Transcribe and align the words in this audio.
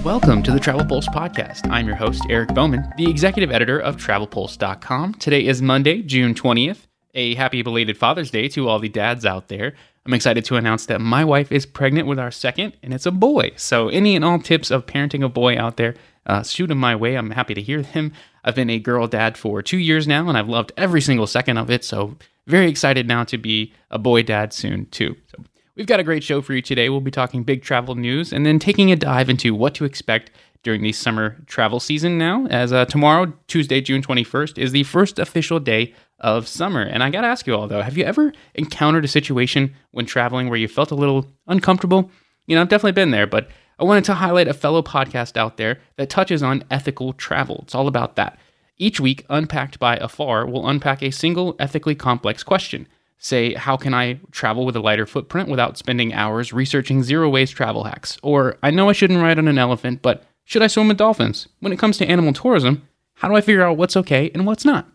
Welcome 0.00 0.42
to 0.42 0.50
the 0.50 0.58
Travel 0.58 0.84
Pulse 0.84 1.06
podcast. 1.06 1.70
I'm 1.70 1.86
your 1.86 1.94
host, 1.94 2.24
Eric 2.28 2.54
Bowman, 2.54 2.92
the 2.96 3.08
executive 3.08 3.52
editor 3.52 3.78
of 3.78 3.98
TravelPulse.com. 3.98 5.14
Today 5.14 5.46
is 5.46 5.62
Monday, 5.62 6.02
June 6.02 6.34
20th. 6.34 6.88
A 7.14 7.36
happy 7.36 7.62
belated 7.62 7.96
Father's 7.96 8.32
Day 8.32 8.48
to 8.48 8.68
all 8.68 8.80
the 8.80 8.88
dads 8.88 9.24
out 9.24 9.46
there. 9.46 9.74
I'm 10.04 10.14
excited 10.14 10.44
to 10.46 10.56
announce 10.56 10.86
that 10.86 11.00
my 11.00 11.24
wife 11.24 11.52
is 11.52 11.66
pregnant 11.66 12.08
with 12.08 12.18
our 12.18 12.32
second, 12.32 12.76
and 12.82 12.92
it's 12.92 13.06
a 13.06 13.12
boy. 13.12 13.52
So, 13.56 13.90
any 13.90 14.16
and 14.16 14.24
all 14.24 14.40
tips 14.40 14.72
of 14.72 14.86
parenting 14.86 15.24
a 15.24 15.28
boy 15.28 15.56
out 15.56 15.76
there, 15.76 15.94
uh, 16.26 16.42
shoot 16.42 16.66
them 16.66 16.78
my 16.78 16.96
way. 16.96 17.14
I'm 17.14 17.30
happy 17.30 17.54
to 17.54 17.62
hear 17.62 17.82
them. 17.82 18.12
I've 18.42 18.56
been 18.56 18.70
a 18.70 18.80
girl 18.80 19.06
dad 19.06 19.38
for 19.38 19.62
two 19.62 19.78
years 19.78 20.08
now, 20.08 20.28
and 20.28 20.36
I've 20.36 20.48
loved 20.48 20.72
every 20.76 21.00
single 21.00 21.28
second 21.28 21.58
of 21.58 21.70
it. 21.70 21.84
So, 21.84 22.16
very 22.48 22.68
excited 22.68 23.06
now 23.06 23.22
to 23.24 23.38
be 23.38 23.72
a 23.92 23.98
boy 24.00 24.24
dad 24.24 24.52
soon, 24.52 24.86
too. 24.86 25.14
So, 25.30 25.44
We've 25.74 25.86
got 25.86 26.00
a 26.00 26.04
great 26.04 26.22
show 26.22 26.42
for 26.42 26.52
you 26.52 26.60
today. 26.60 26.90
We'll 26.90 27.00
be 27.00 27.10
talking 27.10 27.44
big 27.44 27.62
travel 27.62 27.94
news 27.94 28.30
and 28.30 28.44
then 28.44 28.58
taking 28.58 28.92
a 28.92 28.96
dive 28.96 29.30
into 29.30 29.54
what 29.54 29.74
to 29.76 29.86
expect 29.86 30.30
during 30.62 30.82
the 30.82 30.92
summer 30.92 31.38
travel 31.46 31.80
season 31.80 32.18
now, 32.18 32.46
as 32.48 32.74
uh, 32.74 32.84
tomorrow, 32.84 33.32
Tuesday, 33.46 33.80
June 33.80 34.02
21st, 34.02 34.58
is 34.58 34.72
the 34.72 34.82
first 34.82 35.18
official 35.18 35.58
day 35.58 35.94
of 36.20 36.46
summer. 36.46 36.82
And 36.82 37.02
I 37.02 37.08
got 37.08 37.22
to 37.22 37.26
ask 37.26 37.46
you 37.46 37.56
all, 37.56 37.66
though, 37.68 37.80
have 37.80 37.96
you 37.96 38.04
ever 38.04 38.34
encountered 38.54 39.06
a 39.06 39.08
situation 39.08 39.74
when 39.92 40.04
traveling 40.04 40.50
where 40.50 40.58
you 40.58 40.68
felt 40.68 40.90
a 40.90 40.94
little 40.94 41.26
uncomfortable? 41.46 42.10
You 42.46 42.54
know, 42.54 42.60
I've 42.60 42.68
definitely 42.68 42.92
been 42.92 43.10
there, 43.10 43.26
but 43.26 43.48
I 43.78 43.84
wanted 43.84 44.04
to 44.04 44.14
highlight 44.14 44.48
a 44.48 44.54
fellow 44.54 44.82
podcast 44.82 45.38
out 45.38 45.56
there 45.56 45.80
that 45.96 46.10
touches 46.10 46.42
on 46.42 46.64
ethical 46.70 47.14
travel. 47.14 47.60
It's 47.62 47.74
all 47.74 47.88
about 47.88 48.16
that. 48.16 48.38
Each 48.76 49.00
week, 49.00 49.24
Unpacked 49.30 49.78
by 49.78 49.96
Afar 49.96 50.46
will 50.46 50.68
unpack 50.68 51.02
a 51.02 51.10
single 51.10 51.56
ethically 51.58 51.94
complex 51.94 52.42
question 52.42 52.86
say, 53.22 53.54
how 53.54 53.76
can 53.76 53.94
I 53.94 54.18
travel 54.32 54.66
with 54.66 54.76
a 54.76 54.80
lighter 54.80 55.06
footprint 55.06 55.48
without 55.48 55.78
spending 55.78 56.12
hours 56.12 56.52
researching 56.52 57.02
zero 57.02 57.28
waste 57.30 57.54
travel 57.54 57.84
hacks? 57.84 58.18
Or, 58.22 58.58
I 58.62 58.70
know 58.70 58.88
I 58.88 58.92
shouldn't 58.92 59.22
ride 59.22 59.38
on 59.38 59.48
an 59.48 59.58
elephant, 59.58 60.02
but 60.02 60.24
should 60.44 60.62
I 60.62 60.66
swim 60.66 60.88
with 60.88 60.96
dolphins? 60.96 61.48
When 61.60 61.72
it 61.72 61.78
comes 61.78 61.96
to 61.98 62.06
animal 62.06 62.32
tourism, 62.32 62.86
how 63.14 63.28
do 63.28 63.36
I 63.36 63.40
figure 63.40 63.62
out 63.62 63.76
what's 63.76 63.96
okay 63.96 64.30
and 64.34 64.44
what's 64.44 64.64
not? 64.64 64.88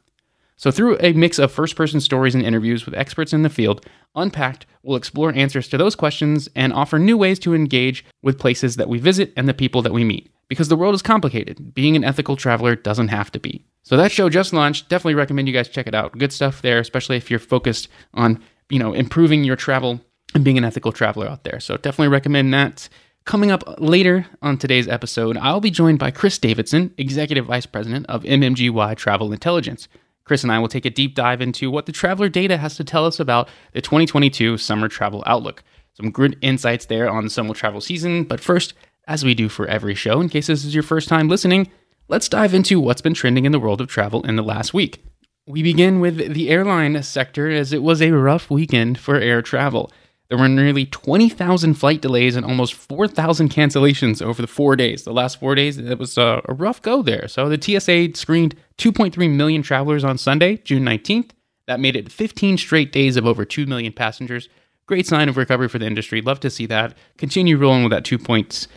So, 0.57 0.71
through 0.71 0.97
a 0.99 1.13
mix 1.13 1.37
of 1.37 1.51
first 1.51 1.75
person 1.75 2.01
stories 2.01 2.33
and 2.33 2.43
interviews 2.43 2.85
with 2.85 2.95
experts 2.95 3.31
in 3.31 3.43
the 3.43 3.49
field, 3.49 3.85
Unpacked 4.15 4.65
will 4.81 4.95
explore 4.95 5.31
answers 5.33 5.67
to 5.69 5.77
those 5.77 5.95
questions 5.95 6.49
and 6.55 6.73
offer 6.73 6.97
new 6.97 7.15
ways 7.15 7.37
to 7.39 7.53
engage 7.53 8.03
with 8.23 8.39
places 8.39 8.75
that 8.75 8.89
we 8.89 8.97
visit 8.97 9.31
and 9.37 9.47
the 9.47 9.53
people 9.53 9.83
that 9.83 9.93
we 9.93 10.03
meet. 10.03 10.31
Because 10.47 10.69
the 10.69 10.77
world 10.77 10.95
is 10.95 11.01
complicated, 11.01 11.73
being 11.73 11.95
an 11.95 12.03
ethical 12.03 12.35
traveler 12.35 12.75
doesn't 12.75 13.09
have 13.09 13.31
to 13.31 13.39
be. 13.39 13.65
So 13.83 13.97
that 13.97 14.11
show 14.11 14.29
just 14.29 14.53
launched. 14.53 14.89
Definitely 14.89 15.15
recommend 15.15 15.47
you 15.47 15.53
guys 15.53 15.67
check 15.67 15.87
it 15.87 15.95
out. 15.95 16.17
Good 16.17 16.31
stuff 16.31 16.61
there, 16.61 16.79
especially 16.79 17.17
if 17.17 17.29
you're 17.29 17.39
focused 17.39 17.89
on, 18.13 18.41
you 18.69 18.79
know, 18.79 18.93
improving 18.93 19.43
your 19.43 19.55
travel 19.55 19.99
and 20.33 20.43
being 20.43 20.57
an 20.57 20.65
ethical 20.65 20.91
traveler 20.91 21.27
out 21.27 21.43
there. 21.43 21.59
So 21.59 21.77
definitely 21.77 22.09
recommend 22.09 22.53
that. 22.53 22.89
Coming 23.25 23.51
up 23.51 23.63
later 23.77 24.25
on 24.41 24.57
today's 24.57 24.87
episode, 24.87 25.35
I'll 25.37 25.59
be 25.59 25.69
joined 25.69 25.99
by 25.99 26.11
Chris 26.11 26.37
Davidson, 26.37 26.93
Executive 26.97 27.45
Vice 27.45 27.65
President 27.65 28.05
of 28.07 28.23
MMGY 28.23 28.95
Travel 28.95 29.33
Intelligence. 29.33 29.89
Chris 30.23 30.43
and 30.43 30.51
I 30.51 30.59
will 30.59 30.69
take 30.69 30.85
a 30.85 30.89
deep 30.89 31.13
dive 31.13 31.41
into 31.41 31.69
what 31.69 31.87
the 31.87 31.91
traveler 31.91 32.29
data 32.29 32.57
has 32.57 32.75
to 32.77 32.85
tell 32.85 33.05
us 33.05 33.19
about 33.19 33.49
the 33.73 33.81
2022 33.81 34.57
summer 34.57 34.87
travel 34.87 35.23
outlook. 35.25 35.63
Some 35.93 36.11
good 36.11 36.37
insights 36.41 36.85
there 36.85 37.09
on 37.09 37.23
the 37.23 37.29
summer 37.29 37.53
travel 37.53 37.81
season. 37.81 38.23
But 38.23 38.39
first, 38.39 38.73
as 39.07 39.23
we 39.23 39.33
do 39.33 39.47
for 39.47 39.65
every 39.67 39.95
show, 39.95 40.19
in 40.19 40.27
case 40.27 40.47
this 40.47 40.65
is 40.65 40.73
your 40.73 40.83
first 40.83 41.07
time 41.07 41.29
listening, 41.29 41.71
let's 42.09 42.27
dive 42.27 42.53
into 42.53 42.81
what's 42.81 42.99
been 42.99 43.13
trending 43.13 43.45
in 43.45 43.53
the 43.53 43.59
world 43.59 43.79
of 43.79 43.87
travel 43.87 44.21
in 44.25 44.35
the 44.35 44.43
last 44.43 44.73
week. 44.73 45.01
We 45.47 45.63
begin 45.63 46.01
with 46.01 46.33
the 46.33 46.49
airline 46.49 47.01
sector, 47.03 47.49
as 47.49 47.71
it 47.71 47.81
was 47.81 48.01
a 48.01 48.11
rough 48.11 48.49
weekend 48.49 48.99
for 48.99 49.15
air 49.15 49.41
travel. 49.41 49.93
There 50.27 50.37
were 50.37 50.49
nearly 50.49 50.85
20,000 50.85 51.75
flight 51.75 52.01
delays 52.01 52.35
and 52.35 52.45
almost 52.45 52.73
4,000 52.73 53.49
cancellations 53.49 54.21
over 54.21 54.41
the 54.41 54.47
four 54.47 54.75
days. 54.75 55.03
The 55.03 55.13
last 55.13 55.39
four 55.39 55.55
days, 55.55 55.77
it 55.77 55.97
was 55.97 56.17
a, 56.17 56.41
rough 56.49 56.81
go 56.81 57.01
there. 57.01 57.29
So 57.29 57.47
the 57.47 57.61
TSA 57.61 58.19
screened 58.19 58.55
2.3 58.77 59.33
million 59.33 59.61
travelers 59.61 60.03
on 60.03 60.17
Sunday, 60.17 60.57
June 60.57 60.83
19th. 60.83 61.29
That 61.67 61.79
made 61.79 61.95
it 61.95 62.11
15 62.11 62.57
straight 62.57 62.91
days 62.91 63.15
of 63.15 63.25
over 63.25 63.45
2 63.45 63.65
million 63.67 63.93
passengers. 63.93 64.49
Great 64.85 65.07
sign 65.07 65.29
of 65.29 65.37
recovery 65.37 65.69
for 65.69 65.79
the 65.79 65.85
industry. 65.85 66.21
Love 66.21 66.41
to 66.41 66.49
see 66.49 66.65
that. 66.65 66.93
Continue 67.17 67.57
rolling 67.57 67.83
with 67.83 67.91
that 67.91 68.03
2.3 68.03 68.67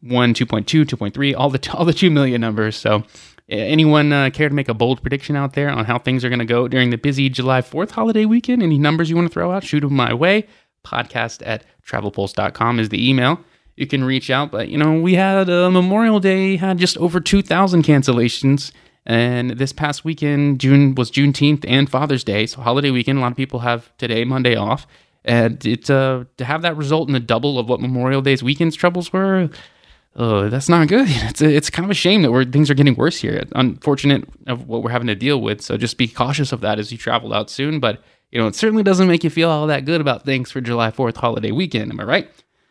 1, 0.00 0.34
2.2, 0.34 0.84
2.3, 0.84 1.34
all 1.36 1.50
the 1.50 1.70
all 1.72 1.84
the 1.84 1.92
2 1.92 2.10
million 2.10 2.40
numbers. 2.40 2.76
So 2.76 3.04
anyone 3.48 4.12
uh, 4.12 4.30
care 4.30 4.48
to 4.48 4.54
make 4.54 4.68
a 4.68 4.74
bold 4.74 5.02
prediction 5.02 5.36
out 5.36 5.54
there 5.54 5.70
on 5.70 5.84
how 5.84 5.98
things 5.98 6.24
are 6.24 6.28
going 6.28 6.38
to 6.38 6.44
go 6.44 6.68
during 6.68 6.90
the 6.90 6.98
busy 6.98 7.28
July 7.28 7.60
4th 7.60 7.90
holiday 7.90 8.24
weekend? 8.24 8.62
Any 8.62 8.78
numbers 8.78 9.10
you 9.10 9.16
want 9.16 9.28
to 9.28 9.32
throw 9.32 9.52
out, 9.52 9.64
shoot 9.64 9.80
them 9.80 9.94
my 9.94 10.14
way. 10.14 10.46
Podcast 10.84 11.42
at 11.46 11.64
travelpulse.com 11.86 12.78
is 12.78 12.90
the 12.90 13.08
email. 13.08 13.40
You 13.76 13.86
can 13.86 14.04
reach 14.04 14.30
out, 14.30 14.50
but 14.50 14.68
you 14.68 14.78
know, 14.78 15.00
we 15.00 15.14
had 15.14 15.50
uh, 15.50 15.70
Memorial 15.70 16.20
Day 16.20 16.56
had 16.56 16.78
just 16.78 16.96
over 16.98 17.20
2,000 17.20 17.82
cancellations. 17.82 18.70
And 19.06 19.50
this 19.50 19.72
past 19.72 20.04
weekend, 20.04 20.60
June 20.60 20.94
was 20.94 21.10
Juneteenth 21.10 21.64
and 21.68 21.90
Father's 21.90 22.24
Day. 22.24 22.46
So, 22.46 22.62
holiday 22.62 22.90
weekend, 22.90 23.18
a 23.18 23.20
lot 23.20 23.32
of 23.32 23.36
people 23.36 23.60
have 23.60 23.94
today, 23.98 24.24
Monday, 24.24 24.56
off 24.56 24.86
and 25.24 25.64
it 25.64 25.88
uh, 25.90 26.24
to 26.36 26.44
have 26.44 26.62
that 26.62 26.76
result 26.76 27.08
in 27.08 27.14
the 27.14 27.20
double 27.20 27.58
of 27.58 27.68
what 27.68 27.80
Memorial 27.80 28.22
Day's 28.22 28.42
weekend's 28.42 28.76
troubles 28.76 29.12
were. 29.12 29.48
Uh, 30.16 30.48
that's 30.48 30.68
not 30.68 30.86
good. 30.86 31.08
It's 31.10 31.40
a, 31.40 31.52
it's 31.52 31.70
kind 31.70 31.84
of 31.84 31.90
a 31.90 31.94
shame 31.94 32.22
that 32.22 32.30
we're, 32.30 32.44
things 32.44 32.70
are 32.70 32.74
getting 32.74 32.94
worse 32.94 33.20
here. 33.20 33.42
Unfortunate 33.56 34.24
of 34.46 34.68
what 34.68 34.82
we're 34.82 34.90
having 34.90 35.08
to 35.08 35.16
deal 35.16 35.40
with. 35.40 35.60
So 35.60 35.76
just 35.76 35.98
be 35.98 36.06
cautious 36.06 36.52
of 36.52 36.60
that 36.60 36.78
as 36.78 36.92
you 36.92 36.98
travel 36.98 37.32
out 37.34 37.50
soon. 37.50 37.80
But 37.80 38.00
you 38.30 38.40
know, 38.40 38.46
it 38.46 38.54
certainly 38.54 38.82
doesn't 38.82 39.08
make 39.08 39.24
you 39.24 39.30
feel 39.30 39.50
all 39.50 39.66
that 39.68 39.84
good 39.84 40.00
about 40.00 40.24
things 40.24 40.50
for 40.50 40.60
July 40.60 40.90
4th 40.90 41.16
holiday 41.16 41.50
weekend. 41.50 41.90
Am 41.90 42.00
I 42.00 42.04
right? 42.04 42.30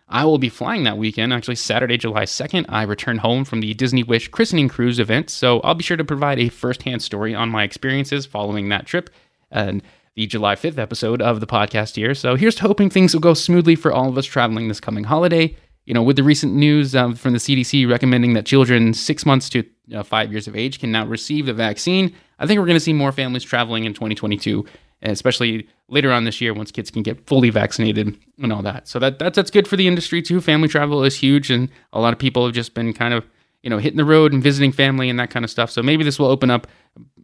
I 0.09 0.25
will 0.25 0.37
be 0.37 0.49
flying 0.49 0.83
that 0.83 0.97
weekend, 0.97 1.33
actually 1.33 1.55
Saturday, 1.55 1.97
July 1.97 2.23
2nd. 2.23 2.65
I 2.69 2.83
return 2.83 3.17
home 3.17 3.45
from 3.45 3.61
the 3.61 3.73
Disney 3.73 4.03
Wish 4.03 4.27
Christening 4.27 4.67
Cruise 4.67 4.99
event, 4.99 5.29
so 5.29 5.59
I'll 5.61 5.73
be 5.73 5.83
sure 5.83 5.97
to 5.97 6.03
provide 6.03 6.37
a 6.37 6.49
firsthand 6.49 7.01
story 7.01 7.33
on 7.33 7.49
my 7.49 7.63
experiences 7.63 8.25
following 8.25 8.69
that 8.69 8.85
trip. 8.85 9.09
And 9.49 9.81
the 10.15 10.27
July 10.27 10.55
5th 10.55 10.77
episode 10.77 11.21
of 11.21 11.39
the 11.39 11.47
podcast 11.47 11.95
here. 11.95 12.13
So 12.13 12.35
here's 12.35 12.59
hoping 12.59 12.89
things 12.89 13.13
will 13.13 13.21
go 13.21 13.33
smoothly 13.33 13.75
for 13.75 13.91
all 13.91 14.09
of 14.09 14.17
us 14.17 14.25
traveling 14.25 14.67
this 14.67 14.79
coming 14.79 15.03
holiday. 15.03 15.55
You 15.85 15.93
know, 15.93 16.03
with 16.03 16.15
the 16.15 16.23
recent 16.23 16.53
news 16.53 16.95
um, 16.95 17.15
from 17.15 17.33
the 17.33 17.39
CDC 17.39 17.89
recommending 17.89 18.33
that 18.33 18.45
children 18.45 18.93
six 18.93 19.25
months 19.25 19.49
to 19.49 19.63
you 19.87 19.97
know, 19.97 20.03
five 20.03 20.31
years 20.31 20.47
of 20.47 20.55
age 20.55 20.79
can 20.79 20.91
now 20.91 21.05
receive 21.05 21.45
the 21.45 21.53
vaccine, 21.53 22.15
I 22.39 22.47
think 22.47 22.59
we're 22.59 22.67
going 22.67 22.77
to 22.77 22.83
see 22.83 22.93
more 22.93 23.11
families 23.11 23.43
traveling 23.43 23.83
in 23.83 23.93
2022, 23.93 24.65
especially 25.01 25.67
later 25.89 26.11
on 26.11 26.23
this 26.23 26.39
year 26.39 26.53
once 26.53 26.71
kids 26.71 26.89
can 26.89 27.03
get 27.03 27.25
fully 27.27 27.49
vaccinated 27.49 28.17
and 28.41 28.53
all 28.53 28.61
that. 28.61 28.87
So 28.87 28.99
that, 28.99 29.19
that's 29.19 29.35
that's 29.35 29.51
good 29.51 29.67
for 29.67 29.75
the 29.75 29.87
industry 29.87 30.21
too. 30.21 30.39
Family 30.39 30.69
travel 30.69 31.03
is 31.03 31.17
huge, 31.17 31.51
and 31.51 31.69
a 31.91 31.99
lot 31.99 32.13
of 32.13 32.19
people 32.19 32.45
have 32.45 32.55
just 32.55 32.73
been 32.73 32.93
kind 32.93 33.13
of 33.13 33.25
you 33.61 33.69
know 33.69 33.77
hitting 33.77 33.97
the 33.97 34.05
road 34.05 34.31
and 34.31 34.41
visiting 34.41 34.71
family 34.71 35.09
and 35.09 35.19
that 35.19 35.31
kind 35.31 35.43
of 35.43 35.51
stuff. 35.51 35.69
So 35.69 35.83
maybe 35.83 36.03
this 36.03 36.17
will 36.17 36.27
open 36.27 36.49
up 36.49 36.67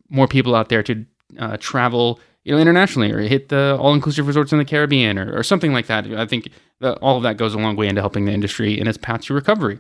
more 0.10 0.28
people 0.28 0.56
out 0.56 0.70
there 0.70 0.84
to 0.84 1.06
uh, 1.38 1.58
travel 1.58 2.20
you 2.44 2.54
know, 2.54 2.60
internationally 2.60 3.12
or 3.12 3.20
hit 3.20 3.50
the 3.50 3.78
all 3.80 3.94
inclusive 3.94 4.28
resorts 4.28 4.52
in 4.52 4.58
the 4.58 4.66
Caribbean 4.66 5.18
or, 5.18 5.38
or 5.38 5.44
something 5.44 5.74
like 5.74 5.88
that. 5.88 6.08
I 6.08 6.26
think 6.26 6.50
that 6.80 6.98
all 7.00 7.18
of 7.18 7.24
that 7.24 7.38
goes 7.38 7.54
a 7.54 7.58
long 7.58 7.76
way 7.76 7.88
into 7.88 8.02
helping 8.02 8.26
the 8.26 8.32
industry 8.32 8.80
in 8.80 8.88
its 8.88 8.98
path 8.98 9.22
to 9.24 9.34
recovery. 9.34 9.80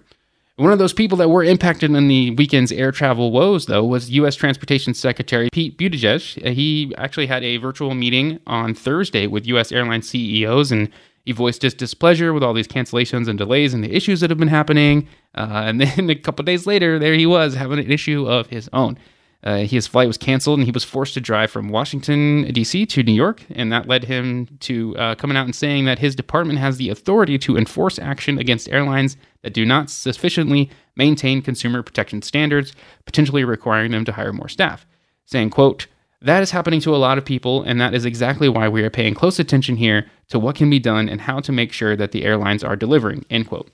One 0.60 0.74
of 0.74 0.80
those 0.80 0.92
people 0.92 1.18
that 1.20 1.30
were 1.30 1.44
impacted 1.46 1.90
in 1.90 2.08
the 2.10 2.32
weekend's 2.32 2.74
air 2.74 2.92
travel 2.92 3.32
woes, 3.32 3.68
though, 3.68 3.86
was 3.86 4.12
U.S. 4.12 4.36
Transportation 4.36 4.94
Secretary 4.94 5.48
Pete 5.54 5.78
Buttigieg. 5.78 6.54
He 6.54 6.94
actually 6.98 7.28
had 7.28 7.46
a 7.46 7.56
virtual 7.56 7.96
meeting 7.96 8.42
on 8.46 8.74
Thursday 8.74 9.26
with 9.26 9.48
U.S. 9.48 9.72
airline 9.72 10.02
CEOs, 10.02 10.70
and 10.74 10.90
he 11.24 11.32
voiced 11.32 11.62
his 11.62 11.74
displeasure 11.74 12.34
with 12.34 12.44
all 12.44 12.54
these 12.54 12.68
cancellations 12.68 13.30
and 13.30 13.38
delays 13.38 13.74
and 13.74 13.86
the 13.86 13.96
issues 13.96 14.20
that 14.20 14.30
have 14.30 14.38
been 14.38 14.50
happening. 14.50 15.08
Uh, 15.34 15.64
and 15.66 15.80
then 15.80 16.10
a 16.10 16.16
couple 16.16 16.44
days 16.44 16.68
later, 16.68 17.00
there 17.00 17.14
he 17.14 17.26
was 17.26 17.56
having 17.56 17.80
an 17.80 17.90
issue 17.90 18.28
of 18.28 18.48
his 18.48 18.70
own. 18.74 18.98
Uh, 19.42 19.60
his 19.60 19.88
flight 19.88 20.08
was 20.08 20.18
canceled 20.18 20.60
and 20.60 20.66
he 20.66 20.72
was 20.72 20.84
forced 20.84 21.14
to 21.14 21.22
drive 21.22 21.50
from 21.50 21.70
Washington, 21.70 22.52
D.C. 22.52 22.86
to 22.88 23.04
New 23.04 23.14
York. 23.14 23.46
And 23.52 23.72
that 23.72 23.88
led 23.88 24.04
him 24.04 24.48
to 24.62 24.98
uh, 24.98 25.16
coming 25.16 25.38
out 25.38 25.46
and 25.46 25.56
saying 25.56 25.86
that 25.86 26.00
his 26.00 26.16
department 26.16 26.60
has 26.60 26.78
the 26.78 26.90
authority 26.90 27.38
to 27.40 27.58
enforce 27.58 27.98
action 28.00 28.38
against 28.38 28.70
airlines 28.70 29.16
that 29.44 29.54
do 29.54 29.66
not 29.66 29.90
sufficiently 29.90 30.70
maintain 30.98 31.42
consumer 31.42 31.82
protection 31.82 32.22
standards, 32.22 32.74
potentially 33.06 33.46
requiring 33.46 33.92
them 33.92 34.04
to 34.06 34.12
hire 34.12 34.34
more 34.34 34.50
staff. 34.50 34.86
Saying, 35.26 35.52
quote, 35.52 35.88
that 36.22 36.44
is 36.44 36.52
happening 36.52 36.82
to 36.82 36.94
a 36.94 36.98
lot 36.98 37.18
of 37.18 37.24
people, 37.24 37.64
and 37.64 37.80
that 37.80 37.94
is 37.94 38.04
exactly 38.04 38.50
why 38.50 38.68
we 38.68 38.84
are 38.84 38.90
paying 38.90 39.14
close 39.14 39.40
attention 39.40 39.78
here 39.78 40.06
to 40.28 40.38
what 40.38 40.58
can 40.58 40.70
be 40.70 40.80
done 40.80 41.08
and 41.08 41.22
how 41.22 41.40
to 41.40 41.54
make 41.54 41.72
sure 41.72 41.96
that 41.96 42.12
the 42.12 42.26
airlines 42.26 42.64
are 42.64 42.76
delivering, 42.76 43.26
end 43.30 43.48
quote. 43.48 43.72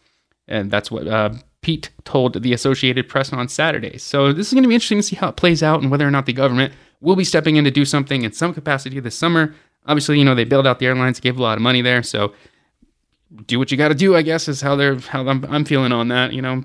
And 0.48 0.70
that's 0.70 0.92
what 0.92 1.08
uh, 1.08 1.32
Pete 1.66 1.90
told 2.04 2.44
the 2.44 2.54
Associated 2.54 3.10
Press 3.10 3.34
on 3.34 3.48
Saturday. 3.48 3.98
So 3.98 4.32
this 4.32 4.46
is 4.46 4.54
going 4.54 4.62
to 4.62 4.70
be 4.70 4.76
interesting 4.76 5.00
to 5.00 5.04
see 5.04 5.16
how 5.16 5.30
it 5.30 5.36
plays 5.36 5.64
out 5.64 5.82
and 5.82 5.90
whether 5.90 6.08
or 6.08 6.12
not 6.12 6.28
the 6.28 6.32
government 6.32 6.72
will 7.02 7.16
be 7.16 7.24
stepping 7.24 7.56
in 7.56 7.64
to 7.64 7.72
do 7.72 7.86
something 7.86 8.22
in 8.22 8.34
some 8.34 8.54
capacity 8.54 9.00
this 9.00 9.18
summer. 9.18 9.56
Obviously, 9.88 10.20
you 10.20 10.26
know, 10.26 10.36
they 10.36 10.44
bailed 10.44 10.68
out 10.68 10.78
the 10.78 10.86
airlines, 10.86 11.20
gave 11.20 11.40
a 11.40 11.42
lot 11.42 11.58
of 11.58 11.64
money 11.64 11.82
there, 11.82 12.04
so 12.04 12.34
do 13.48 13.58
what 13.58 13.72
you 13.72 13.80
got 13.80 13.88
to 13.88 13.96
do, 13.96 14.16
I 14.16 14.22
guess, 14.22 14.48
is 14.48 14.62
how 14.62 14.76
they're 14.76 15.00
how 15.00 15.28
I'm, 15.28 15.44
I'm 15.46 15.66
feeling 15.66 15.92
on 15.92 16.10
that, 16.10 16.34
you 16.34 16.42
know. 16.44 16.64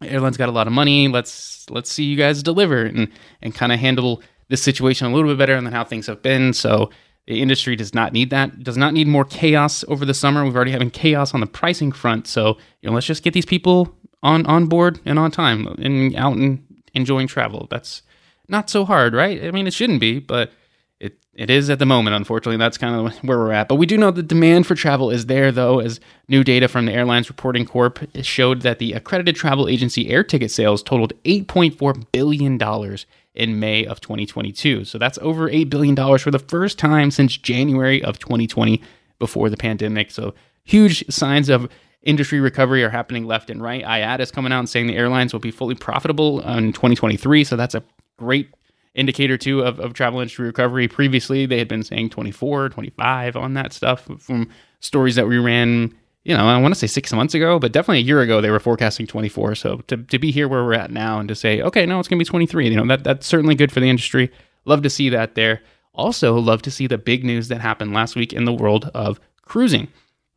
Airlines 0.00 0.38
got 0.38 0.48
a 0.48 0.52
lot 0.52 0.66
of 0.66 0.72
money. 0.72 1.08
Let's 1.08 1.68
let's 1.68 1.92
see 1.92 2.04
you 2.04 2.16
guys 2.16 2.42
deliver 2.42 2.86
and 2.86 3.08
and 3.42 3.54
kind 3.54 3.70
of 3.70 3.80
handle 3.80 4.22
this 4.48 4.62
situation 4.62 5.08
a 5.08 5.14
little 5.14 5.30
bit 5.30 5.36
better 5.36 5.60
than 5.60 5.70
how 5.70 5.84
things 5.84 6.06
have 6.06 6.22
been. 6.22 6.54
So 6.54 6.88
the 7.26 7.42
industry 7.42 7.76
does 7.76 7.92
not 7.92 8.14
need 8.14 8.30
that, 8.30 8.64
does 8.64 8.78
not 8.78 8.94
need 8.94 9.08
more 9.08 9.26
chaos 9.26 9.84
over 9.88 10.06
the 10.06 10.14
summer. 10.14 10.42
We've 10.42 10.56
already 10.56 10.72
having 10.72 10.90
chaos 10.90 11.34
on 11.34 11.40
the 11.40 11.46
pricing 11.46 11.92
front. 11.92 12.26
So, 12.26 12.56
you 12.80 12.88
know, 12.88 12.94
let's 12.94 13.06
just 13.06 13.22
get 13.22 13.34
these 13.34 13.46
people 13.46 13.94
on 14.22 14.46
on 14.46 14.66
board 14.66 15.00
and 15.04 15.18
on 15.18 15.30
time 15.30 15.66
and 15.66 16.14
out 16.16 16.36
and 16.36 16.64
enjoying 16.94 17.26
travel. 17.26 17.66
That's 17.70 18.02
not 18.48 18.70
so 18.70 18.84
hard, 18.84 19.14
right? 19.14 19.42
I 19.44 19.50
mean, 19.50 19.66
it 19.66 19.72
shouldn't 19.72 20.00
be, 20.00 20.18
but 20.18 20.52
it 21.00 21.18
it 21.34 21.50
is 21.50 21.70
at 21.70 21.78
the 21.78 21.86
moment. 21.86 22.16
Unfortunately, 22.16 22.56
that's 22.56 22.78
kind 22.78 22.94
of 22.94 23.16
where 23.24 23.38
we're 23.38 23.52
at. 23.52 23.68
But 23.68 23.76
we 23.76 23.86
do 23.86 23.96
know 23.96 24.10
the 24.10 24.22
demand 24.22 24.66
for 24.66 24.74
travel 24.74 25.10
is 25.10 25.26
there, 25.26 25.50
though, 25.50 25.80
as 25.80 26.00
new 26.28 26.44
data 26.44 26.68
from 26.68 26.86
the 26.86 26.92
Airlines 26.92 27.28
Reporting 27.28 27.66
Corp 27.66 27.98
showed 28.22 28.62
that 28.62 28.78
the 28.78 28.92
accredited 28.92 29.36
travel 29.36 29.68
agency 29.68 30.10
air 30.10 30.22
ticket 30.22 30.50
sales 30.50 30.82
totaled 30.82 31.12
8.4 31.24 32.06
billion 32.12 32.58
dollars 32.58 33.06
in 33.34 33.58
May 33.58 33.84
of 33.86 34.00
2022. 34.00 34.84
So 34.84 34.98
that's 34.98 35.18
over 35.22 35.48
$8 35.48 35.70
billion 35.70 35.96
for 36.18 36.30
the 36.30 36.38
first 36.38 36.78
time 36.78 37.10
since 37.10 37.36
January 37.36 38.02
of 38.02 38.18
2020 38.18 38.82
before 39.18 39.48
the 39.48 39.56
pandemic. 39.56 40.10
So 40.10 40.34
huge 40.64 41.04
signs 41.10 41.48
of 41.48 41.68
industry 42.02 42.40
recovery 42.40 42.82
are 42.82 42.90
happening 42.90 43.24
left 43.24 43.50
and 43.50 43.62
right. 43.62 43.84
IATA 43.84 44.20
is 44.20 44.30
coming 44.30 44.52
out 44.52 44.60
and 44.60 44.68
saying 44.68 44.86
the 44.86 44.96
airlines 44.96 45.32
will 45.32 45.40
be 45.40 45.50
fully 45.50 45.74
profitable 45.74 46.40
in 46.40 46.72
2023. 46.72 47.44
So 47.44 47.56
that's 47.56 47.74
a 47.74 47.82
great 48.18 48.48
indicator 48.94 49.38
too 49.38 49.60
of, 49.62 49.78
of 49.80 49.94
travel 49.94 50.20
industry 50.20 50.46
recovery. 50.46 50.88
Previously, 50.88 51.46
they 51.46 51.58
had 51.58 51.68
been 51.68 51.82
saying 51.82 52.10
24, 52.10 52.70
25 52.70 53.36
on 53.36 53.54
that 53.54 53.72
stuff 53.72 54.08
from 54.18 54.48
stories 54.80 55.14
that 55.14 55.26
we 55.26 55.38
ran, 55.38 55.94
you 56.24 56.36
know, 56.36 56.46
I 56.46 56.60
want 56.60 56.74
to 56.74 56.78
say 56.78 56.86
six 56.86 57.12
months 57.12 57.34
ago, 57.34 57.58
but 57.58 57.72
definitely 57.72 57.98
a 57.98 58.02
year 58.02 58.20
ago, 58.20 58.40
they 58.40 58.50
were 58.50 58.60
forecasting 58.60 59.06
24. 59.06 59.54
So 59.54 59.78
to, 59.86 59.96
to 59.96 60.18
be 60.18 60.30
here 60.30 60.48
where 60.48 60.64
we're 60.64 60.74
at 60.74 60.90
now 60.90 61.18
and 61.18 61.28
to 61.28 61.34
say, 61.34 61.62
okay, 61.62 61.86
no, 61.86 61.98
it's 61.98 62.08
going 62.08 62.18
to 62.18 62.24
be 62.24 62.28
23, 62.28 62.68
you 62.68 62.76
know, 62.76 62.86
that, 62.86 63.04
that's 63.04 63.26
certainly 63.26 63.54
good 63.54 63.72
for 63.72 63.80
the 63.80 63.88
industry. 63.88 64.30
Love 64.64 64.82
to 64.82 64.90
see 64.90 65.08
that 65.08 65.34
there. 65.34 65.62
Also, 65.94 66.38
love 66.38 66.62
to 66.62 66.70
see 66.70 66.86
the 66.86 66.98
big 66.98 67.24
news 67.24 67.48
that 67.48 67.60
happened 67.60 67.92
last 67.92 68.16
week 68.16 68.32
in 68.32 68.44
the 68.44 68.52
world 68.52 68.90
of 68.94 69.20
cruising. 69.42 69.88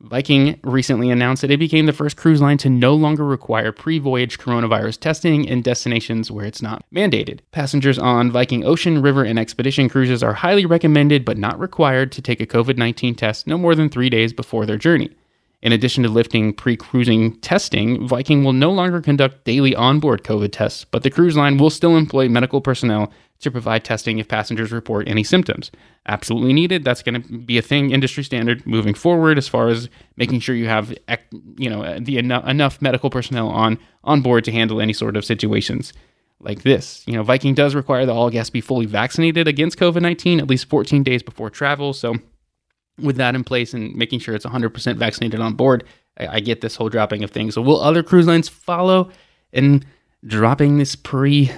Viking 0.06 0.60
recently 0.64 1.10
announced 1.10 1.42
that 1.42 1.50
it 1.50 1.58
became 1.58 1.88
the 1.88 1.94
first 1.94 2.16
cruise 2.16 2.40
line 2.40 2.60
to 2.60 2.70
no 2.70 2.94
longer 2.94 3.26
require 3.26 3.72
pre 3.72 3.98
voyage 3.98 4.38
coronavirus 4.38 5.00
testing 5.00 5.46
in 5.46 5.64
destinations 5.64 6.30
where 6.30 6.46
it's 6.46 6.62
not 6.62 6.86
mandated. 6.94 7.40
Passengers 7.52 7.98
on 7.98 8.30
Viking 8.30 8.64
Ocean, 8.64 9.02
River, 9.02 9.24
and 9.24 9.40
Expedition 9.40 9.90
cruises 9.90 10.22
are 10.22 10.34
highly 10.34 10.68
recommended 10.68 11.26
but 11.26 11.40
not 11.40 11.60
required 11.60 12.12
to 12.12 12.22
take 12.22 12.40
a 12.40 12.46
COVID 12.46 12.78
19 12.78 13.16
test 13.16 13.48
no 13.48 13.58
more 13.58 13.74
than 13.74 13.90
three 13.90 14.12
days 14.12 14.32
before 14.32 14.68
their 14.68 14.78
journey. 14.78 15.10
In 15.64 15.72
addition 15.72 16.04
to 16.04 16.10
lifting 16.10 16.54
pre 16.54 16.78
cruising 16.78 17.40
testing, 17.40 18.08
Viking 18.08 18.44
will 18.44 18.54
no 18.54 18.72
longer 18.72 19.02
conduct 19.02 19.44
daily 19.44 19.76
onboard 19.76 20.24
COVID 20.24 20.52
tests, 20.52 20.86
but 20.86 21.02
the 21.02 21.10
cruise 21.10 21.36
line 21.36 21.58
will 21.58 21.72
still 21.72 21.98
employ 21.98 22.30
medical 22.30 22.62
personnel 22.62 23.12
to 23.40 23.52
provide 23.52 23.84
testing 23.84 24.18
if 24.18 24.28
passengers 24.28 24.72
report 24.72 25.08
any 25.08 25.24
symptoms. 25.24 25.72
Absolutely 26.08 26.54
needed. 26.54 26.84
That's 26.84 27.04
going 27.04 27.22
to 27.22 27.38
be 27.38 27.58
a 27.58 27.62
thing, 27.62 27.92
industry 27.92 28.24
standard 28.24 28.66
moving 28.66 28.94
forward, 28.94 29.38
as 29.38 29.48
far 29.48 29.68
as 29.68 29.90
making 30.18 30.40
sure 30.40 30.56
you 30.56 30.68
have, 30.68 30.96
you 31.58 31.70
know, 31.70 32.00
the 32.00 32.18
enough 32.18 32.82
medical 32.82 33.10
personnel 33.10 33.50
on 33.50 33.78
on 34.04 34.22
board 34.22 34.44
to 34.46 34.52
handle 34.52 34.80
any 34.80 34.94
sort 34.94 35.18
of 35.18 35.26
situations 35.26 35.94
like 36.40 36.64
this. 36.64 37.04
You 37.08 37.14
know, 37.14 37.24
Viking 37.24 37.54
does 37.54 37.76
require 37.76 38.06
that 38.06 38.12
all 38.12 38.30
guests 38.30 38.50
be 38.50 38.62
fully 38.62 38.86
vaccinated 38.86 39.48
against 39.48 39.78
COVID 39.78 40.02
nineteen 40.02 40.40
at 40.40 40.48
least 40.48 40.70
14 40.70 41.04
days 41.04 41.24
before 41.24 41.50
travel. 41.50 41.94
So, 41.94 42.16
with 43.00 43.18
that 43.18 43.36
in 43.36 43.44
place 43.44 43.74
and 43.74 43.96
making 43.96 44.20
sure 44.20 44.36
it's 44.36 44.46
100% 44.46 44.96
vaccinated 44.96 45.42
on 45.42 45.54
board, 45.54 45.84
I, 46.18 46.28
I 46.28 46.40
get 46.40 46.62
this 46.62 46.78
whole 46.78 46.90
dropping 46.90 47.24
of 47.24 47.32
things. 47.32 47.56
So, 47.56 47.62
will 47.62 47.82
other 47.82 48.04
cruise 48.04 48.28
lines 48.28 48.48
follow 48.48 49.10
and 49.52 49.86
dropping 50.26 50.78
this 50.78 50.96
pre 50.96 51.52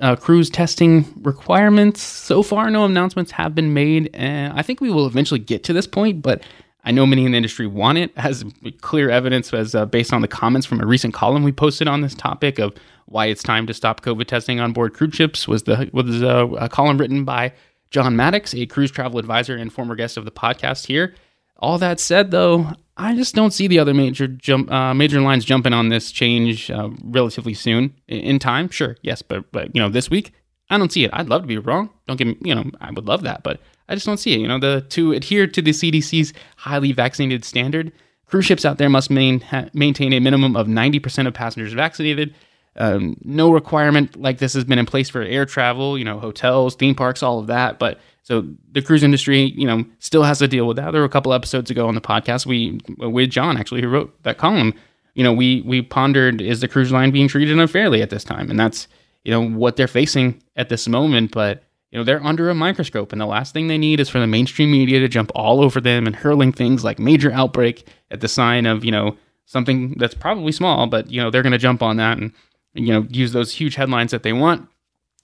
uh, 0.00 0.16
cruise 0.16 0.50
testing 0.50 1.06
requirements. 1.22 2.02
So 2.02 2.42
far, 2.42 2.70
no 2.70 2.84
announcements 2.84 3.30
have 3.32 3.54
been 3.54 3.74
made, 3.74 4.10
and 4.14 4.52
I 4.58 4.62
think 4.62 4.80
we 4.80 4.90
will 4.90 5.06
eventually 5.06 5.40
get 5.40 5.64
to 5.64 5.72
this 5.72 5.86
point. 5.86 6.22
But 6.22 6.42
I 6.84 6.92
know 6.92 7.04
many 7.04 7.24
in 7.24 7.32
the 7.32 7.36
industry 7.36 7.66
want 7.66 7.98
it, 7.98 8.12
as 8.16 8.44
clear 8.80 9.10
evidence 9.10 9.52
as 9.52 9.74
uh, 9.74 9.86
based 9.86 10.12
on 10.12 10.22
the 10.22 10.28
comments 10.28 10.66
from 10.66 10.80
a 10.80 10.86
recent 10.86 11.14
column 11.14 11.42
we 11.42 11.52
posted 11.52 11.88
on 11.88 12.00
this 12.00 12.14
topic 12.14 12.58
of 12.58 12.74
why 13.06 13.26
it's 13.26 13.42
time 13.42 13.66
to 13.66 13.74
stop 13.74 14.02
COVID 14.02 14.26
testing 14.26 14.60
on 14.60 14.72
board 14.72 14.94
cruise 14.94 15.14
ships. 15.14 15.48
Was 15.48 15.64
the 15.64 15.90
was 15.92 16.22
uh, 16.22 16.46
a 16.58 16.68
column 16.68 16.98
written 16.98 17.24
by 17.24 17.52
John 17.90 18.16
Maddox, 18.16 18.54
a 18.54 18.66
cruise 18.66 18.90
travel 18.90 19.18
advisor 19.18 19.56
and 19.56 19.72
former 19.72 19.94
guest 19.94 20.16
of 20.16 20.24
the 20.24 20.30
podcast 20.30 20.86
here. 20.86 21.14
All 21.58 21.78
that 21.78 22.00
said, 22.00 22.30
though, 22.30 22.72
I 22.98 23.14
just 23.14 23.34
don't 23.34 23.52
see 23.52 23.66
the 23.66 23.78
other 23.78 23.92
major 23.92 24.26
jump 24.26 24.70
uh, 24.70 24.94
major 24.94 25.20
lines 25.20 25.44
jumping 25.44 25.72
on 25.72 25.90
this 25.90 26.10
change 26.10 26.70
uh, 26.70 26.90
relatively 27.04 27.54
soon 27.54 27.94
in 28.08 28.38
time. 28.38 28.70
Sure, 28.70 28.96
yes, 29.02 29.22
but 29.22 29.50
but 29.52 29.74
you 29.74 29.80
know 29.80 29.88
this 29.88 30.08
week 30.08 30.32
I 30.70 30.78
don't 30.78 30.92
see 30.92 31.04
it. 31.04 31.10
I'd 31.12 31.28
love 31.28 31.42
to 31.42 31.48
be 31.48 31.58
wrong. 31.58 31.90
Don't 32.06 32.16
get 32.16 32.26
me, 32.26 32.36
you 32.40 32.54
know, 32.54 32.64
I 32.80 32.90
would 32.90 33.06
love 33.06 33.22
that, 33.22 33.42
but 33.42 33.60
I 33.88 33.94
just 33.94 34.06
don't 34.06 34.16
see 34.16 34.34
it. 34.34 34.40
You 34.40 34.48
know, 34.48 34.58
the 34.58 34.82
to 34.90 35.12
adhere 35.12 35.46
to 35.46 35.62
the 35.62 35.70
CDC's 35.70 36.32
highly 36.56 36.92
vaccinated 36.92 37.44
standard, 37.44 37.92
cruise 38.26 38.46
ships 38.46 38.64
out 38.64 38.78
there 38.78 38.88
must 38.88 39.10
main, 39.10 39.40
ha, 39.40 39.66
maintain 39.72 40.12
a 40.12 40.20
minimum 40.20 40.56
of 40.56 40.66
90% 40.66 41.26
of 41.26 41.34
passengers 41.34 41.72
vaccinated. 41.72 42.34
Um, 42.78 43.16
no 43.22 43.50
requirement 43.52 44.20
like 44.20 44.38
this 44.38 44.52
has 44.54 44.64
been 44.64 44.78
in 44.78 44.86
place 44.86 45.08
for 45.08 45.22
air 45.22 45.46
travel, 45.46 45.96
you 45.96 46.04
know, 46.04 46.18
hotels, 46.18 46.74
theme 46.74 46.94
parks, 46.94 47.22
all 47.22 47.38
of 47.38 47.46
that. 47.46 47.78
But 47.78 48.00
so 48.26 48.44
the 48.72 48.82
cruise 48.82 49.04
industry, 49.04 49.52
you 49.56 49.68
know, 49.68 49.84
still 50.00 50.24
has 50.24 50.40
to 50.40 50.48
deal 50.48 50.66
with 50.66 50.76
that. 50.78 50.90
There 50.90 51.00
were 51.00 51.06
a 51.06 51.08
couple 51.08 51.32
episodes 51.32 51.70
ago 51.70 51.86
on 51.86 51.94
the 51.94 52.00
podcast 52.00 52.44
we 52.44 52.80
with 52.98 53.30
John 53.30 53.56
actually 53.56 53.82
who 53.82 53.88
wrote 53.88 54.20
that 54.24 54.36
column. 54.36 54.74
You 55.14 55.22
know, 55.22 55.32
we 55.32 55.62
we 55.62 55.80
pondered 55.80 56.40
is 56.40 56.60
the 56.60 56.66
cruise 56.66 56.90
line 56.90 57.12
being 57.12 57.28
treated 57.28 57.56
unfairly 57.56 58.02
at 58.02 58.10
this 58.10 58.24
time, 58.24 58.50
and 58.50 58.58
that's 58.58 58.88
you 59.24 59.30
know 59.30 59.48
what 59.48 59.76
they're 59.76 59.86
facing 59.86 60.42
at 60.56 60.70
this 60.70 60.88
moment. 60.88 61.30
But 61.30 61.62
you 61.92 61.98
know 62.00 62.04
they're 62.04 62.24
under 62.24 62.50
a 62.50 62.54
microscope, 62.54 63.12
and 63.12 63.20
the 63.20 63.26
last 63.26 63.54
thing 63.54 63.68
they 63.68 63.78
need 63.78 64.00
is 64.00 64.08
for 64.08 64.18
the 64.18 64.26
mainstream 64.26 64.72
media 64.72 64.98
to 64.98 65.06
jump 65.06 65.30
all 65.36 65.62
over 65.62 65.80
them 65.80 66.04
and 66.04 66.16
hurling 66.16 66.50
things 66.50 66.82
like 66.82 66.98
major 66.98 67.30
outbreak 67.30 67.86
at 68.10 68.22
the 68.22 68.28
sign 68.28 68.66
of 68.66 68.84
you 68.84 68.90
know 68.90 69.16
something 69.44 69.94
that's 69.98 70.14
probably 70.14 70.50
small, 70.50 70.88
but 70.88 71.08
you 71.08 71.22
know 71.22 71.30
they're 71.30 71.42
going 71.42 71.52
to 71.52 71.58
jump 71.58 71.80
on 71.80 71.96
that 71.98 72.18
and 72.18 72.32
you 72.74 72.92
know 72.92 73.06
use 73.08 73.30
those 73.30 73.52
huge 73.52 73.76
headlines 73.76 74.10
that 74.10 74.24
they 74.24 74.32
want 74.32 74.68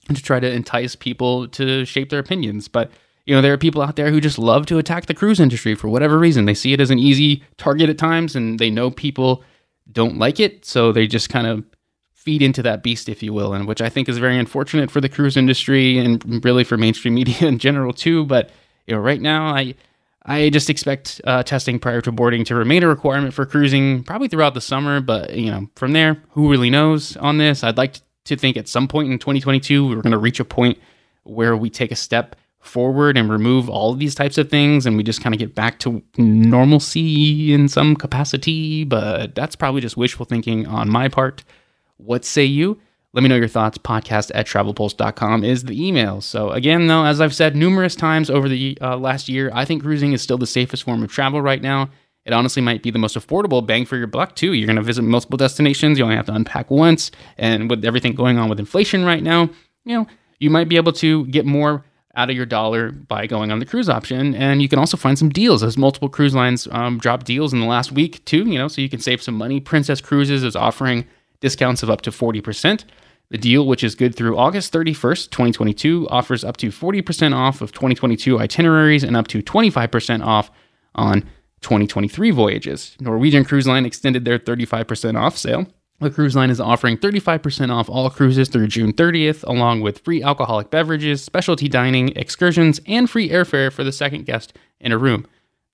to 0.09 0.23
try 0.23 0.41
to 0.41 0.51
entice 0.51 0.97
people 0.97 1.49
to 1.49 1.85
shape 1.85 2.11
their 2.11 2.19
opinions. 2.19 2.69
But 2.69 2.91
you 3.27 3.35
know, 3.35 3.41
there 3.41 3.53
are 3.53 3.59
people 3.59 3.83
out 3.83 3.97
there 3.97 4.11
who 4.11 4.21
just 4.21 4.39
love 4.39 4.67
to 4.67 4.79
attack 4.79 5.07
the 5.07 5.15
cruise 5.15 5.39
industry 5.39 5.75
for 5.75 5.89
whatever 5.89 6.19
reason. 6.19 6.45
They 6.45 6.55
see 6.55 6.73
it 6.73 6.81
as 6.81 6.91
an 6.91 6.99
easy 6.99 7.45
target 7.57 7.89
at 7.89 7.99
times, 7.99 8.35
and 8.35 8.59
they 8.59 8.71
know 8.71 8.91
people 8.91 9.45
don't 9.91 10.19
like 10.19 10.41
it, 10.41 10.65
so 10.65 10.91
they 10.91 11.07
just 11.07 11.29
kind 11.29 11.47
of 11.47 11.65
feed 12.15 12.43
into 12.43 12.63
that 12.63 12.83
beast, 12.83 13.09
if 13.09 13.23
you 13.23 13.33
will, 13.33 13.53
and 13.53 13.67
which 13.67 13.81
I 13.81 13.89
think 13.89 14.09
is 14.09 14.19
very 14.19 14.39
unfortunate 14.39 14.91
for 14.91 15.01
the 15.01 15.09
cruise 15.09 15.37
industry 15.37 15.99
and 15.99 16.45
really 16.45 16.65
for 16.65 16.77
mainstream 16.77 17.15
media 17.23 17.47
in 17.47 17.59
general 17.59 17.93
too. 17.93 18.25
But 18.25 18.51
you 18.87 18.95
know, 18.95 19.01
right 19.01 19.21
now, 19.21 19.47
I 19.47 19.75
I 20.25 20.51
just 20.51 20.71
expect 20.71 21.21
uh, 21.25 21.43
testing 21.43 21.79
prior 21.79 22.01
to 22.01 22.13
boarding 22.13 22.45
to 22.45 22.55
remain 22.55 22.83
a 22.83 22.89
requirement 22.89 23.35
for 23.35 23.45
cruising 23.45 24.05
probably 24.05 24.29
throughout 24.29 24.55
the 24.55 24.61
summer. 24.61 25.01
But 25.01 25.35
you 25.35 25.51
know, 25.51 25.69
from 25.77 25.93
there, 25.93 26.23
who 26.31 26.51
really 26.51 26.71
knows 26.71 27.17
on 27.17 27.39
this? 27.39 27.63
I'd 27.63 27.79
like 27.79 27.95
to 27.95 28.03
to 28.25 28.37
think 28.37 28.57
at 28.57 28.69
some 28.69 28.89
point 28.89 29.11
in 29.11 29.19
2022 29.19 29.87
we 29.87 29.95
are 29.95 30.03
going 30.03 30.13
to 30.13 30.19
reach 30.19 30.41
a 30.41 30.45
point 30.45 30.79
where 31.25 31.57
we 31.57 31.71
take 31.71 31.91
a 31.91 31.97
step 31.97 32.37
forward 32.61 33.17
and 33.17 33.31
remove 33.31 33.69
all 33.69 33.93
of 33.93 33.99
these 33.99 34.15
types 34.15 34.39
of 34.39 34.49
things 34.49 34.87
and 34.87 34.97
we 34.97 35.03
just 35.03 35.23
kind 35.23 35.35
of 35.35 35.39
get 35.39 35.55
back 35.55 35.79
to 35.81 36.03
normalcy 36.17 37.53
in 37.53 37.69
some 37.69 37.97
capacity. 37.97 38.85
But 38.85 39.35
that's 39.35 39.57
probably 39.57 39.81
just 39.81 39.97
wishful 39.97 40.25
thinking 40.25 40.67
on 40.67 40.89
my 40.89 41.09
part. 41.09 41.43
What 41.97 42.25
say 42.25 42.45
you? 42.45 42.81
Let 43.13 43.23
me 43.23 43.29
know 43.29 43.37
your 43.37 43.49
thoughts. 43.49 43.77
Podcast 43.77 44.31
at 44.35 44.47
travelpulse.com 44.47 45.45
is 45.45 45.65
the 45.65 45.87
email. 45.87 46.21
So 46.21 46.51
again 46.51 46.87
though 46.87 47.05
as 47.05 47.21
i've 47.21 47.35
said 47.35 47.57
numerous 47.57 47.97
times 47.97 48.31
over 48.31 48.49
the 48.49 48.79
uh, 48.81 48.97
last 48.97 49.29
year 49.29 49.51
i 49.53 49.65
think 49.65 49.83
cruising 49.83 50.13
is 50.13 50.23
still 50.23 50.39
the 50.39 50.47
safest 50.47 50.85
form 50.85 51.03
of 51.03 51.11
travel 51.11 51.43
right 51.43 51.61
now 51.61 51.91
it 52.25 52.33
honestly 52.33 52.63
might 52.63 52.83
be 52.83 52.91
the 52.91 52.99
most 52.99 53.17
affordable 53.17 53.67
bang 53.67 53.85
for 53.85 53.97
your 53.97 54.07
buck, 54.07 54.37
too. 54.37 54.53
You're 54.53 54.67
going 54.67 54.77
to 54.77 54.83
visit 54.83 55.03
multiple 55.03 55.37
destinations. 55.37 55.99
You 55.99 56.05
only 56.05 56.17
have 56.17 56.27
to 56.27 56.35
unpack 56.35 56.71
once. 56.71 57.11
And 57.37 57.69
with 57.69 57.85
everything 57.85 58.15
going 58.15 58.39
on 58.39 58.49
with 58.49 58.61
inflation 58.61 59.05
right 59.05 59.23
now, 59.23 59.51
you 59.85 59.97
know, 59.97 60.07
you 60.39 60.51
might 60.51 60.69
be 60.69 60.77
able 60.77 60.93
to 60.95 61.27
get 61.27 61.47
more 61.47 61.85
out 62.15 62.31
of 62.31 62.37
your 62.37 62.47
dollar 62.47 62.93
by 62.93 63.27
going 63.27 63.51
on 63.51 63.59
the 63.59 63.67
cruise 63.67 63.89
option. 63.89 64.35
And 64.35 64.61
you 64.61 64.69
can 64.69 64.79
also 64.79 64.97
find 64.97 65.19
some 65.19 65.31
deals 65.31 65.63
as 65.63 65.79
multiple 65.79 66.09
cruise 66.09 66.35
lines 66.35 66.69
um, 66.71 66.99
drop 66.99 67.25
deals 67.25 67.53
in 67.53 67.61
the 67.61 67.67
last 67.67 67.91
week, 67.91 68.25
too, 68.25 68.45
you 68.45 68.59
know, 68.59 68.69
so 68.69 68.81
you 68.81 68.89
can 68.89 69.01
save 69.01 69.23
some 69.23 69.35
money. 69.35 69.61
Princess 69.61 70.01
Cruises 70.01 70.45
is 70.45 70.55
offering 70.55 71.07
discounts 71.41 71.83
of 71.83 71.91
up 71.91 72.03
to 72.03 72.11
40%. 72.11 72.85
The 73.31 73.39
deal, 73.39 73.67
which 73.67 73.83
is 73.83 73.95
good 73.95 74.15
through 74.15 74.37
August 74.37 74.75
31st, 74.75 75.31
2022, 75.31 76.07
offers 76.11 76.45
up 76.45 76.59
to 76.59 76.69
40% 76.69 77.35
off 77.35 77.63
of 77.63 77.73
2022 77.73 78.39
itineraries 78.39 79.03
and 79.03 79.17
up 79.17 79.27
to 79.29 79.43
25% 79.43 80.23
off 80.23 80.51
on 80.95 81.25
2023 81.63 82.31
voyages. 82.31 82.97
Norwegian 83.01 83.45
Cruise 83.45 83.67
Line 83.67 83.87
extended 83.87 84.25
their 84.25 84.39
35% 84.39 85.19
off 85.19 85.37
sale. 85.37 85.67
The 86.03 86.11
cruise 86.11 86.35
line 86.35 86.51
is 86.51 86.61
offering 86.61 86.99
35% 86.99 87.71
off 87.71 87.89
all 87.89 88.11
cruises 88.11 88.49
through 88.49 88.67
June 88.67 88.93
30th, 88.93 89.45
along 89.45 89.83
with 89.83 90.01
free 90.01 90.21
alcoholic 90.21 90.69
beverages, 90.69 91.23
specialty 91.23 91.69
dining, 91.69 92.09
excursions, 92.17 92.81
and 92.89 93.09
free 93.09 93.29
airfare 93.29 93.73
for 93.73 93.85
the 93.85 93.93
second 93.93 94.27
guest 94.27 94.59
in 94.81 94.91
a 94.91 94.99
room. 94.99 95.27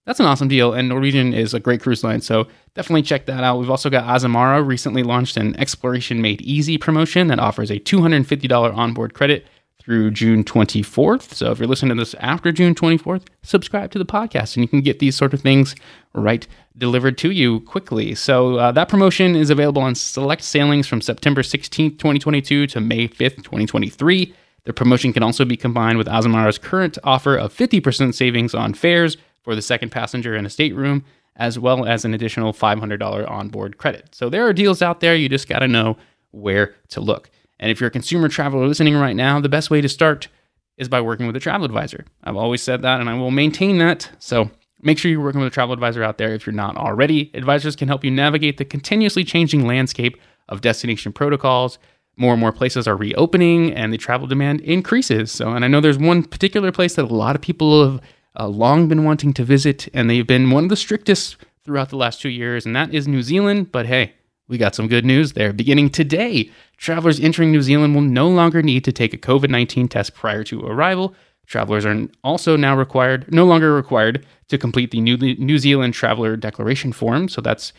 That's 0.05 0.21
an 0.21 0.27
awesome 0.27 0.49
deal, 0.49 0.75
and 0.75 0.89
Norwegian 0.89 1.33
is 1.33 1.55
a 1.55 1.61
great 1.61 1.81
cruise 1.81 2.05
line, 2.05 2.21
so 2.21 2.47
definitely 2.75 3.03
check 3.03 3.25
that 3.27 3.43
out. 3.43 3.59
We've 3.59 3.71
also 3.71 3.89
got 3.89 4.05
Azamara 4.05 4.67
recently 4.67 5.03
launched 5.03 5.39
an 5.39 5.59
Exploration 5.59 6.21
Made 6.21 6.43
Easy 6.43 6.77
promotion 6.77 7.29
that 7.29 7.39
offers 7.39 7.71
a 7.71 7.79
$250 7.79 8.75
onboard 8.77 9.15
credit 9.15 9.47
through 9.89 10.11
June 10.11 10.45
24th. 10.45 11.33
So 11.33 11.51
if 11.51 11.59
you're 11.59 11.67
listening 11.67 11.97
to 11.97 12.03
this 12.03 12.13
after 12.21 12.53
June 12.53 12.75
24th, 12.75 13.23
subscribe 13.43 13.91
to 13.93 13.99
the 13.99 14.05
podcast 14.05 14.55
and 14.55 14.63
you 14.63 14.69
can 14.69 14.83
get 14.83 14.99
these 14.99 15.17
sort 15.17 15.33
of 15.33 15.41
things 15.41 15.75
right 16.13 16.47
delivered 16.77 17.17
to 17.19 17.31
you 17.31 17.61
quickly. 17.61 18.15
So 18.15 18.57
uh, 18.57 18.73
that 18.73 18.91
promotion 18.91 19.35
is 19.35 19.49
available 19.49 19.81
on 19.81 19.95
select 19.95 20.43
sailings 20.43 20.87
from 20.87 21.01
September 21.01 21.41
16th, 21.41 21.93
2022 21.93 22.67
to 22.67 22.81
May 22.83 23.09
5th, 23.09 23.37
2023. 23.37 24.35
The 24.65 24.75
promotion 24.75 25.15
can 25.15 25.23
also 25.23 25.47
be 25.47 25.57
combined 25.57 25.97
with 25.97 26.07
Azamara's 26.07 26.59
current 26.59 26.99
offer 27.03 27.35
of 27.35 27.55
50% 27.55 28.15
savings 28.15 28.55
on 28.55 28.75
fares 28.75 29.17
for 29.43 29.55
the 29.55 29.63
second 29.63 29.89
passenger 29.89 30.37
in 30.37 30.45
a 30.45 30.51
stateroom, 30.51 31.03
as 31.37 31.59
well 31.59 31.87
as 31.87 32.05
an 32.05 32.13
additional 32.13 32.53
$500 32.53 33.31
onboard 33.31 33.79
credit. 33.79 34.15
So 34.15 34.29
there 34.29 34.47
are 34.47 34.53
deals 34.53 34.83
out 34.83 35.01
there. 35.01 35.17
You 35.17 35.31
just 35.31 35.49
got 35.49 35.61
to 35.61 35.69
know 35.69 35.97
where 36.33 36.75
to 36.91 37.01
look. 37.01 37.31
And 37.61 37.71
if 37.71 37.81
you're 37.81 37.89
a 37.89 37.93
consumer 37.93 38.29
traveler 38.29 38.67
listening 38.67 38.97
right 38.97 39.17
now, 39.17 39.41
the 39.41 39.49
best 39.49 39.71
way 39.71 39.81
to 39.81 39.89
start 39.89 40.29
is 40.77 40.89
by 40.89 41.01
working 41.01 41.27
with 41.27 41.37
a 41.37 41.41
travel 41.41 41.65
advisor. 41.65 42.05
I've 42.23 42.37
always 42.37 42.63
said 42.63 42.83
that 42.83 43.01
and 43.01 43.11
I 43.11 43.15
will 43.15 43.31
maintain 43.31 43.79
that. 43.79 44.11
So 44.19 44.51
make 44.81 44.99
sure 44.99 45.11
you're 45.11 45.21
working 45.21 45.41
with 45.41 45.53
a 45.53 45.55
travel 45.55 45.73
advisor 45.73 46.03
out 46.03 46.19
there 46.19 46.35
if 46.35 46.47
you're 46.47 46.55
not 46.55 46.77
already. 46.77 47.31
Advisors 47.35 47.75
can 47.75 47.89
help 47.89 48.05
you 48.05 48.11
navigate 48.11 48.59
the 48.59 48.65
continuously 48.65 49.25
changing 49.25 49.67
landscape 49.67 50.17
of 50.49 50.61
destination 50.61 51.13
protocols. 51.13 51.79
More 52.17 52.33
and 52.33 52.41
more 52.41 52.53
places 52.53 52.87
are 52.89 52.97
reopening 52.97 53.73
and 53.73 53.93
the 53.93 53.99
travel 53.99 54.27
demand 54.27 54.61
increases. 54.61 55.31
So, 55.33 55.51
and 55.51 55.65
I 55.65 55.69
know 55.69 55.81
there's 55.81 55.99
one 55.99 56.23
particular 56.23 56.73
place 56.73 56.95
that 56.95 57.05
a 57.05 57.15
lot 57.15 57.37
of 57.37 57.43
people 57.43 57.91
have 57.91 58.01
uh, 58.39 58.47
long 58.47 58.89
been 58.89 59.05
wanting 59.05 59.33
to 59.35 59.45
visit, 59.45 59.89
and 59.93 60.09
they've 60.09 60.27
been 60.27 60.51
one 60.51 60.65
of 60.65 60.71
the 60.71 60.77
strictest 60.77 61.37
throughout 61.65 61.91
the 61.91 61.97
last 61.97 62.21
two 62.21 62.29
years, 62.29 62.67
and 62.67 62.75
that 62.75 62.95
is 62.95 63.09
New 63.09 63.23
Zealand. 63.23 63.73
But 63.73 63.87
hey, 63.87 64.15
we 64.49 64.59
got 64.59 64.75
some 64.75 64.89
good 64.89 65.05
news 65.05 65.35
there. 65.35 65.53
Beginning 65.53 65.91
today, 65.91 66.51
travelers 66.79 67.21
entering 67.21 67.53
New 67.53 67.63
Zealand 67.63 67.95
will 67.95 68.03
no 68.03 68.29
longer 68.29 68.63
need 68.63 68.85
to 68.85 68.93
take 68.93 69.13
a 69.13 69.19
COVID 69.19 69.51
19 69.51 69.89
test 69.89 70.15
prior 70.15 70.43
to 70.45 70.67
arrival. 70.67 71.15
Travelers 71.47 71.87
are 71.87 72.09
also 72.25 72.57
now 72.57 72.77
required, 72.77 73.33
no 73.33 73.45
longer 73.45 73.75
required, 73.75 74.27
to 74.49 74.59
complete 74.59 74.91
the 74.91 75.01
New, 75.01 75.59
Zealand 75.59 75.95
Traveler 75.95 76.37
Declaration 76.37 76.93
form. 76.93 77.29
So 77.29 77.41
that's 77.41 77.73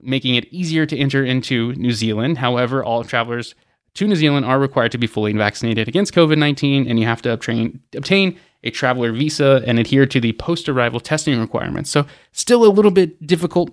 making 0.00 0.36
it 0.36 0.46
easier 0.52 0.86
to 0.86 0.96
enter 0.96 1.24
into 1.24 1.72
New 1.74 1.92
Zealand. 1.92 2.38
However, 2.38 2.84
all 2.84 3.02
travelers 3.02 3.54
to 3.94 4.06
New 4.06 4.14
Zealand 4.14 4.46
are 4.46 4.60
required 4.60 4.92
to 4.92 4.98
be 4.98 5.06
fully 5.06 5.32
vaccinated 5.32 5.88
against 5.88 6.14
COVID 6.14 6.38
19, 6.38 6.88
and 6.88 7.00
you 7.00 7.06
have 7.06 7.22
to 7.22 7.32
obtain, 7.32 7.80
obtain 7.96 8.38
a 8.62 8.70
traveler 8.70 9.12
visa 9.12 9.62
and 9.66 9.78
adhere 9.78 10.06
to 10.06 10.20
the 10.20 10.32
post 10.34 10.68
arrival 10.68 11.00
testing 11.00 11.40
requirements. 11.40 11.90
So, 11.90 12.06
still 12.32 12.64
a 12.64 12.70
little 12.70 12.90
bit 12.90 13.26
difficult 13.26 13.70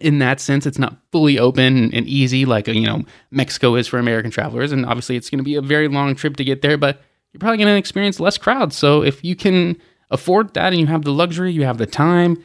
in 0.00 0.18
that 0.20 0.40
sense. 0.40 0.66
It's 0.66 0.78
not 0.78 0.96
fully 1.12 1.38
open 1.38 1.92
and 1.94 2.06
easy 2.06 2.44
like 2.44 2.68
you 2.68 2.86
know 2.86 3.04
Mexico 3.30 3.74
is 3.74 3.86
for 3.86 3.98
American 3.98 4.30
travelers, 4.30 4.72
and 4.72 4.86
obviously 4.86 5.16
it's 5.16 5.30
going 5.30 5.38
to 5.38 5.44
be 5.44 5.56
a 5.56 5.62
very 5.62 5.88
long 5.88 6.14
trip 6.14 6.36
to 6.36 6.44
get 6.44 6.62
there. 6.62 6.78
But 6.78 7.02
you're 7.32 7.40
probably 7.40 7.58
going 7.58 7.68
to 7.68 7.78
experience 7.78 8.20
less 8.20 8.38
crowds. 8.38 8.76
So 8.76 9.02
if 9.02 9.24
you 9.24 9.36
can 9.36 9.76
afford 10.10 10.54
that 10.54 10.72
and 10.72 10.80
you 10.80 10.86
have 10.86 11.02
the 11.02 11.12
luxury, 11.12 11.52
you 11.52 11.64
have 11.64 11.78
the 11.78 11.86
time, 11.86 12.42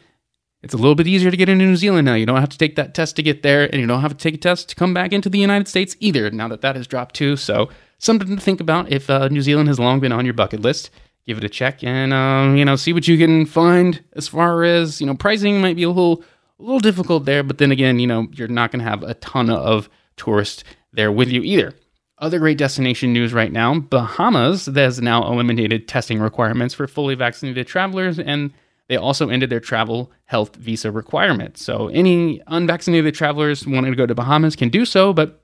it's 0.62 0.74
a 0.74 0.78
little 0.78 0.96
bit 0.96 1.08
easier 1.08 1.30
to 1.30 1.38
get 1.38 1.50
into 1.50 1.66
New 1.66 1.76
Zealand 1.76 2.06
now. 2.06 2.16
You 2.16 2.26
don't 2.26 2.40
have 2.40 2.50
to 2.50 2.58
take 2.58 2.76
that 2.76 2.96
test 2.96 3.16
to 3.18 3.24
get 3.24 3.44
there, 3.44 3.66
and 3.66 3.80
you 3.80 3.86
don't 3.86 4.02
have 4.02 4.18
to 4.18 4.18
take 4.18 4.36
a 4.36 4.38
test 4.38 4.70
to 4.70 4.76
come 4.76 4.94
back 4.94 5.14
into 5.14 5.30
the 5.30 5.38
United 5.38 5.68
States 5.68 5.96
either. 6.00 6.32
Now 6.32 6.48
that 6.48 6.62
that 6.62 6.76
has 6.76 6.88
dropped 6.88 7.16
too, 7.16 7.36
so 7.36 7.70
something 8.00 8.36
to 8.36 8.42
think 8.42 8.60
about 8.60 8.92
if 8.92 9.10
uh, 9.10 9.28
New 9.28 9.42
Zealand 9.42 9.68
has 9.68 9.80
long 9.80 10.00
been 10.00 10.12
on 10.12 10.26
your 10.26 10.34
bucket 10.34 10.62
list. 10.62 10.90
Give 11.28 11.38
it 11.40 11.44
a 11.44 11.50
check 11.50 11.84
and 11.84 12.14
um, 12.14 12.56
you 12.56 12.64
know 12.64 12.76
see 12.76 12.94
what 12.94 13.08
you 13.08 13.18
can 13.18 13.48
find 13.48 14.04
as 14.14 14.28
far 14.28 14.64
as 14.64 15.02
you 15.02 15.08
know 15.08 15.16
pricing 15.16 15.60
might 15.60 15.76
be 15.76 15.82
a 15.82 15.88
little 15.88 16.24
a 16.60 16.64
little 16.64 16.80
difficult 16.80 17.26
there, 17.26 17.44
but 17.44 17.58
then 17.58 17.72
again, 17.72 18.00
you 18.00 18.08
know, 18.08 18.28
you're 18.32 18.48
not 18.48 18.72
going 18.72 18.84
to 18.84 18.90
have 18.90 19.04
a 19.04 19.14
ton 19.16 19.50
of 19.50 19.90
tourists 20.18 20.64
there 20.94 21.12
with 21.12 21.30
you 21.30 21.42
either. 21.42 21.74
Other 22.18 22.40
great 22.40 22.58
destination 22.58 23.12
news 23.12 23.34
right 23.34 23.52
now 23.52 23.78
Bahamas 23.78 24.68
has 24.68 25.02
now 25.02 25.30
eliminated 25.30 25.88
testing 25.88 26.20
requirements 26.20 26.74
for 26.74 26.88
fully 26.88 27.14
vaccinated 27.14 27.68
travelers, 27.68 28.20
and 28.20 28.54
they 28.88 28.96
also 28.96 29.30
ended 29.30 29.50
their 29.50 29.60
travel 29.60 30.12
health 30.26 30.56
visa 30.56 30.92
requirement. 30.92 31.58
So, 31.58 31.90
any 31.90 32.42
unvaccinated 32.48 33.16
travelers 33.16 33.68
wanting 33.68 33.92
to 33.92 33.98
go 33.98 34.06
to 34.06 34.16
Bahamas 34.16 34.56
can 34.56 34.70
do 34.70 34.86
so, 34.86 35.12
but 35.12 35.42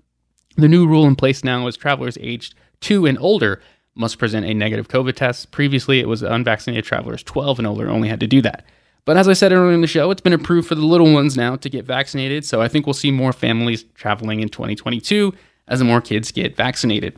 the 0.55 0.69
new 0.69 0.87
rule 0.87 1.05
in 1.05 1.15
place 1.15 1.43
now 1.43 1.67
is 1.67 1.75
travelers 1.75 2.17
aged 2.21 2.55
two 2.79 3.05
and 3.05 3.17
older 3.19 3.61
must 3.95 4.17
present 4.17 4.45
a 4.45 4.53
negative 4.53 4.87
COVID 4.87 5.15
test. 5.15 5.51
Previously, 5.51 5.99
it 5.99 6.07
was 6.07 6.21
unvaccinated 6.21 6.85
travelers 6.85 7.23
12 7.23 7.59
and 7.59 7.67
older 7.67 7.89
only 7.89 8.07
had 8.07 8.21
to 8.21 8.27
do 8.27 8.41
that. 8.41 8.65
But 9.05 9.17
as 9.17 9.27
I 9.27 9.33
said 9.33 9.51
earlier 9.51 9.73
in 9.73 9.81
the 9.81 9.87
show, 9.87 10.11
it's 10.11 10.21
been 10.21 10.33
approved 10.33 10.67
for 10.67 10.75
the 10.75 10.85
little 10.85 11.11
ones 11.11 11.35
now 11.35 11.55
to 11.55 11.69
get 11.69 11.85
vaccinated. 11.85 12.45
So 12.45 12.61
I 12.61 12.67
think 12.67 12.85
we'll 12.85 12.93
see 12.93 13.11
more 13.11 13.33
families 13.33 13.83
traveling 13.95 14.41
in 14.41 14.49
2022 14.49 15.33
as 15.67 15.83
more 15.83 16.01
kids 16.01 16.31
get 16.31 16.55
vaccinated. 16.55 17.17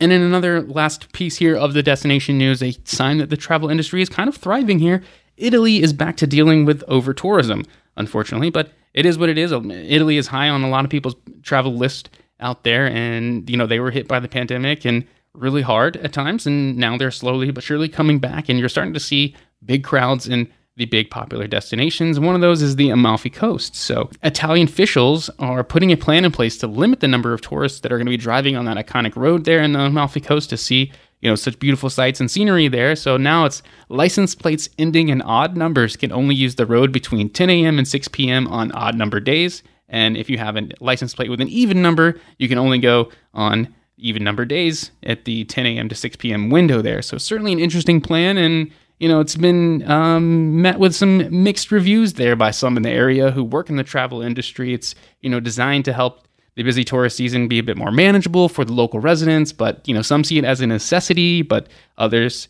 And 0.00 0.12
in 0.12 0.22
another 0.22 0.62
last 0.62 1.12
piece 1.12 1.36
here 1.36 1.56
of 1.56 1.74
the 1.74 1.82
destination 1.82 2.38
news, 2.38 2.62
a 2.62 2.76
sign 2.84 3.18
that 3.18 3.30
the 3.30 3.36
travel 3.36 3.68
industry 3.68 4.00
is 4.00 4.08
kind 4.08 4.28
of 4.28 4.36
thriving 4.36 4.78
here. 4.78 5.02
Italy 5.36 5.82
is 5.82 5.92
back 5.92 6.16
to 6.18 6.26
dealing 6.26 6.64
with 6.64 6.82
over 6.88 7.12
tourism, 7.12 7.64
unfortunately, 7.96 8.50
but 8.50 8.70
it 8.94 9.04
is 9.04 9.18
what 9.18 9.28
it 9.28 9.36
is. 9.36 9.52
Um, 9.52 9.70
Italy 9.70 10.16
is 10.16 10.28
high 10.28 10.48
on 10.48 10.62
a 10.62 10.68
lot 10.68 10.84
of 10.84 10.90
people's 10.90 11.16
travel 11.42 11.74
list 11.74 12.08
out 12.40 12.62
there, 12.62 12.86
and 12.86 13.48
you 13.50 13.56
know 13.56 13.66
they 13.66 13.80
were 13.80 13.90
hit 13.90 14.08
by 14.08 14.20
the 14.20 14.28
pandemic 14.28 14.84
and 14.84 15.04
really 15.34 15.62
hard 15.62 15.96
at 15.98 16.12
times, 16.12 16.46
and 16.46 16.76
now 16.76 16.96
they're 16.96 17.10
slowly 17.10 17.50
but 17.50 17.64
surely 17.64 17.88
coming 17.88 18.20
back, 18.20 18.48
and 18.48 18.58
you're 18.58 18.68
starting 18.68 18.94
to 18.94 19.00
see 19.00 19.34
big 19.64 19.82
crowds 19.82 20.28
and 20.28 20.48
the 20.76 20.86
big 20.86 21.10
popular 21.10 21.46
destinations. 21.46 22.18
One 22.18 22.34
of 22.34 22.40
those 22.40 22.60
is 22.60 22.76
the 22.76 22.90
Amalfi 22.90 23.30
Coast. 23.30 23.76
So, 23.76 24.10
Italian 24.22 24.66
officials 24.66 25.30
are 25.38 25.62
putting 25.62 25.92
a 25.92 25.96
plan 25.96 26.24
in 26.24 26.32
place 26.32 26.58
to 26.58 26.66
limit 26.66 27.00
the 27.00 27.08
number 27.08 27.32
of 27.32 27.40
tourists 27.40 27.80
that 27.80 27.92
are 27.92 27.96
going 27.96 28.06
to 28.06 28.10
be 28.10 28.16
driving 28.16 28.56
on 28.56 28.64
that 28.64 28.76
iconic 28.76 29.14
road 29.14 29.44
there 29.44 29.62
in 29.62 29.72
the 29.72 29.80
Amalfi 29.80 30.20
Coast 30.20 30.50
to 30.50 30.56
see, 30.56 30.90
you 31.20 31.30
know, 31.30 31.36
such 31.36 31.58
beautiful 31.60 31.90
sights 31.90 32.18
and 32.18 32.30
scenery 32.30 32.66
there. 32.66 32.96
So 32.96 33.16
now 33.16 33.44
it's 33.44 33.62
license 33.88 34.34
plates 34.34 34.68
ending 34.78 35.10
in 35.10 35.22
odd 35.22 35.56
numbers 35.56 35.96
can 35.96 36.10
only 36.10 36.34
use 36.34 36.56
the 36.56 36.66
road 36.66 36.90
between 36.90 37.28
10 37.28 37.50
a.m. 37.50 37.78
and 37.78 37.86
6 37.86 38.08
p.m. 38.08 38.48
on 38.48 38.72
odd 38.72 38.96
number 38.96 39.20
days. 39.20 39.62
And 39.88 40.16
if 40.16 40.28
you 40.28 40.38
have 40.38 40.56
a 40.56 40.68
license 40.80 41.14
plate 41.14 41.30
with 41.30 41.40
an 41.40 41.48
even 41.48 41.82
number, 41.82 42.18
you 42.38 42.48
can 42.48 42.58
only 42.58 42.78
go 42.78 43.10
on 43.32 43.72
even 43.96 44.24
number 44.24 44.44
days 44.44 44.90
at 45.04 45.24
the 45.24 45.44
10 45.44 45.66
a.m. 45.66 45.88
to 45.88 45.94
6 45.94 46.16
p.m. 46.16 46.50
window 46.50 46.82
there. 46.82 47.00
So 47.00 47.16
certainly 47.16 47.52
an 47.52 47.60
interesting 47.60 48.00
plan 48.00 48.36
and 48.36 48.72
you 48.98 49.08
know, 49.08 49.20
it's 49.20 49.36
been 49.36 49.88
um, 49.90 50.62
met 50.62 50.78
with 50.78 50.94
some 50.94 51.42
mixed 51.42 51.70
reviews 51.72 52.14
there 52.14 52.36
by 52.36 52.50
some 52.50 52.76
in 52.76 52.82
the 52.82 52.90
area 52.90 53.30
who 53.30 53.42
work 53.42 53.68
in 53.68 53.76
the 53.76 53.84
travel 53.84 54.22
industry. 54.22 54.72
It's, 54.72 54.94
you 55.20 55.30
know, 55.30 55.40
designed 55.40 55.84
to 55.86 55.92
help 55.92 56.26
the 56.54 56.62
busy 56.62 56.84
tourist 56.84 57.16
season 57.16 57.48
be 57.48 57.58
a 57.58 57.62
bit 57.62 57.76
more 57.76 57.90
manageable 57.90 58.48
for 58.48 58.64
the 58.64 58.72
local 58.72 59.00
residents, 59.00 59.52
but, 59.52 59.86
you 59.88 59.94
know, 59.94 60.02
some 60.02 60.22
see 60.22 60.38
it 60.38 60.44
as 60.44 60.60
a 60.60 60.66
necessity, 60.66 61.42
but 61.42 61.66
others 61.98 62.48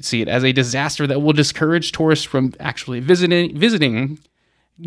see 0.00 0.22
it 0.22 0.28
as 0.28 0.44
a 0.44 0.52
disaster 0.52 1.06
that 1.06 1.20
will 1.20 1.32
discourage 1.32 1.90
tourists 1.90 2.24
from 2.24 2.54
actually 2.60 3.00
visiting 3.00 3.58
visiting 3.58 4.18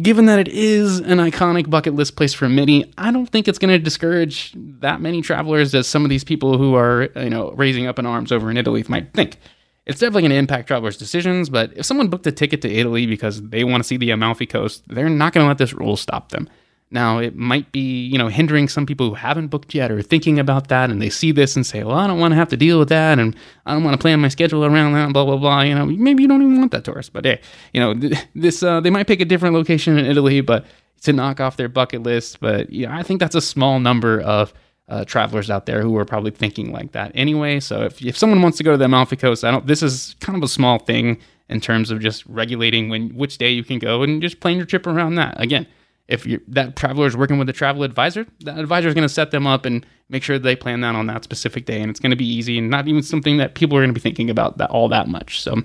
given 0.02 0.26
that 0.26 0.40
it 0.40 0.48
is 0.48 1.00
an 1.00 1.20
iconic 1.20 1.70
bucket 1.70 1.94
list 1.94 2.16
place 2.16 2.34
for 2.34 2.50
many, 2.50 2.92
I 2.98 3.12
don't 3.12 3.28
think 3.28 3.48
it's 3.48 3.60
going 3.60 3.72
to 3.72 3.80
discourage 3.80 4.54
that 4.56 5.02
many 5.02 5.22
travelers 5.22 5.76
as 5.76 5.88
some 5.88 6.04
of 6.04 6.10
these 6.10 6.24
people 6.24 6.58
who 6.58 6.76
are, 6.76 7.10
you 7.16 7.30
know, 7.30 7.52
raising 7.52 7.86
up 7.86 8.00
in 8.00 8.06
arms 8.06 8.32
over 8.32 8.50
in 8.50 8.58
Italy 8.58 8.84
might 8.88 9.14
think 9.14 9.38
it's 9.86 10.00
definitely 10.00 10.24
going 10.24 10.32
to 10.32 10.38
impact 10.38 10.68
travelers' 10.68 10.98
decisions. 10.98 11.50
But 11.50 11.74
if 11.76 11.86
someone 11.86 12.08
booked 12.08 12.28
a 12.28 12.32
ticket 12.32 12.62
to 12.62 12.72
Italy 12.72 13.06
because 13.06 13.42
they 13.42 13.64
want 13.64 13.84
to 13.84 13.88
see 13.88 13.98
the 13.98 14.12
Amalfi 14.12 14.46
Coast, 14.46 14.84
they're 14.88 15.10
not 15.10 15.34
going 15.34 15.44
to 15.44 15.48
let 15.48 15.58
this 15.58 15.74
rule 15.74 15.98
stop 15.98 16.30
them. 16.30 16.50
Now, 16.94 17.18
it 17.18 17.36
might 17.36 17.72
be, 17.72 18.06
you 18.06 18.20
know, 18.20 18.28
hindering 18.28 18.68
some 18.68 18.86
people 18.86 19.10
who 19.10 19.16
haven't 19.16 19.48
booked 19.48 19.74
yet 19.74 19.92
or 19.92 20.04
thinking 20.04 20.38
about 20.38 20.68
that, 20.68 20.92
and 20.92 21.02
they 21.02 21.10
see 21.10 21.32
this 21.32 21.56
and 21.56 21.66
say, 21.66 21.84
"Well, 21.84 21.98
I 21.98 22.06
don't 22.06 22.20
want 22.20 22.34
to 22.34 22.36
have 22.36 22.50
to 22.50 22.58
deal 22.58 22.78
with 22.78 22.90
that, 22.90 23.18
and 23.18 23.36
I 23.66 23.74
don't 23.74 23.84
want 23.84 23.96
to 23.96 23.98
plan 23.98 24.20
my 24.20 24.28
schedule 24.28 24.64
around 24.64 24.94
that." 24.94 25.12
Blah 25.12 25.26
blah 25.26 25.38
blah. 25.38 25.62
You 25.62 25.74
know, 25.74 25.88
maybe 25.88 26.22
you 26.22 26.30
don't 26.30 26.44
even 26.44 26.60
want 26.60 26.72
that 26.72 26.86
tourist, 26.86 27.12
but 27.12 27.26
hey, 27.26 27.42
you 27.74 27.82
know, 27.82 27.96
this 28.36 28.62
uh, 28.62 28.80
they 28.80 28.92
might 28.92 29.08
pick 29.08 29.22
a 29.22 29.26
different 29.26 29.56
location 29.56 29.98
in 29.98 30.06
Italy, 30.06 30.42
but 30.42 30.68
to 31.02 31.14
knock 31.14 31.40
off 31.40 31.58
their 31.58 31.68
bucket 31.68 32.04
list. 32.04 32.40
But 32.40 32.72
yeah, 32.72 32.96
I 32.96 33.02
think 33.02 33.20
that's 33.20 33.36
a 33.36 33.42
small 33.42 33.80
number 33.80 34.22
of 34.22 34.54
uh, 34.90 35.06
travelers 35.06 35.50
out 35.50 35.66
there 35.66 35.82
who 35.82 35.98
are 35.98 36.06
probably 36.06 36.32
thinking 36.32 36.72
like 36.72 36.92
that 36.92 37.12
anyway. 37.16 37.60
So 37.60 37.84
if, 37.84 38.02
if 38.02 38.18
someone 38.18 38.42
wants 38.42 38.58
to 38.58 38.64
go 38.64 38.72
to 38.72 38.78
the 38.78 38.86
Amalfi 38.86 39.16
Coast, 39.16 39.44
I 39.44 39.52
don't. 39.52 39.66
This 39.66 39.82
is 39.82 40.16
kind 40.20 40.38
of 40.38 40.44
a 40.44 40.48
small 40.48 40.80
thing 40.80 41.20
in 41.50 41.62
terms 41.62 41.92
of 41.92 42.00
just 42.00 42.26
regulating 42.26 42.90
when 42.90 43.10
which 43.16 43.38
day 43.38 43.52
you 43.52 43.64
can 43.64 43.80
go 43.80 44.04
and 44.04 44.22
just 44.22 44.40
plan 44.40 44.58
your 44.58 44.66
trip 44.66 44.88
around 44.88 45.16
that. 45.16 45.40
Again, 45.40 45.68
if 46.08 46.28
that 46.48 46.76
traveler 46.76 47.08
is 47.08 47.16
working 47.16 47.38
with 47.38 47.48
a 47.50 47.54
travel 47.54 47.84
advisor, 47.84 48.26
that 48.42 48.58
advisor 48.58 48.88
is 48.88 48.94
going 48.94 49.08
to 49.08 49.14
set 49.14 49.32
them 49.32 49.48
up 49.48 49.66
and 49.66 49.86
make 50.10 50.22
sure 50.22 50.38
they 50.38 50.56
plan 50.56 50.82
that 50.82 50.96
on 50.96 51.08
that 51.08 51.24
specific 51.24 51.66
day, 51.66 51.82
and 51.82 51.90
it's 51.90 52.00
going 52.00 52.12
to 52.12 52.18
be 52.18 52.28
easy 52.28 52.58
and 52.58 52.70
not 52.70 52.88
even 52.88 53.02
something 53.02 53.38
that 53.38 53.56
people 53.56 53.78
are 53.78 53.82
going 53.82 53.90
to 53.90 53.94
be 53.94 54.02
thinking 54.02 54.30
about 54.30 54.58
that 54.58 54.70
all 54.70 54.90
that 54.90 55.08
much. 55.08 55.42
So, 55.42 55.64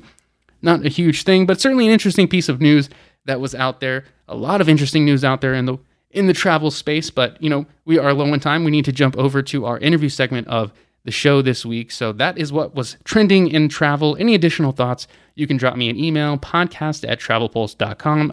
not 0.63 0.85
a 0.85 0.89
huge 0.89 1.25
thing, 1.25 1.47
but 1.47 1.61
certainly 1.61 1.87
an 1.87 1.93
interesting 1.93 2.29
piece 2.29 2.49
of 2.49 2.61
news 2.61 2.89
that 3.27 3.41
was 3.41 3.55
out 3.55 3.81
there. 3.81 4.05
A 4.29 4.37
lot 4.37 4.61
of 4.61 4.69
interesting 4.69 5.05
news 5.05 5.25
out 5.25 5.41
there 5.41 5.55
in 5.55 5.67
the 5.67 5.79
in 6.11 6.27
the 6.27 6.33
travel 6.33 6.71
space, 6.71 7.11
but 7.11 7.41
you 7.43 7.51
know, 7.51 7.67
we 7.85 7.99
are 7.99 8.13
low 8.13 8.31
on 8.33 8.41
time. 8.41 8.65
We 8.65 8.71
need 8.71 8.85
to 8.87 8.93
jump 8.93 9.17
over 9.17 9.43
to 9.43 9.67
our 9.67 9.79
interview 9.79 10.09
segment 10.09 10.49
of 10.49 10.73
the 11.05 11.11
show 11.11 11.43
this 11.43 11.65
week. 11.65 11.91
So 11.91 12.13
that 12.13 12.39
is 12.39 12.53
what 12.53 12.75
was 12.75 12.97
trending 13.05 13.49
in 13.49 13.69
travel. 13.69 14.17
Any 14.19 14.35
additional 14.35 14.73
thoughts, 14.73 15.07
you 15.35 15.47
can 15.47 15.57
drop 15.57 15.77
me 15.77 15.89
an 15.89 15.99
email, 15.99 16.37
podcast 16.39 17.09
at 17.09 17.21
travelpulse.com. 17.21 18.33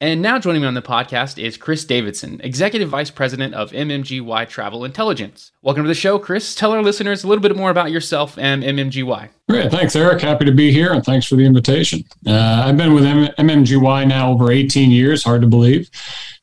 And 0.00 0.20
now 0.20 0.36
joining 0.40 0.62
me 0.62 0.66
on 0.66 0.74
the 0.74 0.82
podcast 0.82 1.40
is 1.40 1.56
Chris 1.56 1.84
Davidson, 1.84 2.40
Executive 2.42 2.88
Vice 2.88 3.10
President 3.10 3.54
of 3.54 3.70
MMGY 3.70 4.48
Travel 4.48 4.84
Intelligence. 4.84 5.52
Welcome 5.62 5.84
to 5.84 5.88
the 5.88 5.94
show, 5.94 6.18
Chris. 6.18 6.56
Tell 6.56 6.72
our 6.72 6.82
listeners 6.82 7.22
a 7.22 7.28
little 7.28 7.40
bit 7.40 7.56
more 7.56 7.70
about 7.70 7.92
yourself 7.92 8.36
and 8.36 8.64
MMGY. 8.64 9.28
Great. 9.48 9.70
Thanks, 9.70 9.94
Eric. 9.94 10.20
Happy 10.20 10.44
to 10.44 10.50
be 10.50 10.72
here 10.72 10.92
and 10.92 11.04
thanks 11.04 11.26
for 11.26 11.36
the 11.36 11.46
invitation. 11.46 12.02
Uh, 12.26 12.64
I've 12.66 12.76
been 12.76 12.94
with 12.94 13.04
M- 13.04 13.28
MMGY 13.38 14.08
now 14.08 14.32
over 14.32 14.50
18 14.50 14.90
years, 14.90 15.22
hard 15.22 15.40
to 15.42 15.46
believe. 15.46 15.88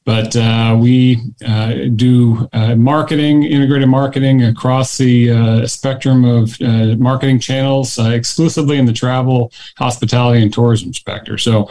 But 0.09 0.35
uh, 0.35 0.75
we 0.75 1.21
uh, 1.45 1.73
do 1.95 2.49
uh, 2.51 2.73
marketing, 2.73 3.43
integrated 3.43 3.89
marketing 3.89 4.43
across 4.43 4.97
the 4.97 5.29
uh, 5.29 5.67
spectrum 5.67 6.25
of 6.25 6.59
uh, 6.61 6.95
marketing 6.97 7.39
channels, 7.39 7.99
exclusively 7.99 8.79
in 8.79 8.87
the 8.87 8.91
travel, 8.91 9.51
hospitality, 9.77 10.41
and 10.41 10.51
tourism 10.51 10.95
sector. 10.95 11.37
So 11.37 11.69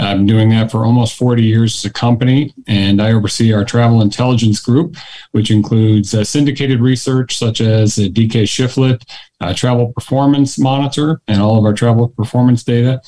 I'm 0.00 0.26
doing 0.26 0.48
that 0.48 0.72
for 0.72 0.84
almost 0.84 1.14
40 1.14 1.44
years 1.44 1.76
as 1.76 1.84
a 1.88 1.92
company, 1.92 2.52
and 2.66 3.00
I 3.00 3.12
oversee 3.12 3.52
our 3.52 3.64
travel 3.64 4.02
intelligence 4.02 4.58
group, 4.58 4.96
which 5.30 5.52
includes 5.52 6.12
uh, 6.12 6.24
syndicated 6.24 6.80
research 6.80 7.38
such 7.38 7.60
as 7.60 7.94
DK 7.94 8.42
Shifflet, 8.46 9.08
uh, 9.40 9.54
Travel 9.54 9.92
Performance 9.92 10.58
Monitor, 10.58 11.20
and 11.28 11.40
all 11.40 11.56
of 11.56 11.64
our 11.64 11.72
travel 11.72 12.08
performance 12.08 12.64
data, 12.64 13.00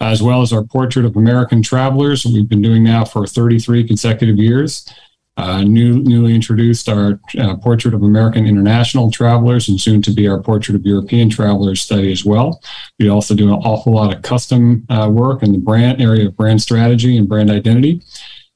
as 0.00 0.22
well 0.22 0.42
as 0.42 0.52
our 0.52 0.64
Portrait 0.64 1.04
of 1.04 1.16
American 1.16 1.62
Travelers. 1.62 2.24
We've 2.24 2.48
been 2.48 2.62
doing 2.62 2.82
now 2.82 3.04
for 3.04 3.26
33 3.26 3.86
consecutive 3.86 4.38
years. 4.38 4.88
Uh, 5.36 5.62
new, 5.62 6.00
newly 6.00 6.34
introduced 6.34 6.88
our 6.88 7.18
uh, 7.38 7.56
Portrait 7.56 7.94
of 7.94 8.02
American 8.02 8.46
International 8.46 9.10
Travelers 9.10 9.68
and 9.68 9.80
soon 9.80 10.02
to 10.02 10.10
be 10.10 10.28
our 10.28 10.38
Portrait 10.42 10.74
of 10.74 10.84
European 10.84 11.30
Travelers 11.30 11.80
study 11.80 12.12
as 12.12 12.24
well. 12.24 12.60
We 12.98 13.08
also 13.08 13.34
do 13.34 13.48
an 13.48 13.54
awful 13.54 13.94
lot 13.94 14.14
of 14.14 14.22
custom 14.22 14.84
uh, 14.90 15.08
work 15.10 15.42
in 15.42 15.52
the 15.52 15.58
brand 15.58 16.02
area 16.02 16.26
of 16.26 16.36
brand 16.36 16.60
strategy 16.60 17.16
and 17.16 17.28
brand 17.28 17.50
identity 17.50 18.02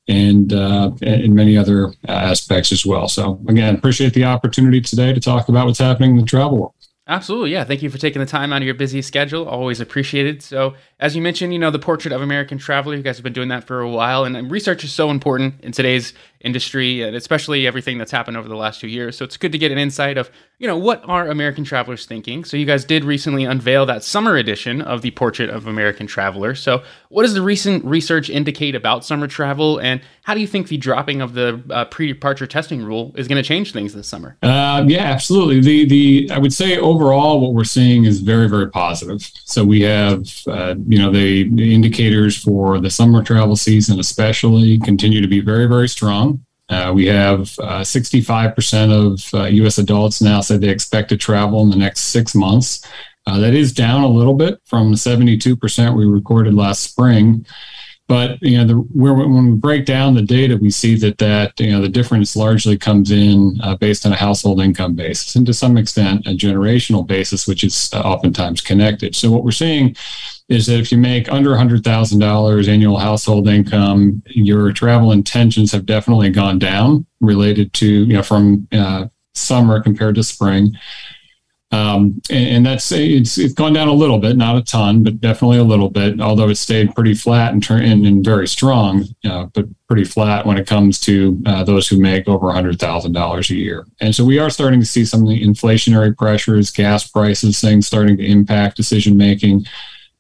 and 0.09 0.53
uh, 0.53 0.91
in 1.01 1.35
many 1.35 1.57
other 1.57 1.95
aspects 2.07 2.73
as 2.73 2.85
well. 2.85 3.09
So 3.09 3.41
again, 3.49 3.75
appreciate 3.75 4.13
the 4.13 4.25
opportunity 4.25 4.81
today 4.81 5.15
to 5.15 5.21
talk 5.21 5.49
about 5.49 5.67
what's 5.67 5.79
happening 5.79 6.11
in 6.11 6.17
the 6.19 6.25
travel 6.25 6.59
world. 6.59 6.75
Absolutely. 7.07 7.53
Yeah. 7.53 7.65
Thank 7.65 7.83
you 7.83 7.91
for 7.91 7.99
taking 7.99 8.21
the 8.21 8.27
time 8.27 8.51
out 8.53 8.63
of 8.63 8.67
your 8.67 8.75
busy 8.75 9.03
schedule. 9.03 9.47
Always 9.47 9.79
appreciated. 9.79 10.43
So, 10.43 10.75
as 11.01 11.15
you 11.15 11.21
mentioned, 11.21 11.53
you 11.53 11.59
know, 11.59 11.71
the 11.71 11.79
portrait 11.79 12.13
of 12.13 12.23
American 12.23 12.57
traveler, 12.57 12.97
you 12.97 13.03
guys 13.03 13.19
have 13.19 13.25
been 13.25 13.35
doing 13.35 13.49
that 13.49 13.65
for 13.65 13.81
a 13.81 13.91
while. 13.91 14.25
And 14.25 14.35
um, 14.37 14.49
research 14.49 14.85
is 14.85 14.93
so 14.93 15.11
important 15.11 15.61
in 15.63 15.73
today's 15.73 16.15
industry, 16.45 17.03
and 17.03 17.17
especially 17.17 17.67
everything 17.67 17.99
that's 17.99 18.13
happened 18.13 18.37
over 18.37 18.49
the 18.49 18.57
last 18.57 18.81
two 18.81 18.89
years. 18.89 19.17
So, 19.17 19.25
it's 19.25 19.37
good 19.37 19.53
to 19.53 19.59
get 19.59 19.73
an 19.73 19.79
insight 19.79 20.19
of, 20.19 20.31
you 20.59 20.69
know, 20.69 20.79
what 20.79 21.03
are 21.05 21.29
American 21.29 21.65
travelers 21.65 22.07
thinking? 22.07 22.45
So, 22.45 22.57
you 22.57 22.67
guys 22.67 22.85
did 22.85 23.05
recently 23.05 23.45
unveil 23.45 23.87
that 23.87 24.05
summer 24.05 24.37
edition 24.37 24.81
of 24.83 25.03
the 25.03 25.11
portrait 25.13 25.51
of 25.51 25.67
American 25.67 26.07
traveler. 26.07 26.55
So, 26.55 26.83
what 27.09 27.23
does 27.23 27.35
the 27.35 27.43
recent 27.43 27.85
research 27.85 28.31
indicate 28.31 28.75
about 28.75 29.05
summer 29.05 29.27
travel? 29.27 29.79
And 29.79 30.01
how 30.25 30.35
do 30.35 30.41
you 30.41 30.47
think 30.47 30.69
the 30.69 30.79
dropping 30.79 31.21
of 31.21 31.35
the 31.35 31.63
uh, 31.71 31.85
pre 31.85 32.09
departure 32.09 32.47
testing 32.47 32.83
rule 32.83 33.13
is 33.17 33.29
going 33.29 33.43
to 33.43 33.47
change 33.47 33.73
things 33.73 33.93
this 33.93 34.09
summer? 34.09 34.37
Uh, 34.43 34.85
yeah, 34.87 35.05
absolutely. 35.05 35.61
The, 35.61 35.85
the, 35.87 36.31
I 36.33 36.39
would 36.39 36.53
say, 36.53 36.79
overall, 36.79 37.41
what 37.41 37.53
we're 37.53 37.65
seeing 37.65 38.05
is 38.05 38.21
very, 38.21 38.49
very 38.49 38.71
positive. 38.71 39.31
So 39.45 39.65
we 39.65 39.83
have, 39.83 40.31
uh, 40.47 40.75
you 40.89 40.99
know, 40.99 41.11
the, 41.11 41.49
the, 41.51 41.75
indicators 41.75 42.37
for 42.37 42.81
the 42.81 42.91
summer 42.91 43.23
travel 43.23 43.57
season, 43.57 44.01
especially, 44.01 44.79
continue 44.79 45.21
to 45.21 45.29
be 45.29 45.41
very, 45.41 45.67
very 45.67 45.89
strong. 45.89 46.34
Uh, 46.69 46.93
we 46.95 47.07
have 47.07 47.41
uh, 47.59 47.81
65% 47.81 48.91
of 48.91 49.53
U.S. 49.53 49.79
Uh, 49.79 49.83
adults 49.83 50.23
now 50.23 50.41
said 50.41 50.61
they 50.61 50.71
expect 50.71 51.11
to 51.11 51.17
travel 51.17 51.63
in 51.63 51.71
the 51.71 51.77
next 51.77 52.03
six 52.05 52.35
months. 52.35 52.87
Uh, 53.27 53.39
that 53.39 53.55
is 53.55 53.73
down 53.73 54.03
a 54.03 54.09
little 54.09 54.35
bit 54.35 54.61
from 54.65 54.91
the 54.91 54.97
72% 54.97 55.97
we 55.97 56.05
recorded 56.07 56.55
last 56.55 56.83
spring. 56.83 57.47
But 58.07 58.43
you 58.43 58.59
know, 58.59 58.67
the, 58.67 58.75
where, 58.75 59.15
when 59.15 59.53
we 59.53 59.57
break 59.57 59.87
down 59.87 60.15
the 60.15 60.23
data, 60.23 60.59
we 60.59 60.71
see 60.71 60.95
that 60.97 61.17
that 61.19 61.59
you 61.59 61.73
know 61.73 61.81
the 61.81 61.89
difference 61.89 62.37
largely 62.37 62.77
comes 62.77 63.11
in 63.11 63.59
uh, 63.63 63.77
based 63.77 64.05
on 64.05 64.13
a 64.13 64.17
household 64.17 64.61
income 64.61 64.95
basis, 64.95 65.37
and 65.37 65.47
to 65.47 65.55
some 65.55 65.79
extent 65.79 66.27
a 66.27 66.31
generational 66.31 67.07
basis, 67.07 67.47
which 67.49 67.65
is 67.65 67.91
uh, 67.95 68.01
oftentimes 68.01 68.61
connected. 68.61 69.17
So 69.17 69.31
what 69.31 69.43
we're 69.43 69.53
seeing 69.53 69.97
is 70.49 70.67
that 70.67 70.79
if 70.79 70.93
you 70.93 70.99
make 70.99 71.33
under 71.33 71.51
$100,000 71.51 72.69
annual 72.69 72.99
household 72.99 73.49
income, 73.49 74.23
your 74.27 74.73
travel 74.73 75.13
intentions 75.13 75.73
have 75.73 75.87
definitely 75.87 76.29
gone 76.29 76.59
down 76.59 77.07
related 77.21 77.73
to, 77.73 77.87
you 77.87 78.13
know, 78.13 78.23
from 78.23 78.69
uh, 78.71 79.07
summer 79.35 79.83
compared 79.83 80.15
to 80.17 80.23
spring. 80.23 80.77
Um, 81.71 82.21
and, 82.31 82.49
and, 82.49 82.67
that's 82.67 82.93
it's, 82.93 83.37
it's 83.37 83.55
gone 83.55 83.73
down 83.73 83.89
a 83.89 83.93
little 83.93 84.19
bit, 84.19 84.37
not 84.37 84.57
a 84.57 84.63
ton, 84.63 85.03
but 85.03 85.21
definitely 85.21 85.59
a 85.59 85.65
little 85.65 85.91
bit. 85.91 86.21
Although 86.21 86.49
it 86.49 86.55
stayed 86.55 86.95
pretty 86.95 87.15
flat 87.15 87.53
and, 87.53 87.69
and, 87.69 88.07
and 88.07 88.25
very 88.25 88.47
strong, 88.47 89.07
uh, 89.25 89.47
but 89.47 89.67
pretty 89.89 90.05
flat 90.05 90.47
when 90.47 90.57
it 90.57 90.69
comes 90.69 91.01
to 91.01 91.43
uh, 91.47 91.65
those 91.65 91.89
who 91.89 91.99
make 91.99 92.29
over 92.29 92.53
hundred 92.53 92.79
thousand 92.79 93.13
dollars 93.13 93.51
a 93.51 93.57
year. 93.57 93.87
And 94.01 94.15
so 94.15 94.25
we 94.25 94.39
are 94.39 94.51
starting 94.51 94.79
to 94.79 94.87
see 94.87 95.05
some 95.05 95.23
of 95.23 95.29
the 95.29 95.43
inflationary 95.43 96.17
pressures, 96.17 96.71
gas 96.71 97.09
prices, 97.09 97.61
things 97.61 97.89
starting 97.89 98.19
to 98.19 98.25
impact 98.25 98.77
decision 98.77 99.17
making. 99.17 99.67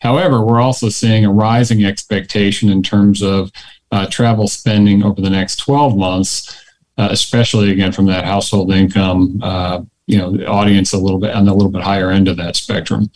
However, 0.01 0.45
we're 0.45 0.61
also 0.61 0.89
seeing 0.89 1.25
a 1.25 1.33
rising 1.33 1.85
expectation 1.85 2.69
in 2.69 2.83
terms 2.83 3.23
of 3.23 3.53
uh, 3.93 4.07
travel 4.11 4.49
spending 4.49 5.05
over 5.05 5.21
the 5.21 5.31
next 5.31 5.57
12 5.57 5.97
months, 5.97 6.61
uh, 6.99 7.09
especially 7.11 7.71
again 7.71 7.93
from 7.93 8.07
that 8.07 8.25
household 8.25 8.73
income 8.73 9.41
uh, 9.43 9.81
you 10.07 10.19
know 10.19 10.37
the 10.37 10.47
audience 10.47 10.93
a 10.93 10.99
little 10.99 11.19
bit 11.19 11.35
on 11.35 11.45
the 11.45 11.53
little 11.53 11.71
bit 11.71 11.83
higher 11.83 12.11
end 12.11 12.29
of 12.29 12.37
that 12.37 12.57
spectrum. 12.57 13.11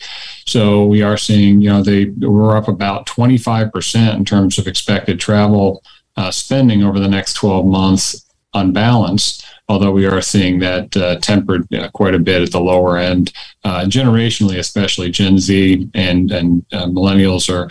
So 0.45 0.85
we 0.85 1.01
are 1.01 1.17
seeing 1.17 1.61
you 1.61 1.69
know 1.69 1.83
they 1.83 2.05
we're 2.05 2.57
up 2.57 2.67
about 2.67 3.05
25 3.05 3.71
percent 3.71 4.17
in 4.17 4.25
terms 4.25 4.57
of 4.57 4.67
expected 4.67 5.19
travel 5.19 5.83
uh, 6.17 6.31
spending 6.31 6.83
over 6.83 6.99
the 6.99 7.07
next 7.07 7.33
12 7.33 7.65
months 7.65 8.25
on 8.53 8.73
balance. 8.73 9.45
Although 9.69 9.91
we 9.91 10.07
are 10.07 10.21
seeing 10.21 10.59
that 10.59 10.97
uh, 10.97 11.19
tempered 11.19 11.71
uh, 11.73 11.89
quite 11.91 12.15
a 12.15 12.19
bit 12.19 12.41
at 12.41 12.51
the 12.51 12.59
lower 12.59 12.97
end, 12.97 13.31
uh, 13.63 13.81
generationally, 13.81 14.57
especially 14.57 15.11
Gen 15.11 15.37
Z 15.37 15.89
and 15.93 16.31
and 16.31 16.65
uh, 16.73 16.87
millennials 16.87 17.53
are 17.53 17.69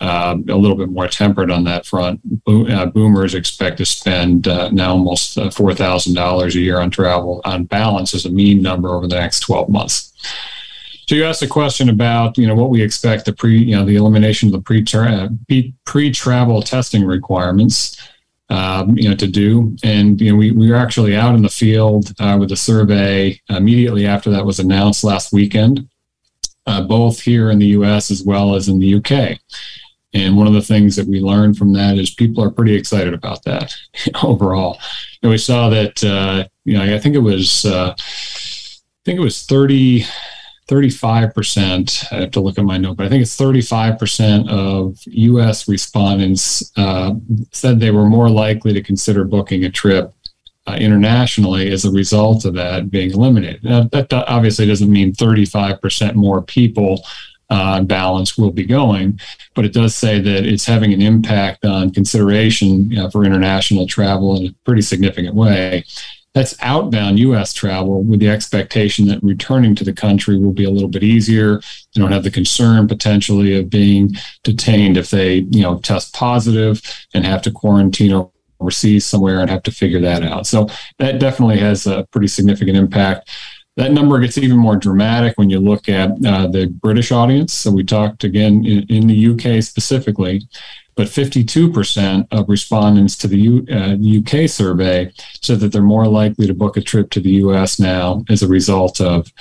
uh, 0.00 0.34
a 0.48 0.56
little 0.56 0.76
bit 0.76 0.88
more 0.88 1.08
tempered 1.08 1.50
on 1.50 1.64
that 1.64 1.84
front. 1.84 2.20
Uh, 2.46 2.86
boomers 2.86 3.34
expect 3.34 3.78
to 3.78 3.84
spend 3.84 4.48
uh, 4.48 4.70
now 4.70 4.92
almost 4.92 5.36
uh, 5.36 5.50
four 5.50 5.74
thousand 5.74 6.14
dollars 6.14 6.56
a 6.56 6.60
year 6.60 6.80
on 6.80 6.90
travel 6.90 7.42
on 7.44 7.64
balance 7.64 8.14
as 8.14 8.24
a 8.24 8.30
mean 8.30 8.62
number 8.62 8.88
over 8.88 9.06
the 9.06 9.16
next 9.16 9.40
twelve 9.40 9.68
months. 9.68 10.12
So 11.06 11.16
you 11.16 11.24
asked 11.24 11.42
a 11.42 11.46
question 11.46 11.90
about 11.90 12.38
you 12.38 12.46
know 12.46 12.54
what 12.54 12.70
we 12.70 12.82
expect 12.82 13.26
the 13.26 13.32
pre 13.34 13.58
you 13.58 13.76
know 13.76 13.84
the 13.84 13.96
elimination 13.96 14.48
of 14.48 14.52
the 14.52 14.60
pre 14.60 15.74
pre 15.84 16.10
travel 16.10 16.62
testing 16.62 17.04
requirements. 17.04 18.00
Um, 18.48 18.98
you 18.98 19.08
know, 19.08 19.14
to 19.14 19.28
do. 19.28 19.76
And, 19.84 20.20
you 20.20 20.32
know, 20.32 20.36
we, 20.36 20.50
we 20.50 20.68
were 20.68 20.74
actually 20.74 21.14
out 21.14 21.36
in 21.36 21.42
the 21.42 21.48
field 21.48 22.12
uh, 22.18 22.36
with 22.36 22.50
a 22.50 22.56
survey 22.56 23.40
immediately 23.48 24.08
after 24.08 24.28
that 24.30 24.44
was 24.44 24.58
announced 24.58 25.04
last 25.04 25.32
weekend, 25.32 25.88
uh, 26.66 26.82
both 26.82 27.20
here 27.20 27.50
in 27.50 27.60
the 27.60 27.66
US 27.66 28.10
as 28.10 28.24
well 28.24 28.56
as 28.56 28.68
in 28.68 28.80
the 28.80 28.96
UK. 28.96 29.38
And 30.12 30.36
one 30.36 30.46
of 30.46 30.54
the 30.54 30.62
things 30.62 30.96
that 30.96 31.06
we 31.06 31.20
learned 31.20 31.56
from 31.56 31.72
that 31.74 31.96
is 31.96 32.10
people 32.10 32.42
are 32.42 32.50
pretty 32.50 32.74
excited 32.74 33.14
about 33.14 33.44
that 33.44 33.74
overall. 34.22 34.78
And 35.22 35.30
we 35.30 35.38
saw 35.38 35.68
that, 35.70 36.02
uh, 36.02 36.48
you 36.64 36.76
know, 36.76 36.94
I 36.94 36.98
think 36.98 37.14
it 37.14 37.20
was, 37.20 37.64
uh, 37.64 37.94
I 37.96 39.02
think 39.04 39.18
it 39.18 39.22
was 39.22 39.44
30, 39.46 40.04
35%. 40.68 42.12
I 42.12 42.20
have 42.20 42.30
to 42.32 42.40
look 42.40 42.58
at 42.58 42.64
my 42.64 42.78
note, 42.78 42.96
but 42.96 43.06
I 43.06 43.08
think 43.08 43.22
it's 43.22 43.36
35% 43.36 44.48
of 44.48 44.98
US 45.06 45.68
respondents 45.68 46.72
uh, 46.76 47.14
said 47.52 47.78
they 47.78 47.90
were 47.90 48.06
more 48.06 48.30
likely 48.30 48.72
to 48.72 48.82
consider 48.82 49.24
booking 49.24 49.64
a 49.64 49.70
trip 49.70 50.12
uh, 50.66 50.74
internationally 50.74 51.72
as 51.72 51.84
a 51.84 51.90
result 51.90 52.44
of 52.44 52.54
that 52.54 52.90
being 52.90 53.10
eliminated. 53.10 53.64
Now, 53.64 53.84
that 53.92 54.12
obviously 54.12 54.66
doesn't 54.66 54.90
mean 54.90 55.12
35% 55.12 56.14
more 56.14 56.42
people 56.42 57.02
uh, 57.50 57.82
balance 57.82 58.38
will 58.38 58.52
be 58.52 58.64
going. 58.64 59.20
But 59.54 59.64
it 59.64 59.72
does 59.72 59.94
say 59.94 60.20
that 60.20 60.46
it's 60.46 60.64
having 60.64 60.92
an 60.92 61.02
impact 61.02 61.64
on 61.64 61.92
consideration 61.92 63.10
for 63.10 63.24
international 63.24 63.86
travel 63.86 64.36
in 64.36 64.46
a 64.46 64.54
pretty 64.64 64.82
significant 64.82 65.34
way. 65.34 65.84
That's 66.32 66.54
outbound 66.60 67.18
U.S. 67.18 67.52
travel 67.52 68.04
with 68.04 68.20
the 68.20 68.28
expectation 68.28 69.08
that 69.08 69.20
returning 69.20 69.74
to 69.74 69.84
the 69.84 69.92
country 69.92 70.38
will 70.38 70.52
be 70.52 70.64
a 70.64 70.70
little 70.70 70.88
bit 70.88 71.02
easier. 71.02 71.58
They 71.58 72.00
don't 72.00 72.12
have 72.12 72.22
the 72.22 72.30
concern 72.30 72.86
potentially 72.86 73.58
of 73.58 73.68
being 73.68 74.12
detained 74.44 74.96
if 74.96 75.10
they, 75.10 75.38
you 75.50 75.62
know, 75.62 75.80
test 75.80 76.14
positive 76.14 76.80
and 77.14 77.26
have 77.26 77.42
to 77.42 77.50
quarantine 77.50 78.30
overseas 78.60 79.06
somewhere 79.06 79.40
and 79.40 79.50
have 79.50 79.64
to 79.64 79.72
figure 79.72 80.00
that 80.02 80.22
out. 80.22 80.46
So 80.46 80.68
that 80.98 81.18
definitely 81.18 81.58
has 81.58 81.86
a 81.88 82.06
pretty 82.12 82.28
significant 82.28 82.76
impact. 82.76 83.28
That 83.76 83.92
number 83.92 84.18
gets 84.18 84.36
even 84.36 84.58
more 84.58 84.76
dramatic 84.76 85.38
when 85.38 85.48
you 85.48 85.60
look 85.60 85.88
at 85.88 86.10
uh, 86.26 86.48
the 86.48 86.66
British 86.66 87.12
audience. 87.12 87.54
So 87.54 87.70
we 87.70 87.84
talked 87.84 88.24
again 88.24 88.64
in, 88.64 88.82
in 88.88 89.06
the 89.06 89.28
UK 89.28 89.62
specifically, 89.62 90.42
but 90.96 91.06
52% 91.06 92.26
of 92.30 92.48
respondents 92.48 93.16
to 93.18 93.28
the 93.28 93.38
U, 93.38 93.66
uh, 93.70 93.96
UK 94.18 94.50
survey 94.50 95.12
said 95.40 95.60
that 95.60 95.72
they're 95.72 95.82
more 95.82 96.06
likely 96.06 96.46
to 96.46 96.52
book 96.52 96.76
a 96.76 96.82
trip 96.82 97.10
to 97.10 97.20
the 97.20 97.30
US 97.44 97.78
now 97.78 98.24
as 98.28 98.42
a 98.42 98.48
result 98.48 99.00
of 99.00 99.32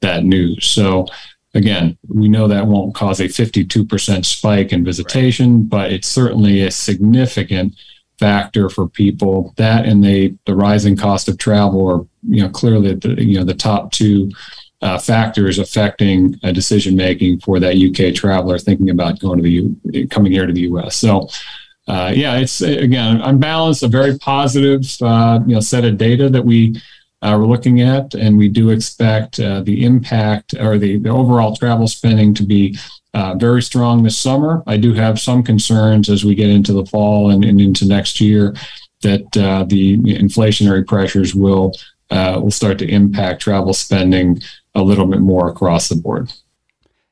that 0.00 0.24
news. 0.24 0.66
So 0.66 1.06
again, 1.54 1.96
we 2.08 2.28
know 2.28 2.48
that 2.48 2.66
won't 2.66 2.94
cause 2.94 3.20
a 3.20 3.24
52% 3.24 4.24
spike 4.26 4.72
in 4.72 4.84
visitation, 4.84 5.60
right. 5.60 5.70
but 5.70 5.92
it's 5.92 6.08
certainly 6.08 6.62
a 6.62 6.70
significant 6.70 7.74
factor 8.18 8.68
for 8.68 8.88
people. 8.88 9.54
That 9.56 9.86
and 9.86 10.02
the 10.02 10.34
the 10.46 10.54
rising 10.54 10.96
cost 10.96 11.28
of 11.28 11.38
travel 11.38 11.88
are 11.88 12.06
you 12.28 12.42
know 12.42 12.48
clearly 12.48 12.94
the 12.94 13.22
you 13.22 13.38
know 13.38 13.44
the 13.44 13.54
top 13.54 13.92
two 13.92 14.30
uh, 14.82 14.98
factors 14.98 15.58
affecting 15.58 16.38
uh, 16.42 16.52
decision 16.52 16.96
making 16.96 17.40
for 17.40 17.58
that 17.60 17.76
UK 17.76 18.14
traveler 18.14 18.58
thinking 18.58 18.90
about 18.90 19.20
going 19.20 19.38
to 19.38 19.42
the 19.42 19.50
U- 19.50 20.08
coming 20.08 20.32
here 20.32 20.46
to 20.46 20.52
the 20.52 20.62
US. 20.62 20.96
So. 20.96 21.28
Uh, 21.88 22.12
yeah, 22.12 22.36
it's 22.36 22.62
again 22.62 23.22
on 23.22 23.38
balance 23.38 23.80
a 23.80 23.86
very 23.86 24.18
positive 24.18 24.82
uh, 25.02 25.38
you 25.46 25.54
know 25.54 25.60
set 25.60 25.84
of 25.84 25.96
data 25.96 26.28
that 26.28 26.44
we 26.44 26.74
uh, 27.22 27.36
we're 27.38 27.46
looking 27.46 27.80
at, 27.80 28.14
and 28.14 28.36
we 28.36 28.48
do 28.48 28.70
expect 28.70 29.40
uh, 29.40 29.60
the 29.62 29.84
impact 29.84 30.54
or 30.54 30.78
the, 30.78 30.98
the 30.98 31.08
overall 31.08 31.56
travel 31.56 31.88
spending 31.88 32.34
to 32.34 32.44
be 32.44 32.76
uh, 33.16 33.34
very 33.34 33.62
strong 33.62 34.02
this 34.02 34.18
summer. 34.18 34.62
I 34.66 34.76
do 34.76 34.92
have 34.92 35.18
some 35.18 35.42
concerns 35.42 36.10
as 36.10 36.22
we 36.22 36.34
get 36.34 36.50
into 36.50 36.74
the 36.74 36.84
fall 36.84 37.30
and, 37.30 37.42
and 37.46 37.58
into 37.58 37.86
next 37.86 38.20
year 38.20 38.54
that 39.00 39.34
uh, 39.38 39.64
the 39.64 39.96
inflationary 39.96 40.86
pressures 40.86 41.34
will 41.34 41.72
uh, 42.10 42.38
will 42.40 42.50
start 42.50 42.78
to 42.78 42.86
impact 42.86 43.40
travel 43.40 43.72
spending 43.72 44.40
a 44.74 44.82
little 44.82 45.06
bit 45.06 45.20
more 45.20 45.48
across 45.48 45.88
the 45.88 45.96
board. 45.96 46.30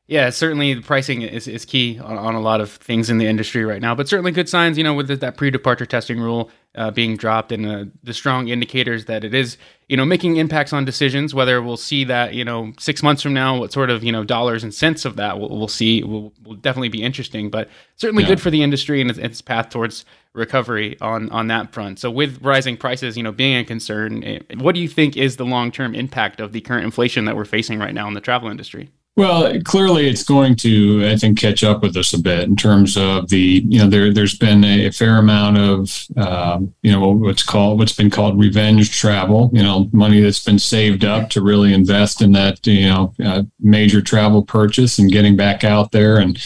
Yeah, 0.06 0.28
certainly 0.28 0.74
the 0.74 0.82
pricing 0.82 1.22
is, 1.22 1.48
is 1.48 1.64
key 1.64 1.98
on, 1.98 2.18
on 2.18 2.34
a 2.34 2.40
lot 2.40 2.60
of 2.60 2.70
things 2.70 3.08
in 3.08 3.16
the 3.16 3.26
industry 3.26 3.64
right 3.64 3.80
now, 3.80 3.94
but 3.94 4.06
certainly 4.06 4.32
good 4.32 4.50
signs, 4.50 4.76
you 4.76 4.84
know, 4.84 4.92
with 4.92 5.08
that 5.20 5.38
pre-departure 5.38 5.86
testing 5.86 6.20
rule 6.20 6.50
uh, 6.74 6.90
being 6.90 7.16
dropped 7.16 7.52
and 7.52 7.64
uh, 7.64 7.84
the 8.02 8.12
strong 8.12 8.48
indicators 8.48 9.06
that 9.06 9.24
it 9.24 9.32
is, 9.32 9.56
you 9.88 9.96
know, 9.96 10.04
making 10.04 10.36
impacts 10.36 10.74
on 10.74 10.84
decisions, 10.84 11.32
whether 11.32 11.62
we'll 11.62 11.78
see 11.78 12.04
that, 12.04 12.34
you 12.34 12.44
know, 12.44 12.74
six 12.78 13.02
months 13.02 13.22
from 13.22 13.32
now, 13.32 13.58
what 13.58 13.72
sort 13.72 13.88
of, 13.88 14.04
you 14.04 14.12
know, 14.12 14.24
dollars 14.24 14.62
and 14.62 14.74
cents 14.74 15.06
of 15.06 15.16
that 15.16 15.40
we'll, 15.40 15.48
we'll 15.48 15.68
see 15.68 16.02
will, 16.02 16.34
will 16.44 16.56
definitely 16.56 16.90
be 16.90 17.02
interesting, 17.02 17.48
but 17.48 17.70
certainly 17.96 18.24
yeah. 18.24 18.28
good 18.28 18.42
for 18.42 18.50
the 18.50 18.62
industry 18.62 19.00
and 19.00 19.08
its, 19.08 19.18
its, 19.18 19.40
path 19.40 19.70
towards 19.70 20.04
recovery 20.34 21.00
on, 21.00 21.30
on 21.30 21.46
that 21.46 21.72
front. 21.72 21.98
So 21.98 22.10
with 22.10 22.42
rising 22.42 22.76
prices, 22.76 23.16
you 23.16 23.22
know, 23.22 23.32
being 23.32 23.56
a 23.56 23.64
concern, 23.64 24.22
eh, 24.22 24.40
what 24.58 24.74
do 24.74 24.82
you 24.82 24.88
think 24.88 25.16
is 25.16 25.36
the 25.36 25.46
long-term 25.46 25.94
impact 25.94 26.40
of 26.40 26.52
the 26.52 26.60
current 26.60 26.84
inflation 26.84 27.24
that 27.24 27.36
we're 27.36 27.46
facing 27.46 27.78
right 27.78 27.94
now 27.94 28.06
in 28.06 28.12
the 28.12 28.20
travel 28.20 28.50
industry? 28.50 28.90
Well, 29.16 29.60
clearly, 29.60 30.08
it's 30.08 30.24
going 30.24 30.56
to, 30.56 31.06
I 31.08 31.14
think, 31.14 31.38
catch 31.38 31.62
up 31.62 31.82
with 31.82 31.96
us 31.96 32.12
a 32.14 32.18
bit 32.18 32.48
in 32.48 32.56
terms 32.56 32.96
of 32.96 33.28
the, 33.28 33.64
you 33.68 33.78
know, 33.78 33.88
there 33.88 34.12
there's 34.12 34.36
been 34.36 34.64
a, 34.64 34.90
fair 34.90 35.18
amount 35.18 35.56
of, 35.56 36.06
um, 36.16 36.74
you 36.82 36.90
know, 36.90 37.12
what's 37.12 37.44
called 37.44 37.78
what's 37.78 37.92
been 37.92 38.10
called 38.10 38.36
revenge 38.40 38.90
travel. 38.90 39.50
You 39.52 39.62
know, 39.62 39.88
money 39.92 40.20
that's 40.20 40.42
been 40.44 40.58
saved 40.58 41.04
up 41.04 41.30
to 41.30 41.42
really 41.42 41.72
invest 41.72 42.22
in 42.22 42.32
that, 42.32 42.66
you 42.66 42.88
know, 42.88 43.14
uh, 43.24 43.44
major 43.60 44.02
travel 44.02 44.42
purchase 44.42 44.98
and 44.98 45.12
getting 45.12 45.36
back 45.36 45.62
out 45.62 45.92
there 45.92 46.18
and 46.18 46.36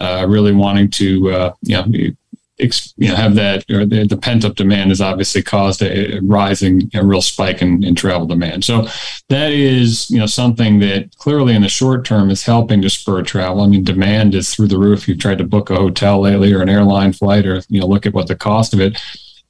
uh, 0.00 0.24
really 0.26 0.52
wanting 0.52 0.88
to, 0.92 1.30
uh, 1.30 1.52
you 1.60 1.76
know, 1.76 2.14
you 2.58 3.08
know, 3.08 3.16
have 3.16 3.34
that 3.34 3.68
or 3.70 3.84
the, 3.84 4.06
the 4.06 4.16
pent 4.16 4.44
up 4.44 4.54
demand 4.54 4.90
has 4.90 5.00
obviously 5.00 5.42
caused 5.42 5.82
a, 5.82 6.20
rising, 6.20 6.88
a 6.94 7.04
real 7.04 7.20
spike 7.20 7.60
in, 7.60 7.82
in 7.82 7.94
travel 7.94 8.26
demand. 8.26 8.64
So 8.64 8.86
that 9.28 9.52
is, 9.52 10.08
you 10.10 10.18
know, 10.18 10.26
something 10.26 10.78
that 10.78 11.16
clearly 11.16 11.54
in 11.54 11.62
the 11.62 11.68
short 11.68 12.04
term 12.04 12.30
is 12.30 12.44
helping 12.44 12.80
to 12.82 12.90
spur 12.90 13.22
travel. 13.22 13.62
I 13.62 13.66
mean, 13.66 13.82
demand 13.82 14.34
is 14.34 14.54
through 14.54 14.68
the 14.68 14.78
roof. 14.78 15.08
You've 15.08 15.18
tried 15.18 15.38
to 15.38 15.44
book 15.44 15.70
a 15.70 15.76
hotel 15.76 16.20
lately 16.20 16.52
or 16.52 16.62
an 16.62 16.68
airline 16.68 17.12
flight, 17.12 17.46
or 17.46 17.62
you 17.68 17.80
know, 17.80 17.86
look 17.86 18.06
at 18.06 18.14
what 18.14 18.28
the 18.28 18.36
cost 18.36 18.72
of 18.72 18.80
it. 18.80 19.00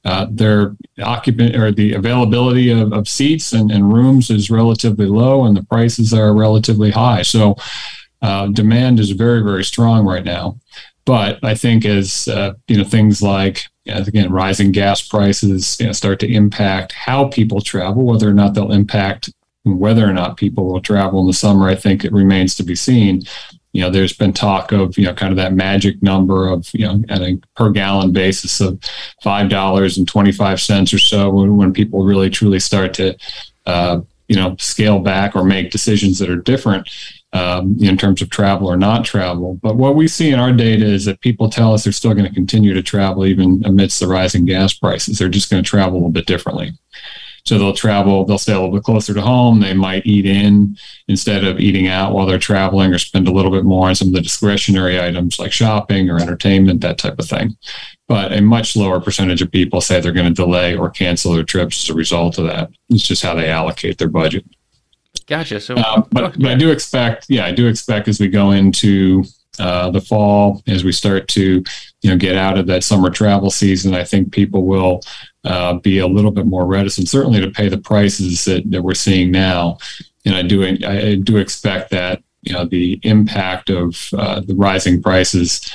Uh, 0.03 0.27
their 0.29 0.75
occupant 1.01 1.55
or 1.55 1.71
the 1.71 1.93
availability 1.93 2.69
of, 2.69 2.93
of 2.93 3.07
seats 3.07 3.53
and, 3.53 3.71
and, 3.71 3.91
rooms 3.91 4.29
is 4.29 4.51
relatively 4.51 5.07
low, 5.07 5.45
and 5.45 5.57
the 5.57 5.63
prices 5.63 6.13
are 6.13 6.35
relatively 6.35 6.91
high. 6.91 7.23
So 7.23 7.55
uh, 8.21 8.47
demand 8.47 8.99
is 8.99 9.09
very, 9.11 9.41
very 9.41 9.63
strong 9.63 10.05
right 10.05 10.23
now. 10.23 10.59
But 11.05 11.39
I 11.43 11.53
think 11.55 11.85
as 11.85 12.27
uh, 12.27 12.53
you 12.67 12.77
know, 12.77 12.83
things 12.83 13.21
like 13.21 13.67
again 13.85 14.31
rising 14.31 14.71
gas 14.71 15.07
prices 15.07 15.77
you 15.79 15.85
know, 15.85 15.91
start 15.91 16.19
to 16.21 16.33
impact 16.33 16.93
how 16.93 17.27
people 17.27 17.61
travel, 17.61 18.05
whether 18.05 18.27
or 18.27 18.33
not 18.33 18.53
they'll 18.53 18.71
impact 18.71 19.29
whether 19.65 20.07
or 20.07 20.13
not 20.13 20.37
people 20.37 20.67
will 20.67 20.81
travel 20.81 21.19
in 21.21 21.27
the 21.27 21.33
summer, 21.33 21.67
I 21.67 21.75
think 21.75 22.05
it 22.05 22.13
remains 22.13 22.55
to 22.55 22.63
be 22.63 22.75
seen. 22.75 23.23
You 23.73 23.81
know, 23.81 23.89
there's 23.89 24.13
been 24.13 24.31
talk 24.31 24.71
of 24.71 24.97
you 24.97 25.05
know 25.05 25.13
kind 25.13 25.31
of 25.31 25.37
that 25.37 25.53
magic 25.53 26.01
number 26.01 26.47
of 26.47 26.69
you 26.73 26.87
know 26.87 27.03
at 27.09 27.21
a 27.21 27.39
per 27.55 27.71
gallon 27.71 28.13
basis 28.13 28.61
of 28.61 28.79
five 29.21 29.49
dollars 29.49 29.97
and 29.97 30.07
twenty 30.07 30.31
five 30.31 30.61
cents 30.61 30.93
or 30.93 30.99
so 30.99 31.29
when, 31.29 31.57
when 31.57 31.73
people 31.73 32.03
really 32.03 32.29
truly 32.29 32.59
start 32.59 32.93
to 32.93 33.17
uh, 33.65 33.99
you 34.27 34.35
know 34.35 34.55
scale 34.59 34.99
back 34.99 35.35
or 35.35 35.43
make 35.43 35.71
decisions 35.71 36.19
that 36.19 36.29
are 36.29 36.37
different 36.37 36.87
um, 37.35 37.75
in 37.81 37.97
terms 37.97 38.21
of 38.21 38.29
travel 38.29 38.65
or 38.65 38.77
not 38.77 39.03
travel. 39.03 39.59
But 39.61 39.75
what 39.75 39.95
we 39.95 40.07
see 40.07 40.31
in 40.31 40.39
our 40.39 40.53
data 40.53 40.85
is 40.85 41.03
that 41.03 41.19
people 41.19 41.49
tell 41.49 41.73
us 41.73 41.83
they're 41.83 41.91
still 41.91 42.13
going 42.13 42.27
to 42.27 42.33
continue 42.33 42.73
to 42.73 42.81
travel 42.81 43.25
even 43.25 43.61
amidst 43.65 43.99
the 43.99 44.07
rising 44.07 44.45
gas 44.45 44.73
prices. 44.73 45.19
They're 45.19 45.27
just 45.27 45.49
going 45.49 45.61
to 45.61 45.69
travel 45.69 45.95
a 45.95 45.99
little 45.99 46.11
bit 46.11 46.27
differently. 46.27 46.71
So 47.45 47.59
they'll 47.59 47.73
travel, 47.73 48.23
they'll 48.23 48.37
stay 48.37 48.53
a 48.53 48.59
little 48.59 48.73
bit 48.73 48.83
closer 48.83 49.13
to 49.13 49.21
home. 49.21 49.59
They 49.59 49.73
might 49.73 50.05
eat 50.05 50.25
in 50.25 50.77
instead 51.09 51.43
of 51.43 51.59
eating 51.59 51.87
out 51.87 52.13
while 52.13 52.25
they're 52.25 52.39
traveling 52.39 52.93
or 52.93 52.97
spend 52.97 53.27
a 53.27 53.33
little 53.33 53.51
bit 53.51 53.65
more 53.65 53.89
on 53.89 53.95
some 53.95 54.07
of 54.07 54.13
the 54.13 54.21
discretionary 54.21 54.99
items 54.99 55.37
like 55.37 55.51
shopping 55.51 56.09
or 56.09 56.17
entertainment, 56.17 56.79
that 56.81 56.97
type 56.97 57.19
of 57.19 57.27
thing. 57.27 57.57
But 58.07 58.31
a 58.31 58.41
much 58.41 58.77
lower 58.77 59.01
percentage 59.01 59.41
of 59.41 59.51
people 59.51 59.81
say 59.81 59.99
they're 59.99 60.13
going 60.13 60.33
to 60.33 60.41
delay 60.41 60.75
or 60.75 60.89
cancel 60.89 61.33
their 61.33 61.43
trips 61.43 61.83
as 61.83 61.89
a 61.89 61.97
result 61.97 62.37
of 62.37 62.45
that. 62.45 62.69
It's 62.89 63.03
just 63.03 63.23
how 63.23 63.35
they 63.35 63.49
allocate 63.49 63.97
their 63.97 64.07
budget. 64.07 64.45
Gotcha. 65.27 65.59
So, 65.59 65.75
uh, 65.75 66.03
but, 66.11 66.37
but 66.37 66.51
I 66.51 66.55
do 66.55 66.71
expect, 66.71 67.25
yeah, 67.29 67.45
I 67.45 67.51
do 67.51 67.67
expect 67.67 68.07
as 68.07 68.19
we 68.19 68.27
go 68.27 68.51
into 68.51 69.23
uh, 69.57 69.89
the 69.89 70.01
fall, 70.01 70.61
as 70.67 70.83
we 70.83 70.91
start 70.91 71.27
to, 71.29 71.63
you 72.01 72.09
know, 72.09 72.17
get 72.17 72.35
out 72.35 72.57
of 72.57 72.67
that 72.67 72.83
summer 72.83 73.09
travel 73.09 73.49
season, 73.49 73.95
I 73.95 74.03
think 74.03 74.31
people 74.31 74.65
will 74.65 75.01
uh, 75.43 75.75
be 75.75 75.99
a 75.99 76.07
little 76.07 76.31
bit 76.31 76.45
more 76.45 76.65
reticent, 76.65 77.09
certainly 77.09 77.41
to 77.41 77.49
pay 77.49 77.69
the 77.69 77.77
prices 77.77 78.45
that, 78.45 78.69
that 78.69 78.81
we're 78.81 78.93
seeing 78.93 79.31
now. 79.31 79.77
And 80.25 80.35
I 80.35 80.41
do, 80.41 80.63
I 80.63 81.15
do 81.15 81.37
expect 81.37 81.89
that, 81.91 82.21
you 82.41 82.53
know, 82.53 82.65
the 82.65 82.99
impact 83.03 83.69
of 83.69 84.09
uh, 84.17 84.41
the 84.41 84.55
rising 84.55 85.01
prices 85.01 85.71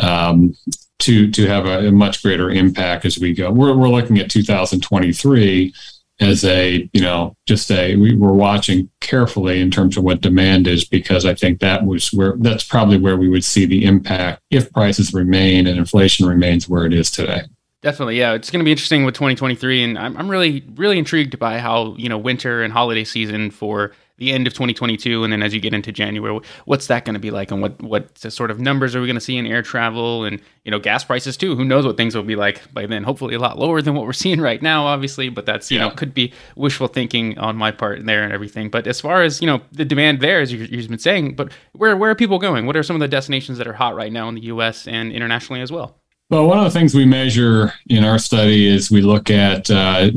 um, 0.00 0.54
to 1.00 1.30
to 1.30 1.46
have 1.46 1.66
a, 1.66 1.88
a, 1.88 1.92
much 1.92 2.22
greater 2.22 2.50
impact 2.50 3.04
as 3.04 3.18
we 3.18 3.34
go. 3.34 3.50
We're 3.50 3.76
we're 3.76 3.88
looking 3.88 4.18
at 4.18 4.30
2023 4.30 5.74
as 6.20 6.44
a 6.44 6.88
you 6.92 7.00
know 7.00 7.34
just 7.46 7.70
a 7.70 7.96
we 7.96 8.14
were 8.14 8.32
watching 8.32 8.88
carefully 9.00 9.60
in 9.60 9.70
terms 9.70 9.96
of 9.96 10.04
what 10.04 10.20
demand 10.20 10.66
is 10.66 10.84
because 10.84 11.24
I 11.24 11.34
think 11.34 11.60
that 11.60 11.84
was 11.84 12.12
where 12.12 12.34
that's 12.38 12.64
probably 12.64 12.98
where 12.98 13.16
we 13.16 13.28
would 13.28 13.44
see 13.44 13.64
the 13.64 13.84
impact 13.84 14.42
if 14.50 14.72
prices 14.72 15.12
remain 15.12 15.66
and 15.66 15.78
inflation 15.78 16.26
remains 16.26 16.68
where 16.68 16.84
it 16.84 16.92
is 16.92 17.10
today. 17.10 17.42
Definitely, 17.82 18.18
yeah. 18.18 18.34
It's 18.34 18.50
going 18.50 18.60
to 18.60 18.64
be 18.64 18.72
interesting 18.72 19.06
with 19.06 19.14
2023, 19.14 19.82
and 19.82 19.98
I'm, 19.98 20.14
I'm 20.18 20.28
really, 20.28 20.62
really 20.74 20.98
intrigued 20.98 21.38
by 21.38 21.58
how 21.58 21.94
you 21.96 22.10
know 22.10 22.18
winter 22.18 22.62
and 22.62 22.72
holiday 22.72 23.04
season 23.04 23.50
for 23.50 23.92
the 24.20 24.32
end 24.32 24.46
of 24.46 24.52
2022, 24.52 25.24
and 25.24 25.32
then 25.32 25.42
as 25.42 25.52
you 25.52 25.60
get 25.60 25.74
into 25.74 25.90
January, 25.90 26.38
what's 26.66 26.86
that 26.86 27.04
going 27.04 27.14
to 27.14 27.20
be 27.20 27.30
like, 27.30 27.50
and 27.50 27.60
what 27.60 27.82
what 27.82 28.16
sort 28.18 28.50
of 28.50 28.60
numbers 28.60 28.94
are 28.94 29.00
we 29.00 29.06
going 29.06 29.16
to 29.16 29.20
see 29.20 29.36
in 29.36 29.46
air 29.46 29.62
travel, 29.62 30.24
and 30.24 30.40
you 30.64 30.70
know 30.70 30.78
gas 30.78 31.02
prices 31.02 31.36
too? 31.36 31.56
Who 31.56 31.64
knows 31.64 31.84
what 31.84 31.96
things 31.96 32.14
will 32.14 32.22
be 32.22 32.36
like 32.36 32.72
by 32.72 32.86
then? 32.86 33.02
Hopefully, 33.02 33.34
a 33.34 33.38
lot 33.38 33.58
lower 33.58 33.82
than 33.82 33.94
what 33.94 34.04
we're 34.04 34.12
seeing 34.24 34.40
right 34.40 34.62
now, 34.62 34.86
obviously. 34.86 35.30
But 35.30 35.46
that's 35.46 35.70
you 35.70 35.78
yeah. 35.78 35.88
know 35.88 35.94
could 35.94 36.14
be 36.14 36.32
wishful 36.54 36.86
thinking 36.86 37.38
on 37.38 37.56
my 37.56 37.72
part 37.72 38.04
there 38.04 38.22
and 38.22 38.32
everything. 38.32 38.68
But 38.68 38.86
as 38.86 39.00
far 39.00 39.22
as 39.22 39.40
you 39.40 39.46
know, 39.46 39.62
the 39.72 39.84
demand 39.84 40.20
there, 40.20 40.40
as 40.40 40.52
you've 40.52 40.88
been 40.88 40.98
saying, 40.98 41.34
but 41.34 41.50
where 41.72 41.96
where 41.96 42.10
are 42.10 42.14
people 42.14 42.38
going? 42.38 42.66
What 42.66 42.76
are 42.76 42.82
some 42.82 42.96
of 42.96 43.00
the 43.00 43.08
destinations 43.08 43.58
that 43.58 43.66
are 43.66 43.72
hot 43.72 43.96
right 43.96 44.12
now 44.12 44.28
in 44.28 44.34
the 44.34 44.42
U.S. 44.42 44.86
and 44.86 45.12
internationally 45.12 45.62
as 45.62 45.72
well? 45.72 45.99
Well, 46.30 46.46
one 46.46 46.58
of 46.58 46.64
the 46.64 46.70
things 46.70 46.94
we 46.94 47.04
measure 47.04 47.72
in 47.88 48.04
our 48.04 48.16
study 48.16 48.68
is 48.68 48.88
we 48.88 49.02
look 49.02 49.30
at, 49.30 49.68
uh, 49.68 50.12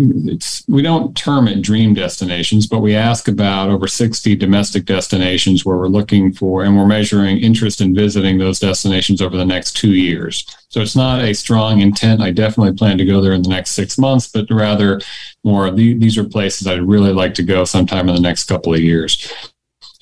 we 0.67 0.83
don't 0.83 1.17
term 1.17 1.47
it 1.47 1.63
dream 1.63 1.95
destinations, 1.95 2.67
but 2.67 2.81
we 2.81 2.93
ask 2.93 3.27
about 3.27 3.71
over 3.71 3.87
60 3.87 4.35
domestic 4.35 4.85
destinations 4.85 5.65
where 5.65 5.75
we're 5.75 5.87
looking 5.87 6.31
for, 6.31 6.63
and 6.63 6.77
we're 6.77 6.85
measuring 6.85 7.39
interest 7.39 7.81
in 7.81 7.95
visiting 7.95 8.37
those 8.37 8.59
destinations 8.59 9.23
over 9.23 9.35
the 9.35 9.43
next 9.43 9.75
two 9.75 9.95
years. 9.95 10.45
So 10.69 10.81
it's 10.81 10.95
not 10.95 11.23
a 11.23 11.33
strong 11.33 11.81
intent. 11.81 12.21
I 12.21 12.29
definitely 12.29 12.73
plan 12.73 12.99
to 12.99 13.05
go 13.05 13.19
there 13.19 13.33
in 13.33 13.41
the 13.41 13.49
next 13.49 13.71
six 13.71 13.97
months, 13.97 14.27
but 14.27 14.45
rather 14.51 15.01
more 15.43 15.71
these 15.71 16.15
are 16.19 16.23
places 16.23 16.67
I'd 16.67 16.83
really 16.83 17.11
like 17.11 17.33
to 17.35 17.43
go 17.43 17.65
sometime 17.65 18.07
in 18.07 18.13
the 18.13 18.21
next 18.21 18.43
couple 18.43 18.71
of 18.71 18.81
years. 18.81 19.33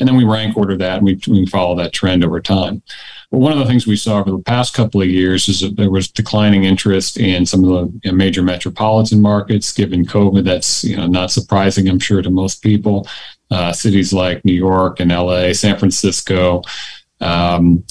And 0.02 0.08
then 0.10 0.18
we 0.18 0.24
rank 0.24 0.58
order 0.58 0.76
that 0.78 0.98
and 0.98 1.06
we, 1.06 1.22
we 1.28 1.46
follow 1.46 1.76
that 1.76 1.94
trend 1.94 2.26
over 2.26 2.42
time. 2.42 2.82
But 3.30 3.38
one 3.38 3.54
of 3.54 3.60
the 3.60 3.66
things 3.66 3.86
we 3.86 3.96
saw 3.96 4.20
over 4.20 4.32
the 4.32 4.40
past 4.40 4.74
couple 4.74 5.00
of 5.00 5.08
years 5.08 5.48
is 5.48 5.62
that 5.62 5.78
there 5.78 5.92
was 5.92 6.10
declining 6.10 6.64
interest 6.64 7.18
in 7.18 7.46
some 7.46 7.64
of 7.64 8.02
the 8.02 8.12
major 8.12 8.42
metropolitan 8.42 9.22
markets. 9.22 9.72
Given 9.72 10.04
COVID, 10.06 10.44
that's 10.44 10.84
you 10.84 10.98
know 10.98 11.06
not 11.06 11.30
surprising, 11.30 11.88
I'm 11.88 12.00
sure, 12.00 12.24
to 12.24 12.32
most 12.32 12.64
people. 12.64 13.08
Uh, 13.52 13.72
cities 13.72 14.12
like 14.12 14.44
New 14.44 14.54
York 14.54 15.00
and 15.00 15.12
LA, 15.12 15.54
San 15.54 15.78
Francisco, 15.78 16.64
um, 17.20 17.84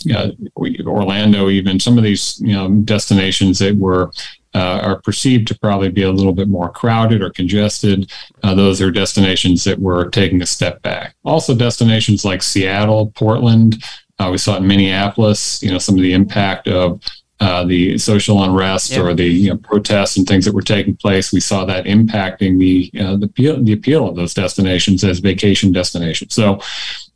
Orlando, 0.84 1.48
even 1.48 1.78
some 1.78 1.96
of 1.96 2.02
these 2.02 2.40
you 2.40 2.52
know 2.52 2.68
destinations 2.82 3.60
that 3.60 3.76
were 3.76 4.10
uh, 4.54 4.80
are 4.82 5.00
perceived 5.00 5.46
to 5.48 5.58
probably 5.58 5.88
be 5.88 6.02
a 6.02 6.10
little 6.10 6.32
bit 6.32 6.48
more 6.48 6.70
crowded 6.70 7.22
or 7.22 7.30
congested. 7.30 8.10
Uh, 8.42 8.54
those 8.54 8.80
are 8.80 8.90
destinations 8.90 9.64
that 9.64 9.78
were 9.78 10.08
taking 10.08 10.42
a 10.42 10.46
step 10.46 10.82
back. 10.82 11.14
Also, 11.24 11.54
destinations 11.54 12.24
like 12.24 12.42
Seattle, 12.42 13.12
Portland. 13.14 13.82
Uh, 14.18 14.28
we 14.30 14.38
saw 14.38 14.56
in 14.56 14.66
Minneapolis, 14.66 15.62
you 15.62 15.70
know, 15.70 15.78
some 15.78 15.94
of 15.94 16.02
the 16.02 16.12
impact 16.12 16.68
of 16.68 17.00
uh, 17.40 17.64
the 17.64 17.96
social 17.96 18.42
unrest 18.42 18.90
yeah. 18.90 19.00
or 19.00 19.14
the 19.14 19.24
you 19.24 19.48
know, 19.48 19.56
protests 19.56 20.18
and 20.18 20.26
things 20.26 20.44
that 20.44 20.54
were 20.54 20.60
taking 20.60 20.94
place. 20.94 21.32
We 21.32 21.40
saw 21.40 21.64
that 21.64 21.86
impacting 21.86 22.58
the 22.58 22.90
uh, 23.00 23.16
the 23.16 23.26
appeal, 23.26 23.62
the 23.62 23.72
appeal 23.72 24.06
of 24.06 24.14
those 24.14 24.34
destinations 24.34 25.04
as 25.04 25.20
vacation 25.20 25.72
destinations. 25.72 26.34
So 26.34 26.60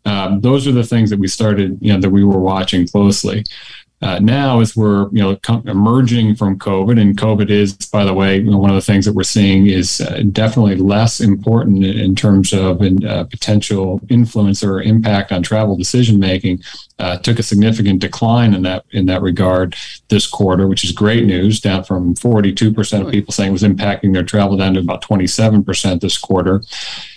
um, 0.07 0.41
those 0.41 0.67
are 0.67 0.73
the 0.73 0.85
things 0.85 1.11
that 1.11 1.19
we 1.19 1.29
started, 1.29 1.79
you 1.81 1.93
know, 1.93 2.01
that 2.01 2.11
we 2.11 2.25
were 2.25 2.39
watching 2.39 2.87
closely. 2.87 3.45
Uh, 4.03 4.19
now, 4.19 4.61
as 4.61 4.77
we're 4.77 5.09
you 5.13 5.23
know 5.23 5.37
com- 5.37 5.67
emerging 5.67 6.35
from 6.35 6.59
COVID, 6.59 7.01
and 7.01 7.17
COVID 7.17 7.49
is, 7.49 7.75
by 7.75 8.05
the 8.05 8.13
way, 8.13 8.37
you 8.37 8.51
know, 8.51 8.59
one 8.59 8.69
of 8.69 8.77
the 8.77 8.83
things 8.83 9.07
that 9.07 9.15
we're 9.15 9.23
seeing 9.23 9.67
is 9.67 10.01
uh, 10.01 10.23
definitely 10.31 10.77
less 10.77 11.21
important 11.21 11.85
in, 11.85 12.15
terms 12.15 12.53
of 12.53 12.83
uh, 12.83 13.25
potential 13.25 14.01
influence 14.11 14.63
or 14.63 14.83
impact 14.83 15.33
on 15.33 15.43
travel 15.43 15.77
decision 15.77 16.19
making. 16.19 16.63
Uh, 16.99 17.17
took 17.19 17.39
a 17.39 17.43
significant 17.43 17.99
decline 17.99 18.53
in 18.53 18.63
that 18.63 18.85
in 18.91 19.07
that 19.07 19.23
regard 19.23 19.75
this 20.09 20.27
quarter, 20.27 20.69
which 20.69 20.85
is 20.85 20.93
great 20.93 21.25
news, 21.25 21.61
down 21.61 21.83
from 21.83 22.15
42% 22.15 23.07
of 23.07 23.11
people 23.11 23.33
saying 23.33 23.49
it 23.49 23.53
was 23.53 23.63
impacting 23.63 24.13
their 24.13 24.23
travel 24.23 24.57
down 24.57 24.75
to 24.75 24.81
about 24.81 25.03
27% 25.03 26.01
this 26.01 26.19
quarter, 26.19 26.63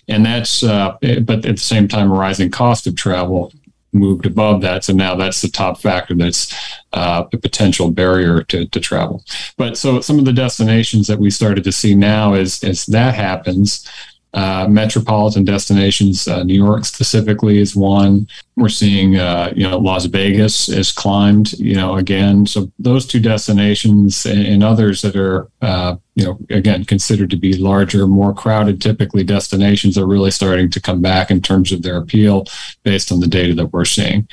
and 0.07 0.25
that's 0.25 0.63
uh, 0.63 0.95
but 1.01 1.45
at 1.45 1.57
the 1.57 1.57
same 1.57 1.87
time, 1.87 2.11
a 2.11 2.15
rising 2.15 2.49
cost 2.49 2.87
of 2.87 2.95
travel 2.95 3.51
moved 3.93 4.25
above 4.25 4.61
that. 4.61 4.83
So 4.83 4.93
now 4.93 5.15
that's 5.15 5.41
the 5.41 5.49
top 5.49 5.79
factor 5.79 6.13
that's 6.13 6.53
uh, 6.93 7.23
a 7.31 7.37
potential 7.37 7.89
barrier 7.91 8.43
to, 8.43 8.65
to 8.65 8.79
travel. 8.79 9.23
But 9.57 9.77
so 9.77 10.01
some 10.01 10.19
of 10.19 10.25
the 10.25 10.33
destinations 10.33 11.07
that 11.07 11.19
we 11.19 11.29
started 11.29 11.63
to 11.63 11.71
see 11.71 11.95
now 11.95 12.33
as, 12.33 12.63
as 12.63 12.85
that 12.87 13.15
happens, 13.15 13.89
uh, 14.33 14.67
metropolitan 14.69 15.45
destinations. 15.45 16.27
Uh, 16.27 16.43
New 16.43 16.53
York 16.53 16.85
specifically 16.85 17.59
is 17.59 17.75
one. 17.75 18.27
We're 18.55 18.69
seeing, 18.69 19.15
uh, 19.15 19.53
you 19.55 19.67
know, 19.67 19.77
Las 19.77 20.05
Vegas 20.05 20.67
has 20.67 20.91
climbed, 20.91 21.53
you 21.53 21.75
know, 21.75 21.95
again. 21.95 22.45
So 22.45 22.71
those 22.77 23.05
two 23.05 23.19
destinations 23.19 24.25
and, 24.25 24.45
and 24.45 24.63
others 24.63 25.01
that 25.01 25.15
are, 25.15 25.47
uh, 25.61 25.95
you 26.15 26.25
know, 26.25 26.39
again 26.49 26.83
considered 26.83 27.29
to 27.29 27.37
be 27.37 27.53
larger, 27.53 28.05
more 28.07 28.33
crowded, 28.33 28.81
typically 28.81 29.23
destinations 29.23 29.97
are 29.97 30.07
really 30.07 30.31
starting 30.31 30.69
to 30.71 30.81
come 30.81 31.01
back 31.01 31.31
in 31.31 31.41
terms 31.41 31.71
of 31.71 31.81
their 31.81 31.97
appeal 31.97 32.45
based 32.83 33.11
on 33.11 33.19
the 33.19 33.27
data 33.27 33.53
that 33.53 33.71
we're 33.73 33.85
seeing. 33.85 34.27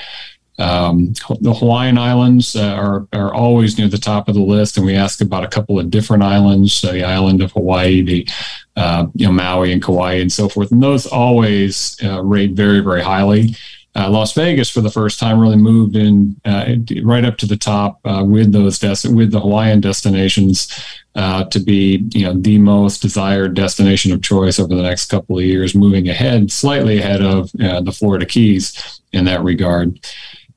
Um, 0.59 1.15
the 1.41 1.53
Hawaiian 1.53 1.99
Islands 1.99 2.55
uh, 2.55 2.75
are, 2.75 3.09
are 3.13 3.35
always 3.35 3.77
near 3.77 3.89
the 3.89 3.99
top 3.99 4.29
of 4.29 4.35
the 4.35 4.41
list, 4.41 4.77
and 4.77 4.87
we 4.87 4.95
ask 4.95 5.21
about 5.21 5.43
a 5.43 5.49
couple 5.49 5.81
of 5.81 5.91
different 5.91 6.23
islands: 6.23 6.85
uh, 6.85 6.93
the 6.93 7.03
island 7.03 7.43
of 7.43 7.53
Hawaii, 7.53 8.03
the 8.03 8.29
uh, 8.77 9.07
you 9.15 9.27
know 9.27 9.33
Maui 9.33 9.73
and 9.73 9.83
Kauai, 9.83 10.15
and 10.15 10.33
so 10.33 10.49
forth. 10.49 10.71
And 10.71 10.83
those 10.83 11.07
always 11.07 11.97
uh, 12.05 12.23
rate 12.23 12.53
very, 12.53 12.81
very 12.81 13.03
highly. 13.03 13.57
Uh, 13.97 14.11
Las 14.11 14.33
Vegas, 14.33 14.71
for 14.71 14.81
the 14.81 14.91
first 14.91 15.21
time, 15.21 15.41
really 15.41 15.57
moved 15.57 15.97
in 15.97 16.37
uh, 16.45 16.75
right 17.03 17.25
up 17.25 17.37
to 17.39 17.47
the 17.47 17.57
top 17.57 18.01
with 18.05 18.53
those 18.53 18.79
des- 18.79 19.09
with 19.09 19.33
the 19.33 19.41
Hawaiian 19.41 19.81
destinations 19.81 20.69
to 21.17 21.63
be 21.65 22.05
you 22.13 22.27
know 22.27 22.35
the 22.35 22.59
most 22.59 23.03
desired 23.03 23.55
destination 23.55 24.13
of 24.13 24.23
choice 24.23 24.61
over 24.61 24.75
the 24.75 24.83
next 24.83 25.07
couple 25.07 25.39
of 25.39 25.45
years, 25.45 25.75
moving 25.75 26.09
ahead 26.09 26.53
slightly 26.53 26.99
ahead 26.99 27.23
of 27.23 27.51
the 27.53 27.95
Florida 27.97 28.25
Keys 28.27 29.01
in 29.13 29.25
that 29.25 29.43
regard. 29.43 29.99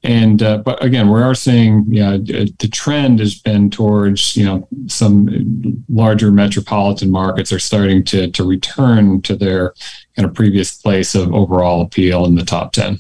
And 0.04 0.44
uh, 0.44 0.60
but 0.60 0.82
again, 0.84 1.10
we 1.12 1.22
are 1.22 1.34
seeing 1.34 1.86
yeah, 1.90 2.18
the 2.18 2.70
trend 2.72 3.20
has 3.20 3.36
been 3.36 3.70
towards 3.70 4.38
you 4.38 4.46
know 4.46 4.68
some 4.88 5.84
larger 5.90 6.32
metropolitan 6.32 7.10
markets 7.12 7.52
are 7.52 7.60
starting 7.60 8.04
to 8.06 8.30
to 8.32 8.44
return 8.44 9.22
to 9.24 9.36
their 9.36 9.74
kind 10.16 10.28
of 10.28 10.34
previous 10.34 10.80
place 10.80 11.16
of 11.16 11.34
overall 11.34 11.82
appeal 11.82 12.26
in 12.26 12.36
the 12.36 12.46
top 12.46 12.74
ten. 12.74 13.00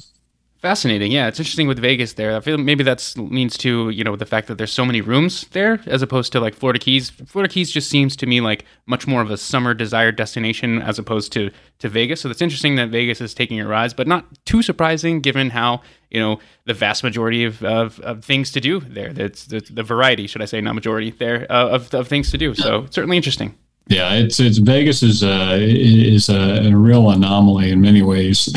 Fascinating. 0.59 1.11
Yeah, 1.11 1.27
it's 1.27 1.39
interesting 1.39 1.67
with 1.67 1.77
Vegas 1.77 2.13
there. 2.13 2.35
I 2.35 2.39
feel 2.39 2.57
maybe 2.57 2.83
that's 2.83 3.15
means 3.15 3.57
to 3.59 3.91
you 3.91 4.03
know 4.03 4.15
the 4.15 4.25
fact 4.25 4.47
that 4.47 4.57
there's 4.57 4.73
so 4.73 4.85
many 4.85 5.01
rooms 5.01 5.45
there 5.51 5.79
as 5.85 6.01
opposed 6.01 6.31
to 6.31 6.39
like 6.39 6.55
Florida 6.55 6.79
Keys. 6.79 7.11
Florida 7.11 7.53
Keys 7.53 7.71
just 7.71 7.91
seems 7.91 8.15
to 8.15 8.25
me 8.25 8.41
like 8.41 8.65
much 8.87 9.05
more 9.05 9.21
of 9.21 9.29
a 9.29 9.37
summer 9.37 9.75
desired 9.75 10.15
destination 10.15 10.81
as 10.81 10.97
opposed 10.97 11.31
to 11.33 11.51
to 11.77 11.89
Vegas. 11.89 12.21
So 12.21 12.31
it's 12.31 12.41
interesting 12.41 12.75
that 12.77 12.89
Vegas 12.89 13.21
is 13.21 13.35
taking 13.35 13.59
a 13.59 13.67
rise, 13.67 13.93
but 13.93 14.07
not 14.07 14.25
too 14.45 14.63
surprising 14.63 15.21
given 15.21 15.51
how 15.51 15.81
you 16.09 16.19
know 16.19 16.39
the 16.65 16.73
vast 16.73 17.03
majority 17.03 17.43
of, 17.43 17.63
of, 17.63 17.99
of 17.99 18.25
things 18.25 18.51
to 18.53 18.59
do 18.59 18.79
there. 18.79 19.13
That's 19.13 19.45
the, 19.45 19.59
the, 19.59 19.83
variety, 19.83 20.25
should 20.25 20.41
I 20.41 20.45
say, 20.45 20.59
not 20.59 20.73
majority 20.73 21.11
there 21.11 21.45
uh, 21.51 21.69
of 21.69 21.93
of 21.93 22.07
things 22.07 22.31
to 22.31 22.37
do. 22.39 22.55
So 22.55 22.87
certainly 22.89 23.17
interesting. 23.17 23.55
Yeah, 23.89 24.13
it's 24.13 24.39
it's 24.39 24.57
Vegas 24.57 25.01
is 25.01 25.23
a 25.23 25.57
is 25.61 26.29
a, 26.29 26.67
a 26.67 26.75
real 26.75 27.09
anomaly 27.09 27.71
in 27.71 27.79
many 27.79 28.01
ways 28.01 28.49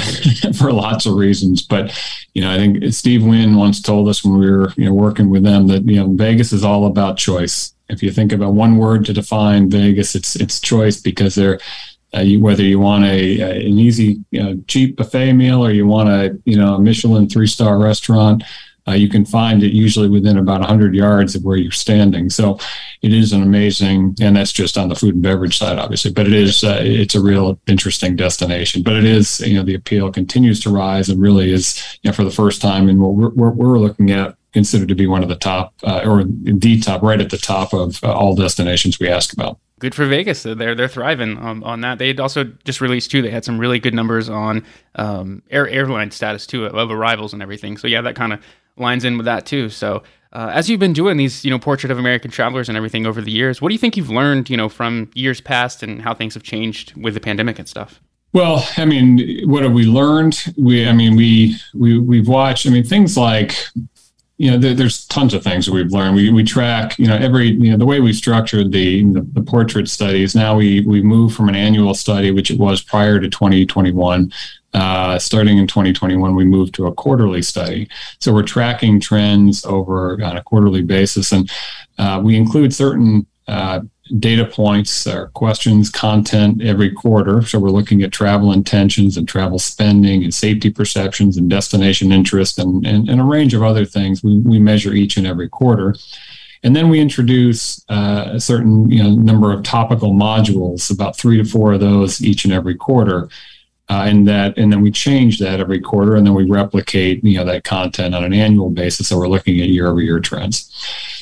for 0.59 0.73
lots 0.73 1.07
of 1.07 1.15
reasons. 1.15 1.63
But 1.63 1.97
you 2.35 2.43
know, 2.43 2.53
I 2.53 2.57
think 2.57 2.93
Steve 2.93 3.25
Wynn 3.25 3.57
once 3.57 3.81
told 3.81 4.09
us 4.09 4.25
when 4.25 4.39
we 4.39 4.51
were 4.51 4.73
you 4.77 4.87
know 4.87 4.95
working 4.95 5.31
with 5.31 5.45
them 5.45 5.69
that 5.69 5.85
you 5.85 5.97
know 5.97 6.09
Vegas 6.13 6.53
is 6.53 6.65
all 6.65 6.87
about 6.87 7.17
choice. 7.17 7.75
If 7.89 8.03
you 8.03 8.11
think 8.11 8.33
about 8.33 8.55
one 8.55 8.77
word 8.77 9.05
to 9.07 9.13
define 9.13 9.71
Vegas, 9.71 10.15
it's 10.15 10.35
it's 10.37 10.61
choice 10.61 11.01
because 11.01 11.37
they're 11.37 11.61
uh, 12.15 12.21
you, 12.21 12.41
whether 12.41 12.63
you 12.65 12.81
want 12.81 13.05
a, 13.05 13.41
a 13.41 13.67
an 13.67 13.79
easy 13.79 14.19
you 14.31 14.43
know, 14.43 14.61
cheap 14.67 14.97
buffet 14.97 15.33
meal 15.33 15.65
or 15.65 15.71
you 15.71 15.87
want 15.87 16.09
a 16.09 16.37
you 16.45 16.57
know 16.57 16.75
a 16.75 16.81
Michelin 16.81 17.29
three 17.29 17.47
star 17.47 17.79
restaurant 17.79 18.43
uh, 18.91 18.95
you 18.95 19.09
can 19.09 19.25
find 19.25 19.63
it 19.63 19.73
usually 19.73 20.09
within 20.09 20.37
about 20.37 20.61
100 20.61 20.95
yards 20.95 21.35
of 21.35 21.45
where 21.45 21.57
you're 21.57 21.71
standing. 21.71 22.29
So 22.31 22.59
it 23.03 23.13
is 23.13 23.33
an 23.33 23.43
amazing, 23.43 24.17
and 24.21 24.37
that's 24.37 24.53
just 24.53 24.77
on 24.77 24.89
the 24.89 24.95
food 24.95 25.15
and 25.15 25.23
beverage 25.23 25.59
side, 25.59 25.79
obviously. 25.79 26.13
But 26.13 26.27
it 26.27 26.33
is, 26.33 26.65
uh, 26.65 26.81
it's 26.83 27.15
a 27.15 27.23
real 27.23 27.59
interesting 27.67 28.17
destination. 28.17 28.83
But 28.83 28.97
it 28.97 29.05
is, 29.05 29.41
you 29.41 29.55
know, 29.55 29.63
the 29.63 29.75
appeal 29.75 30.11
continues 30.13 30.61
to 30.61 30.71
rise 30.71 31.09
and 31.09 31.21
really 31.21 31.53
is, 31.53 31.83
you 32.03 32.11
know, 32.11 32.15
for 32.15 32.25
the 32.25 32.31
first 32.31 32.61
time, 32.61 32.89
and 32.89 33.01
what 33.01 33.15
we're, 33.15 33.31
we're, 33.31 33.51
we're 33.51 33.79
looking 33.79 34.11
at 34.11 34.37
considered 34.53 34.89
to 34.89 34.97
be 34.97 35.07
one 35.07 35.23
of 35.23 35.29
the 35.29 35.37
top, 35.37 35.73
uh, 35.85 36.03
or 36.05 36.25
the 36.25 36.81
top, 36.81 37.03
right 37.03 37.21
at 37.21 37.31
the 37.31 37.39
top 37.39 37.73
of 37.73 38.03
uh, 38.03 38.13
all 38.13 38.35
destinations 38.35 38.99
we 38.99 39.09
ask 39.09 39.33
about 39.33 39.59
good 39.81 39.95
for 39.95 40.07
Vegas. 40.07 40.45
They're 40.45 40.75
they're 40.75 40.89
thriving 40.89 41.39
on, 41.39 41.65
on 41.65 41.81
that. 41.81 41.99
They 41.99 42.15
also 42.17 42.45
just 42.65 42.81
released 42.81 43.11
too. 43.11 43.23
They 43.23 43.31
had 43.31 43.45
some 43.45 43.59
really 43.59 43.81
good 43.81 43.95
numbers 43.95 44.29
on 44.29 44.65
um, 44.95 45.43
air 45.51 45.67
airline 45.69 46.13
status 46.13 46.47
too 46.47 46.67
of 46.67 46.91
arrivals 46.91 47.33
and 47.33 47.43
everything. 47.43 47.77
So 47.77 47.89
yeah, 47.89 48.03
that 48.03 48.15
kind 48.15 48.33
of 48.33 48.45
lines 48.77 49.05
in 49.05 49.17
with 49.17 49.27
that 49.27 49.47
too. 49.47 49.69
So, 49.69 50.03
uh, 50.33 50.51
as 50.53 50.71
you've 50.71 50.81
been 50.81 50.93
doing 50.93 51.17
these, 51.17 51.45
you 51.45 51.51
know, 51.51 51.59
portrait 51.59 51.91
of 51.91 51.99
American 51.99 52.31
travelers 52.31 52.69
and 52.69 52.77
everything 52.77 53.05
over 53.05 53.21
the 53.21 53.33
years, 53.33 53.61
what 53.61 53.69
do 53.69 53.75
you 53.75 53.79
think 53.79 53.97
you've 53.97 54.11
learned, 54.11 54.49
you 54.49 54.57
know, 54.57 54.69
from 54.69 55.11
years 55.15 55.41
past 55.41 55.83
and 55.83 56.03
how 56.03 56.15
things 56.15 56.35
have 56.35 56.45
changed 56.45 56.95
with 56.97 57.15
the 57.15 57.21
pandemic 57.21 57.59
and 57.59 57.69
stuff? 57.69 58.01
Well, 58.33 58.65
I 58.77 58.85
mean, 58.85 59.43
what 59.49 59.65
have 59.65 59.73
we 59.73 59.87
learned? 59.87 60.45
We, 60.57 60.87
I 60.87 60.93
mean, 60.93 61.17
we 61.17 61.57
we 61.75 61.99
we've 61.99 62.29
watched. 62.29 62.65
I 62.65 62.71
mean, 62.71 62.85
things 62.85 63.17
like, 63.17 63.57
you 64.41 64.51
know, 64.51 64.57
there, 64.57 64.73
there's 64.73 65.05
tons 65.05 65.35
of 65.35 65.45
things 65.45 65.67
that 65.67 65.73
we've 65.73 65.93
learned. 65.93 66.17
We 66.17 66.31
we 66.31 66.45
track, 66.45 66.99
you 66.99 67.07
know, 67.07 67.15
every 67.15 67.49
you 67.51 67.73
know 67.73 67.77
the 67.77 67.85
way 67.85 68.01
we 68.01 68.15
structured 68.15 68.73
the, 68.73 69.05
the 69.13 69.21
the 69.21 69.43
portrait 69.43 69.87
studies. 69.87 70.35
Now 70.35 70.57
we 70.57 70.81
we 70.81 71.03
move 71.03 71.35
from 71.35 71.51
an 71.51 71.55
annual 71.55 71.93
study, 71.93 72.31
which 72.31 72.51
it 72.51 72.59
was 72.59 72.81
prior 72.81 73.21
to 73.21 73.29
2021, 73.29 74.33
uh, 74.73 75.19
starting 75.19 75.59
in 75.59 75.67
2021, 75.67 76.35
we 76.35 76.47
moved 76.47 76.75
to 76.77 76.87
a 76.87 76.95
quarterly 76.95 77.43
study. 77.43 77.87
So 78.19 78.33
we're 78.33 78.43
tracking 78.43 78.99
trends 78.99 79.63
over 79.67 80.13
on 80.25 80.39
a 80.39 80.43
quarterly 80.43 80.83
basis, 80.83 81.33
and 81.33 81.51
uh, 81.99 82.23
we 82.25 82.35
include 82.35 82.73
certain 82.73 83.27
uh, 83.47 83.81
data 84.19 84.45
points 84.45 85.07
or 85.07 85.29
questions, 85.29 85.91
content 85.91 86.63
every 86.63 86.91
quarter. 86.91 87.43
So 87.43 87.59
we're 87.59 87.71
looking 87.71 88.03
at 88.03 88.13
travel 88.13 88.53
intentions 88.53 89.17
and 89.17 89.29
travel 89.29 89.59
spending 89.59 90.25
and 90.25 90.35
safety 90.35 90.71
perceptions 90.71 91.37
and 91.37 91.49
destination 91.49 92.13
interest 92.13 92.59
and, 92.59 92.87
and, 92.87 93.09
and 93.09 93.21
a 93.21 93.25
range 93.25 93.55
of 93.55 93.63
other 93.63 93.85
things. 93.85 94.23
We, 94.23 94.39
we 94.39 94.59
measure 94.59 94.93
each 94.93 95.17
and 95.17 95.27
every 95.27 95.49
quarter. 95.49 95.95
And 96.63 96.77
then 96.77 96.89
we 96.89 97.01
introduce 97.01 97.83
uh, 97.89 98.31
a 98.33 98.41
certain 98.41 98.91
you 98.91 99.03
know, 99.03 99.15
number 99.15 99.53
of 99.53 99.63
topical 99.63 100.13
modules, 100.13 100.91
about 100.91 101.17
three 101.17 101.39
to 101.39 101.45
four 101.45 101.73
of 101.73 101.81
those 101.81 102.23
each 102.23 102.45
and 102.45 102.53
every 102.53 102.75
quarter 102.75 103.29
uh, 103.91 104.05
and 104.07 104.27
that 104.29 104.57
and 104.57 104.73
then 104.73 104.81
we 104.81 104.91
change 104.91 105.41
that 105.41 105.59
every 105.59 105.81
quarter 105.81 106.15
and 106.15 106.25
then 106.25 106.33
we 106.33 106.45
replicate 106.45 107.23
you 107.25 107.37
know 107.37 107.45
that 107.45 107.65
content 107.65 108.15
on 108.15 108.23
an 108.23 108.33
annual 108.33 108.71
basis 108.71 109.09
so 109.09 109.19
we're 109.19 109.29
looking 109.29 109.61
at 109.61 109.69
year 109.69 109.89
over 109.89 110.01
year 110.01 110.21
trends 110.21 110.71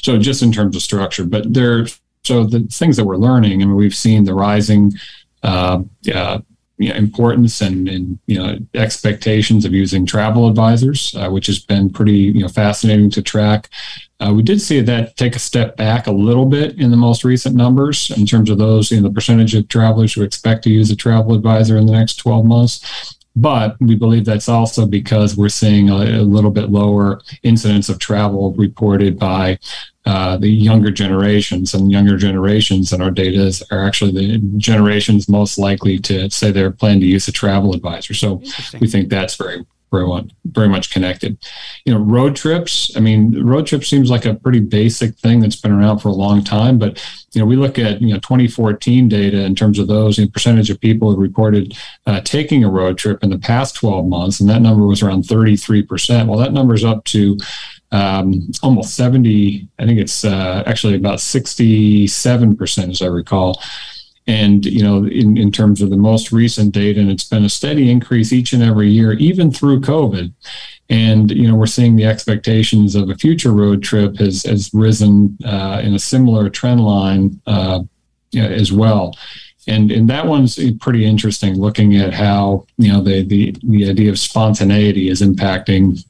so 0.03 0.19
just 0.19 0.43
in 0.43 0.53
terms 0.53 0.77
of 0.77 0.83
structure 0.83 1.25
but 1.25 1.53
there 1.53 1.87
so 2.25 2.45
the 2.45 2.61
things 2.71 2.97
that 2.97 3.05
we're 3.05 3.17
learning 3.17 3.63
I 3.63 3.67
mean 3.67 3.77
we've 3.77 3.95
seen 3.95 4.25
the 4.25 4.35
rising 4.35 4.93
uh, 5.43 5.83
uh, 6.15 6.41
you 6.79 6.91
know, 6.91 6.95
importance 6.95 7.61
and, 7.61 7.89
and 7.89 8.19
you 8.27 8.39
know 8.39 8.57
expectations 8.75 9.65
of 9.65 9.73
using 9.73 10.07
travel 10.07 10.49
advisors, 10.49 11.15
uh, 11.17 11.29
which 11.29 11.47
has 11.47 11.59
been 11.59 11.91
pretty 11.91 12.13
you 12.13 12.41
know 12.41 12.49
fascinating 12.49 13.11
to 13.11 13.21
track. 13.21 13.69
Uh, 14.21 14.33
we 14.33 14.43
did 14.43 14.61
see 14.61 14.81
that 14.81 15.17
take 15.17 15.37
a 15.37 15.41
step 15.41 15.77
back 15.77 16.07
a 16.07 16.13
little 16.13 16.47
bit 16.47 16.79
in 16.79 16.91
the 16.91 16.97
most 16.97 17.25
recent 17.25 17.55
numbers 17.55 18.11
in 18.17 18.27
terms 18.27 18.51
of 18.51 18.59
those, 18.59 18.91
you 18.91 19.01
know, 19.01 19.09
the 19.09 19.15
percentage 19.15 19.55
of 19.55 19.69
travelers 19.69 20.13
who 20.13 20.23
expect 20.23 20.65
to 20.65 20.71
use 20.71 20.91
a 20.91 20.97
travel 20.97 21.35
advisor 21.35 21.77
in 21.77 21.87
the 21.87 21.93
next 21.93 22.17
12 22.17 22.45
months. 22.45 23.17
But 23.41 23.77
we 23.81 23.95
believe 23.95 24.25
that's 24.25 24.49
also 24.49 24.85
because 24.87 25.37
we're 25.37 25.49
seeing 25.49 25.91
a, 25.91 26.21
a 26.21 26.23
little 26.23 26.51
bit 26.51 26.71
lower 26.71 27.21
incidence 27.43 27.89
of 27.89 27.99
travel 27.99 28.53
reported 28.55 29.19
by 29.19 29.59
uh, 30.07 30.37
the 30.39 30.49
younger 30.49 30.91
generations 30.91 31.75
and 31.75 31.93
younger 31.93 32.17
generations 32.17 32.93
in 32.93 33.01
our 33.01 33.11
data 33.11 33.41
is, 33.41 33.63
are 33.71 33.85
actually 33.85 34.11
the 34.13 34.39
generations 34.57 35.29
most 35.29 35.59
likely 35.59 35.99
to 35.99 36.29
say 36.31 36.51
they're 36.51 36.71
planning 36.71 37.01
to 37.01 37.07
use 37.07 37.29
a 37.29 37.33
travel 37.33 37.75
advisor. 37.75 38.15
So 38.15 38.43
we 38.81 38.89
think 38.89 39.09
that's 39.09 39.37
very 39.37 39.65
very 39.91 40.07
much, 40.07 40.31
very 40.45 40.69
much 40.69 40.91
connected. 40.91 41.39
You 41.85 41.95
know, 41.95 42.01
road 42.01 42.37
trips. 42.37 42.97
I 42.97 43.01
mean, 43.01 43.45
road 43.45 43.67
trip 43.67 43.85
seems 43.85 44.11
like 44.11 44.25
a 44.25 44.35
pretty 44.35 44.61
basic 44.61 45.17
thing 45.17 45.41
that's 45.41 45.57
been 45.57 45.73
around 45.73 45.99
for 45.99 46.09
a 46.09 46.13
long 46.13 46.45
time, 46.45 46.79
but 46.79 47.03
you 47.33 47.41
know, 47.41 47.47
we 47.47 47.57
look 47.57 47.79
at 47.79 48.01
you 48.01 48.09
know 48.09 48.21
2014 48.21 49.09
data 49.09 49.45
in 49.45 49.55
terms 49.55 49.79
of 49.79 49.87
those 49.87 50.19
and 50.19 50.33
percentage 50.33 50.71
of 50.71 50.81
people 50.81 51.15
who 51.15 51.21
reported 51.21 51.77
uh, 52.07 52.21
taking 52.23 52.65
a 52.65 52.71
road 52.71 52.99
trip 52.99 53.23
in 53.23 53.31
the 53.31 53.39
past 53.39 53.75
12 53.77 54.07
months, 54.07 54.41
and 54.41 54.49
that 54.49 54.63
number 54.63 54.87
was 54.87 55.03
around 55.03 55.25
33 55.25 55.83
percent. 55.83 56.29
Well, 56.29 56.39
that 56.39 56.53
number 56.53 56.75
is 56.75 56.85
up 56.85 57.05
to 57.05 57.39
um, 57.93 58.51
almost 58.63 58.95
70. 58.95 59.69
I 59.79 59.87
think 59.87 59.99
it's 59.99 60.25
uh, 60.25 60.63
actually 60.67 60.97
about 60.97 61.21
67 61.21 62.57
percent, 62.57 62.91
as 62.91 63.03
I 63.03 63.07
recall. 63.07 63.61
And 64.29 64.65
you 64.65 64.85
know, 64.85 65.05
in, 65.07 65.37
in 65.37 65.51
terms 65.51 65.83
of 65.83 65.91
the 65.91 65.97
most 65.97 66.31
recent 66.31 66.73
data, 66.73 67.01
and 67.01 67.11
it's 67.11 67.29
been 67.29 67.45
a 67.45 67.49
steady 67.49 67.91
increase 67.91 68.33
each 68.33 68.53
and 68.53 68.63
every 68.63 68.91
year, 68.91 69.15
even 69.15 69.51
through 69.51 69.81
COVID. 69.81 70.33
And 70.91 71.31
you 71.31 71.49
know, 71.49 71.55
we're 71.55 71.67
seeing 71.67 71.97
the 71.97 72.05
expectations 72.05 72.95
of 72.95 73.09
a 73.09 73.17
future 73.17 73.53
road 73.53 73.83
trip 73.83 74.19
has 74.19 74.45
has 74.45 74.71
risen 74.73 75.37
uh, 75.45 75.81
in 75.83 75.95
a 75.95 75.99
similar 75.99 76.49
trend 76.51 76.81
line 76.81 77.41
uh, 77.47 77.81
as 78.37 78.71
well. 78.71 79.17
And 79.67 79.91
and 79.91 80.09
that 80.11 80.27
one's 80.27 80.59
pretty 80.81 81.05
interesting, 81.05 81.59
looking 81.59 81.97
at 81.97 82.13
how 82.13 82.67
you 82.77 82.93
know 82.93 83.03
the 83.03 83.23
the 83.23 83.57
the 83.63 83.89
idea 83.89 84.11
of 84.11 84.19
spontaneity 84.19 85.09
is 85.09 85.23
impacting 85.23 86.05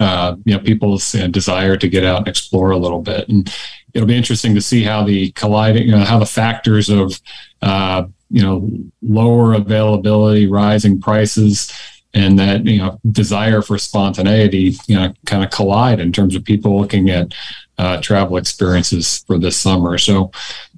uh, 0.00 0.36
you 0.44 0.56
know 0.56 0.60
people's 0.60 1.14
uh, 1.14 1.28
desire 1.28 1.76
to 1.76 1.88
get 1.88 2.04
out 2.04 2.18
and 2.18 2.28
explore 2.28 2.72
a 2.72 2.76
little 2.76 3.00
bit. 3.00 3.28
And 3.28 3.52
it'll 3.94 4.08
be 4.08 4.16
interesting 4.16 4.54
to 4.54 4.60
see 4.60 4.82
how 4.82 5.04
the 5.04 5.30
colliding, 5.32 5.86
you 5.86 5.92
know, 5.92 6.04
how 6.04 6.18
the 6.18 6.26
factors 6.26 6.90
of, 6.90 7.18
uh, 7.62 8.04
you 8.28 8.42
know, 8.42 8.68
lower 9.02 9.54
availability, 9.54 10.46
rising 10.46 11.00
prices, 11.00 11.72
and 12.14 12.38
that 12.38 12.64
you 12.64 12.78
know 12.78 12.98
desire 13.10 13.60
for 13.60 13.78
spontaneity, 13.78 14.76
you 14.86 14.96
know, 14.96 15.12
kind 15.26 15.44
of 15.44 15.50
collide 15.50 16.00
in 16.00 16.12
terms 16.12 16.34
of 16.34 16.44
people 16.44 16.78
looking 16.80 17.10
at 17.10 17.32
uh, 17.78 18.00
travel 18.00 18.36
experiences 18.36 19.24
for 19.26 19.38
this 19.38 19.56
summer. 19.56 19.98
So 19.98 20.30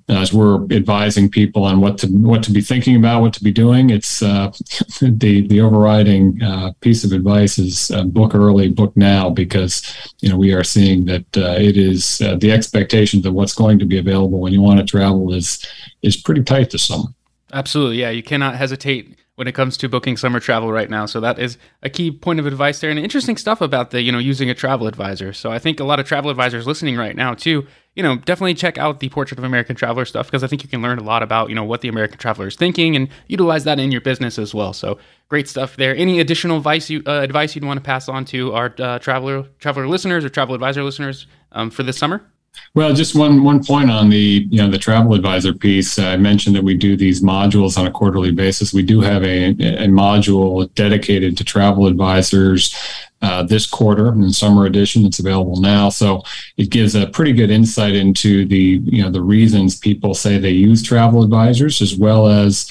as 0.08 0.32
we're 0.32 0.62
advising 0.70 1.28
people 1.28 1.64
on 1.64 1.80
what 1.80 1.98
to 1.98 2.06
what 2.06 2.42
to 2.44 2.52
be 2.52 2.60
thinking 2.60 2.96
about, 2.96 3.22
what 3.22 3.32
to 3.34 3.42
be 3.42 3.50
doing. 3.52 3.90
It's 3.90 4.22
uh, 4.22 4.52
the 5.00 5.46
the 5.48 5.60
overriding 5.60 6.40
uh, 6.42 6.72
piece 6.80 7.04
of 7.04 7.12
advice 7.12 7.58
is 7.58 7.90
uh, 7.90 8.04
book 8.04 8.34
early, 8.34 8.68
book 8.68 8.96
now, 8.96 9.30
because 9.30 9.82
you 10.20 10.28
know 10.28 10.36
we 10.36 10.52
are 10.52 10.64
seeing 10.64 11.04
that 11.06 11.36
uh, 11.36 11.56
it 11.58 11.76
is 11.76 12.20
uh, 12.20 12.36
the 12.36 12.52
expectations 12.52 13.26
of 13.26 13.34
what's 13.34 13.54
going 13.54 13.78
to 13.78 13.84
be 13.84 13.98
available 13.98 14.38
when 14.40 14.52
you 14.52 14.62
want 14.62 14.78
to 14.78 14.86
travel 14.86 15.32
is 15.32 15.64
is 16.02 16.16
pretty 16.16 16.42
tight 16.42 16.70
this 16.70 16.84
summer. 16.84 17.08
Absolutely, 17.52 18.00
yeah. 18.00 18.10
You 18.10 18.22
cannot 18.22 18.56
hesitate 18.56 19.18
when 19.36 19.46
it 19.46 19.52
comes 19.52 19.76
to 19.76 19.88
booking 19.88 20.16
summer 20.16 20.40
travel 20.40 20.72
right 20.72 20.90
now. 20.90 21.06
So 21.06 21.20
that 21.20 21.38
is 21.38 21.56
a 21.82 21.90
key 21.90 22.10
point 22.10 22.40
of 22.40 22.46
advice 22.46 22.80
there, 22.80 22.90
and 22.90 22.98
interesting 22.98 23.36
stuff 23.36 23.60
about 23.60 23.90
the 23.90 24.02
you 24.02 24.10
know 24.10 24.18
using 24.18 24.50
a 24.50 24.54
travel 24.54 24.86
advisor. 24.86 25.32
So 25.32 25.52
I 25.52 25.58
think 25.58 25.78
a 25.78 25.84
lot 25.84 26.00
of 26.00 26.06
travel 26.06 26.30
advisors 26.30 26.66
listening 26.66 26.96
right 26.96 27.14
now 27.14 27.34
too, 27.34 27.66
you 27.94 28.02
know, 28.02 28.16
definitely 28.16 28.54
check 28.54 28.78
out 28.78 29.00
the 29.00 29.08
Portrait 29.08 29.38
of 29.38 29.44
American 29.44 29.76
Traveler 29.76 30.04
stuff 30.04 30.26
because 30.26 30.42
I 30.42 30.46
think 30.46 30.62
you 30.62 30.68
can 30.68 30.82
learn 30.82 30.98
a 30.98 31.04
lot 31.04 31.22
about 31.22 31.48
you 31.48 31.54
know 31.54 31.64
what 31.64 31.82
the 31.82 31.88
American 31.88 32.18
traveler 32.18 32.48
is 32.48 32.56
thinking 32.56 32.96
and 32.96 33.08
utilize 33.28 33.64
that 33.64 33.78
in 33.78 33.92
your 33.92 34.00
business 34.00 34.38
as 34.38 34.54
well. 34.54 34.72
So 34.72 34.98
great 35.28 35.48
stuff 35.48 35.76
there. 35.76 35.94
Any 35.94 36.18
additional 36.20 36.56
advice 36.56 36.90
you 36.90 37.02
uh, 37.06 37.20
advice 37.20 37.54
you'd 37.54 37.64
want 37.64 37.78
to 37.78 37.84
pass 37.84 38.08
on 38.08 38.24
to 38.26 38.52
our 38.54 38.74
uh, 38.78 38.98
traveler 38.98 39.44
traveler 39.58 39.86
listeners 39.86 40.24
or 40.24 40.30
travel 40.30 40.54
advisor 40.54 40.82
listeners 40.82 41.26
um, 41.52 41.70
for 41.70 41.82
this 41.82 41.98
summer? 41.98 42.26
Well, 42.74 42.92
just 42.92 43.14
one 43.14 43.42
one 43.42 43.64
point 43.64 43.90
on 43.90 44.10
the 44.10 44.46
you 44.50 44.62
know 44.62 44.70
the 44.70 44.78
travel 44.78 45.14
advisor 45.14 45.54
piece. 45.54 45.98
I 45.98 46.16
mentioned 46.16 46.54
that 46.56 46.64
we 46.64 46.76
do 46.76 46.96
these 46.96 47.22
modules 47.22 47.78
on 47.78 47.86
a 47.86 47.90
quarterly 47.90 48.32
basis. 48.32 48.74
We 48.74 48.82
do 48.82 49.00
have 49.00 49.22
a, 49.22 49.50
a 49.50 49.86
module 49.88 50.72
dedicated 50.74 51.36
to 51.38 51.44
travel 51.44 51.86
advisors 51.86 52.74
uh, 53.22 53.42
this 53.42 53.66
quarter 53.66 54.12
in 54.12 54.30
summer 54.30 54.66
edition. 54.66 55.06
It's 55.06 55.18
available 55.18 55.56
now, 55.56 55.88
so 55.88 56.22
it 56.56 56.70
gives 56.70 56.94
a 56.94 57.06
pretty 57.06 57.32
good 57.32 57.50
insight 57.50 57.94
into 57.94 58.44
the 58.46 58.80
you 58.84 59.02
know 59.02 59.10
the 59.10 59.22
reasons 59.22 59.78
people 59.78 60.14
say 60.14 60.38
they 60.38 60.50
use 60.50 60.82
travel 60.82 61.22
advisors, 61.22 61.80
as 61.80 61.96
well 61.96 62.28
as 62.28 62.70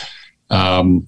um, 0.50 1.08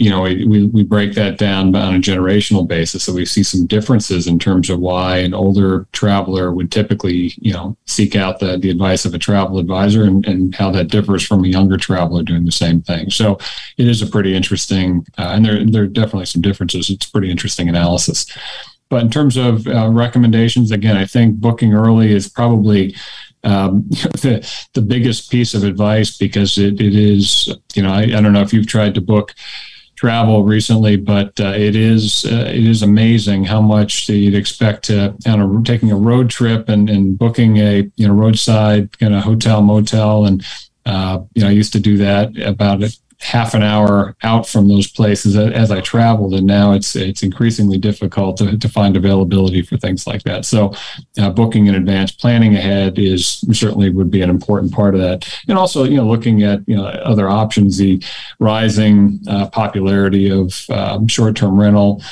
you 0.00 0.08
know, 0.08 0.22
we, 0.22 0.64
we 0.72 0.82
break 0.82 1.12
that 1.12 1.36
down 1.36 1.76
on 1.76 1.94
a 1.94 1.98
generational 1.98 2.66
basis. 2.66 3.04
So 3.04 3.12
we 3.12 3.26
see 3.26 3.42
some 3.42 3.66
differences 3.66 4.26
in 4.26 4.38
terms 4.38 4.70
of 4.70 4.80
why 4.80 5.18
an 5.18 5.34
older 5.34 5.86
traveler 5.92 6.54
would 6.54 6.72
typically, 6.72 7.34
you 7.36 7.52
know, 7.52 7.76
seek 7.86 8.16
out 8.16 8.40
the, 8.40 8.56
the 8.56 8.70
advice 8.70 9.04
of 9.04 9.12
a 9.12 9.18
travel 9.18 9.58
advisor 9.58 10.02
and, 10.04 10.26
and 10.26 10.54
how 10.54 10.70
that 10.70 10.88
differs 10.88 11.22
from 11.22 11.44
a 11.44 11.48
younger 11.48 11.76
traveler 11.76 12.22
doing 12.22 12.46
the 12.46 12.50
same 12.50 12.80
thing. 12.80 13.10
So 13.10 13.38
it 13.76 13.86
is 13.86 14.00
a 14.00 14.06
pretty 14.06 14.34
interesting, 14.34 15.04
uh, 15.18 15.32
and 15.34 15.44
there, 15.44 15.66
there 15.66 15.82
are 15.82 15.86
definitely 15.86 16.24
some 16.24 16.40
differences. 16.40 16.88
It's 16.88 17.04
pretty 17.04 17.30
interesting 17.30 17.68
analysis. 17.68 18.24
But 18.88 19.02
in 19.02 19.10
terms 19.10 19.36
of 19.36 19.66
uh, 19.66 19.90
recommendations, 19.90 20.70
again, 20.70 20.96
I 20.96 21.04
think 21.04 21.36
booking 21.36 21.74
early 21.74 22.10
is 22.10 22.26
probably 22.26 22.96
um, 23.44 23.86
the, 23.90 24.50
the 24.72 24.80
biggest 24.80 25.30
piece 25.30 25.52
of 25.52 25.62
advice 25.62 26.16
because 26.16 26.56
it, 26.56 26.80
it 26.80 26.94
is, 26.94 27.54
you 27.74 27.82
know, 27.82 27.92
I, 27.92 28.04
I 28.04 28.22
don't 28.22 28.32
know 28.32 28.40
if 28.40 28.54
you've 28.54 28.66
tried 28.66 28.94
to 28.94 29.02
book 29.02 29.34
travel 30.00 30.44
recently, 30.44 30.96
but 30.96 31.38
uh, 31.38 31.52
it 31.54 31.76
is 31.76 32.24
uh, 32.24 32.46
it 32.48 32.66
is 32.66 32.80
amazing 32.80 33.44
how 33.44 33.60
much 33.60 34.08
you'd 34.08 34.34
expect 34.34 34.82
to 34.84 35.14
on 35.26 35.40
a, 35.40 35.62
taking 35.62 35.92
a 35.92 35.96
road 35.96 36.30
trip 36.30 36.70
and, 36.70 36.88
and 36.88 37.18
booking 37.18 37.58
a 37.58 37.82
you 37.96 38.08
know 38.08 38.14
roadside 38.14 38.98
kind 38.98 39.14
of 39.14 39.22
hotel 39.22 39.60
motel 39.60 40.24
and 40.24 40.42
uh, 40.86 41.20
you 41.34 41.42
know 41.42 41.48
I 41.48 41.52
used 41.52 41.74
to 41.74 41.80
do 41.80 41.98
that 41.98 42.34
about 42.38 42.82
it 42.82 42.96
half 43.20 43.54
an 43.54 43.62
hour 43.62 44.16
out 44.22 44.46
from 44.46 44.68
those 44.68 44.90
places 44.90 45.36
as 45.36 45.70
I 45.70 45.80
traveled, 45.80 46.34
and 46.34 46.46
now 46.46 46.72
it's 46.72 46.96
it's 46.96 47.22
increasingly 47.22 47.78
difficult 47.78 48.38
to, 48.38 48.56
to 48.56 48.68
find 48.68 48.96
availability 48.96 49.62
for 49.62 49.76
things 49.76 50.06
like 50.06 50.22
that. 50.22 50.44
So, 50.44 50.74
uh, 51.18 51.30
booking 51.30 51.66
in 51.66 51.74
advance, 51.74 52.10
planning 52.10 52.56
ahead 52.56 52.98
is 52.98 53.44
certainly 53.52 53.90
would 53.90 54.10
be 54.10 54.22
an 54.22 54.30
important 54.30 54.72
part 54.72 54.94
of 54.94 55.00
that, 55.02 55.28
and 55.48 55.58
also 55.58 55.84
you 55.84 55.96
know 55.96 56.06
looking 56.06 56.42
at 56.42 56.66
you 56.66 56.76
know 56.76 56.86
other 56.86 57.28
options, 57.28 57.76
the 57.76 58.02
rising 58.38 59.20
uh, 59.28 59.48
popularity 59.48 60.30
of 60.30 60.68
um, 60.70 61.06
short-term 61.06 61.58
rental. 61.58 62.02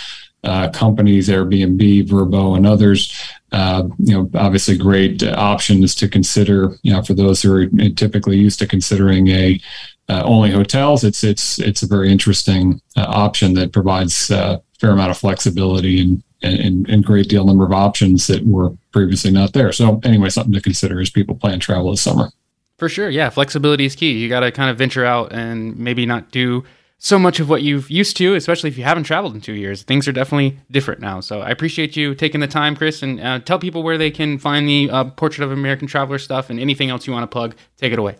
Uh, 0.44 0.70
companies, 0.70 1.28
Airbnb, 1.28 2.08
Vrbo, 2.08 2.56
and 2.56 2.64
others, 2.64 3.12
uh, 3.50 3.82
you 3.98 4.14
know, 4.14 4.30
obviously 4.34 4.76
great 4.76 5.22
options 5.22 5.94
to 5.96 6.08
consider, 6.08 6.76
you 6.82 6.92
know, 6.92 7.02
for 7.02 7.14
those 7.14 7.42
who 7.42 7.52
are 7.52 7.66
typically 7.96 8.36
used 8.36 8.58
to 8.60 8.66
considering 8.66 9.28
a 9.28 9.60
uh, 10.08 10.22
only 10.24 10.50
hotels, 10.50 11.04
it's 11.04 11.22
it's 11.22 11.58
it's 11.58 11.82
a 11.82 11.86
very 11.86 12.10
interesting 12.10 12.80
uh, 12.96 13.04
option 13.08 13.54
that 13.54 13.72
provides 13.72 14.30
a 14.30 14.38
uh, 14.38 14.58
fair 14.80 14.90
amount 14.90 15.10
of 15.10 15.18
flexibility 15.18 16.00
and, 16.00 16.22
and 16.42 16.88
and 16.88 17.04
great 17.04 17.28
deal 17.28 17.44
number 17.44 17.64
of 17.64 17.72
options 17.72 18.26
that 18.26 18.46
were 18.46 18.70
previously 18.92 19.30
not 19.30 19.52
there. 19.52 19.72
So 19.72 20.00
anyway, 20.04 20.30
something 20.30 20.54
to 20.54 20.60
consider 20.60 21.00
as 21.00 21.10
people 21.10 21.34
plan 21.34 21.60
travel 21.60 21.90
this 21.90 22.00
summer. 22.00 22.30
For 22.78 22.88
sure, 22.88 23.10
yeah, 23.10 23.28
flexibility 23.28 23.84
is 23.84 23.96
key. 23.96 24.12
You 24.12 24.28
got 24.28 24.40
to 24.40 24.52
kind 24.52 24.70
of 24.70 24.78
venture 24.78 25.04
out 25.04 25.32
and 25.32 25.76
maybe 25.76 26.06
not 26.06 26.30
do 26.30 26.64
so 26.98 27.18
much 27.18 27.40
of 27.40 27.48
what 27.48 27.62
you've 27.62 27.90
used 27.90 28.16
to, 28.16 28.34
especially 28.34 28.68
if 28.68 28.76
you 28.76 28.84
haven't 28.84 29.04
traveled 29.04 29.34
in 29.34 29.40
two 29.40 29.54
years. 29.54 29.82
Things 29.82 30.08
are 30.08 30.12
definitely 30.12 30.58
different 30.70 31.00
now. 31.00 31.20
So 31.20 31.40
I 31.40 31.50
appreciate 31.50 31.96
you 31.96 32.14
taking 32.14 32.40
the 32.40 32.48
time, 32.48 32.74
Chris, 32.76 33.02
and 33.02 33.20
uh, 33.20 33.38
tell 33.38 33.58
people 33.58 33.82
where 33.82 33.96
they 33.96 34.10
can 34.10 34.38
find 34.38 34.68
the 34.68 34.90
uh, 34.90 35.04
Portrait 35.04 35.44
of 35.44 35.52
American 35.52 35.86
Traveler 35.86 36.18
stuff 36.18 36.50
and 36.50 36.58
anything 36.58 36.90
else 36.90 37.06
you 37.06 37.12
want 37.12 37.22
to 37.22 37.28
plug. 37.28 37.54
Take 37.76 37.92
it 37.92 37.98
away. 37.98 38.16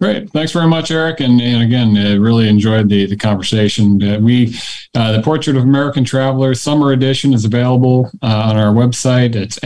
Great. 0.00 0.30
Thanks 0.30 0.50
very 0.50 0.66
much, 0.66 0.90
Eric. 0.90 1.20
And, 1.20 1.40
and 1.40 1.62
again, 1.62 1.96
uh, 1.96 2.18
really 2.18 2.48
enjoyed 2.48 2.88
the, 2.88 3.06
the 3.06 3.16
conversation. 3.16 4.02
Uh, 4.02 4.18
we, 4.18 4.56
uh, 4.94 5.12
the 5.12 5.22
Portrait 5.22 5.56
of 5.56 5.62
American 5.62 6.02
Traveler 6.04 6.54
Summer 6.54 6.92
Edition 6.92 7.32
is 7.32 7.44
available 7.44 8.10
uh, 8.22 8.26
on 8.26 8.56
our 8.56 8.72
website. 8.72 9.36
It's 9.36 9.58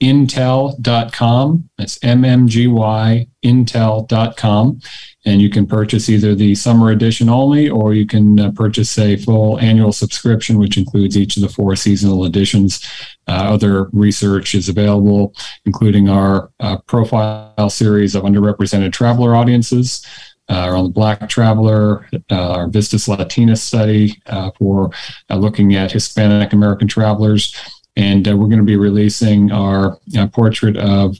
mmgyintel.com. 0.00 1.68
That's 1.76 1.98
mmgyintel.com 1.98 4.80
and 5.24 5.42
you 5.42 5.50
can 5.50 5.66
purchase 5.66 6.08
either 6.08 6.34
the 6.34 6.54
summer 6.54 6.90
edition 6.90 7.28
only 7.28 7.68
or 7.68 7.92
you 7.92 8.06
can 8.06 8.40
uh, 8.40 8.50
purchase 8.52 8.96
a 8.98 9.16
full 9.16 9.58
annual 9.60 9.92
subscription 9.92 10.58
which 10.58 10.78
includes 10.78 11.16
each 11.16 11.36
of 11.36 11.42
the 11.42 11.48
four 11.48 11.76
seasonal 11.76 12.24
editions 12.24 12.84
uh, 13.26 13.32
other 13.32 13.88
research 13.92 14.54
is 14.54 14.68
available 14.68 15.34
including 15.66 16.08
our 16.08 16.50
uh, 16.60 16.78
profile 16.86 17.68
series 17.68 18.14
of 18.14 18.22
underrepresented 18.22 18.92
traveler 18.92 19.34
audiences 19.34 20.06
uh, 20.50 20.74
on 20.74 20.84
the 20.84 20.90
Black 20.90 21.28
Traveler, 21.28 22.08
uh, 22.30 22.52
our 22.52 22.68
Vistas 22.68 23.06
Latina 23.06 23.54
study 23.54 24.18
uh, 24.26 24.50
for 24.58 24.90
uh, 25.28 25.36
looking 25.36 25.74
at 25.74 25.92
Hispanic 25.92 26.54
American 26.54 26.88
travelers. 26.88 27.54
And 27.98 28.26
uh, 28.28 28.36
we're 28.36 28.46
going 28.46 28.58
to 28.58 28.64
be 28.64 28.76
releasing 28.76 29.52
our 29.52 29.98
uh, 30.16 30.28
portrait 30.28 30.76
of 30.76 31.18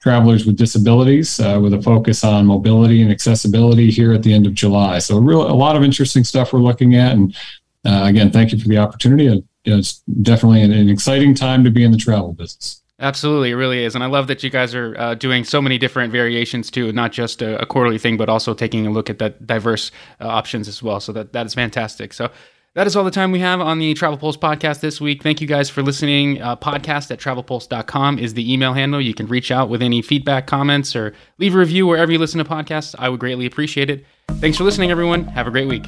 travelers 0.00 0.46
with 0.46 0.56
disabilities 0.56 1.40
uh, 1.40 1.58
with 1.60 1.74
a 1.74 1.82
focus 1.82 2.22
on 2.22 2.46
mobility 2.46 3.02
and 3.02 3.10
accessibility 3.10 3.90
here 3.90 4.12
at 4.12 4.22
the 4.22 4.32
end 4.32 4.46
of 4.46 4.54
July. 4.54 4.98
So, 5.00 5.18
real, 5.18 5.50
a 5.50 5.52
lot 5.52 5.74
of 5.74 5.82
interesting 5.82 6.24
stuff 6.24 6.52
we're 6.52 6.60
looking 6.60 6.94
at. 6.94 7.12
And 7.12 7.34
uh, 7.84 8.02
again, 8.04 8.30
thank 8.30 8.52
you 8.52 8.58
for 8.58 8.68
the 8.68 8.78
opportunity. 8.78 9.42
It's 9.64 10.02
definitely 10.22 10.62
an, 10.62 10.72
an 10.72 10.88
exciting 10.88 11.34
time 11.34 11.64
to 11.64 11.70
be 11.70 11.82
in 11.82 11.92
the 11.92 11.98
travel 11.98 12.32
business. 12.32 12.82
Absolutely, 13.00 13.50
it 13.50 13.54
really 13.54 13.84
is, 13.84 13.94
and 13.94 14.02
I 14.02 14.08
love 14.08 14.26
that 14.26 14.42
you 14.42 14.50
guys 14.50 14.74
are 14.74 14.98
uh, 14.98 15.14
doing 15.14 15.44
so 15.44 15.62
many 15.62 15.78
different 15.78 16.10
variations 16.10 16.68
too, 16.68 16.90
not 16.90 17.12
just 17.12 17.40
a, 17.42 17.62
a, 17.62 17.64
quarterly 17.64 17.96
thing, 17.96 18.16
but 18.16 18.28
also 18.28 18.54
taking 18.54 18.88
a 18.88 18.90
look 18.90 19.08
at 19.08 19.20
that 19.20 19.46
diverse 19.46 19.92
uh, 20.20 20.26
options 20.26 20.66
as 20.66 20.82
well. 20.82 20.98
So 20.98 21.12
that 21.12 21.32
that 21.32 21.46
is 21.46 21.54
fantastic. 21.54 22.12
So 22.12 22.28
that 22.74 22.86
is 22.86 22.94
all 22.94 23.04
the 23.04 23.10
time 23.10 23.32
we 23.32 23.40
have 23.40 23.60
on 23.60 23.78
the 23.78 23.94
Travel 23.94 24.18
Pulse 24.18 24.36
podcast 24.36 24.80
this 24.80 25.00
week. 25.00 25.22
Thank 25.22 25.40
you 25.40 25.46
guys 25.46 25.68
for 25.68 25.82
listening. 25.82 26.40
Uh, 26.40 26.56
podcast 26.56 27.10
at 27.10 27.18
travelpulse.com 27.18 28.18
is 28.18 28.34
the 28.34 28.52
email 28.52 28.72
handle. 28.74 29.00
You 29.00 29.14
can 29.14 29.26
reach 29.26 29.50
out 29.50 29.68
with 29.68 29.82
any 29.82 30.02
feedback, 30.02 30.46
comments, 30.46 30.94
or 30.94 31.14
leave 31.38 31.54
a 31.54 31.58
review 31.58 31.86
wherever 31.86 32.12
you 32.12 32.18
listen 32.18 32.38
to 32.38 32.44
podcasts. 32.44 32.94
I 32.98 33.08
would 33.08 33.20
greatly 33.20 33.46
appreciate 33.46 33.90
it. 33.90 34.04
Thanks 34.40 34.58
for 34.58 34.64
listening, 34.64 34.90
everyone. 34.90 35.24
Have 35.24 35.46
a 35.46 35.50
great 35.50 35.66
week. 35.68 35.86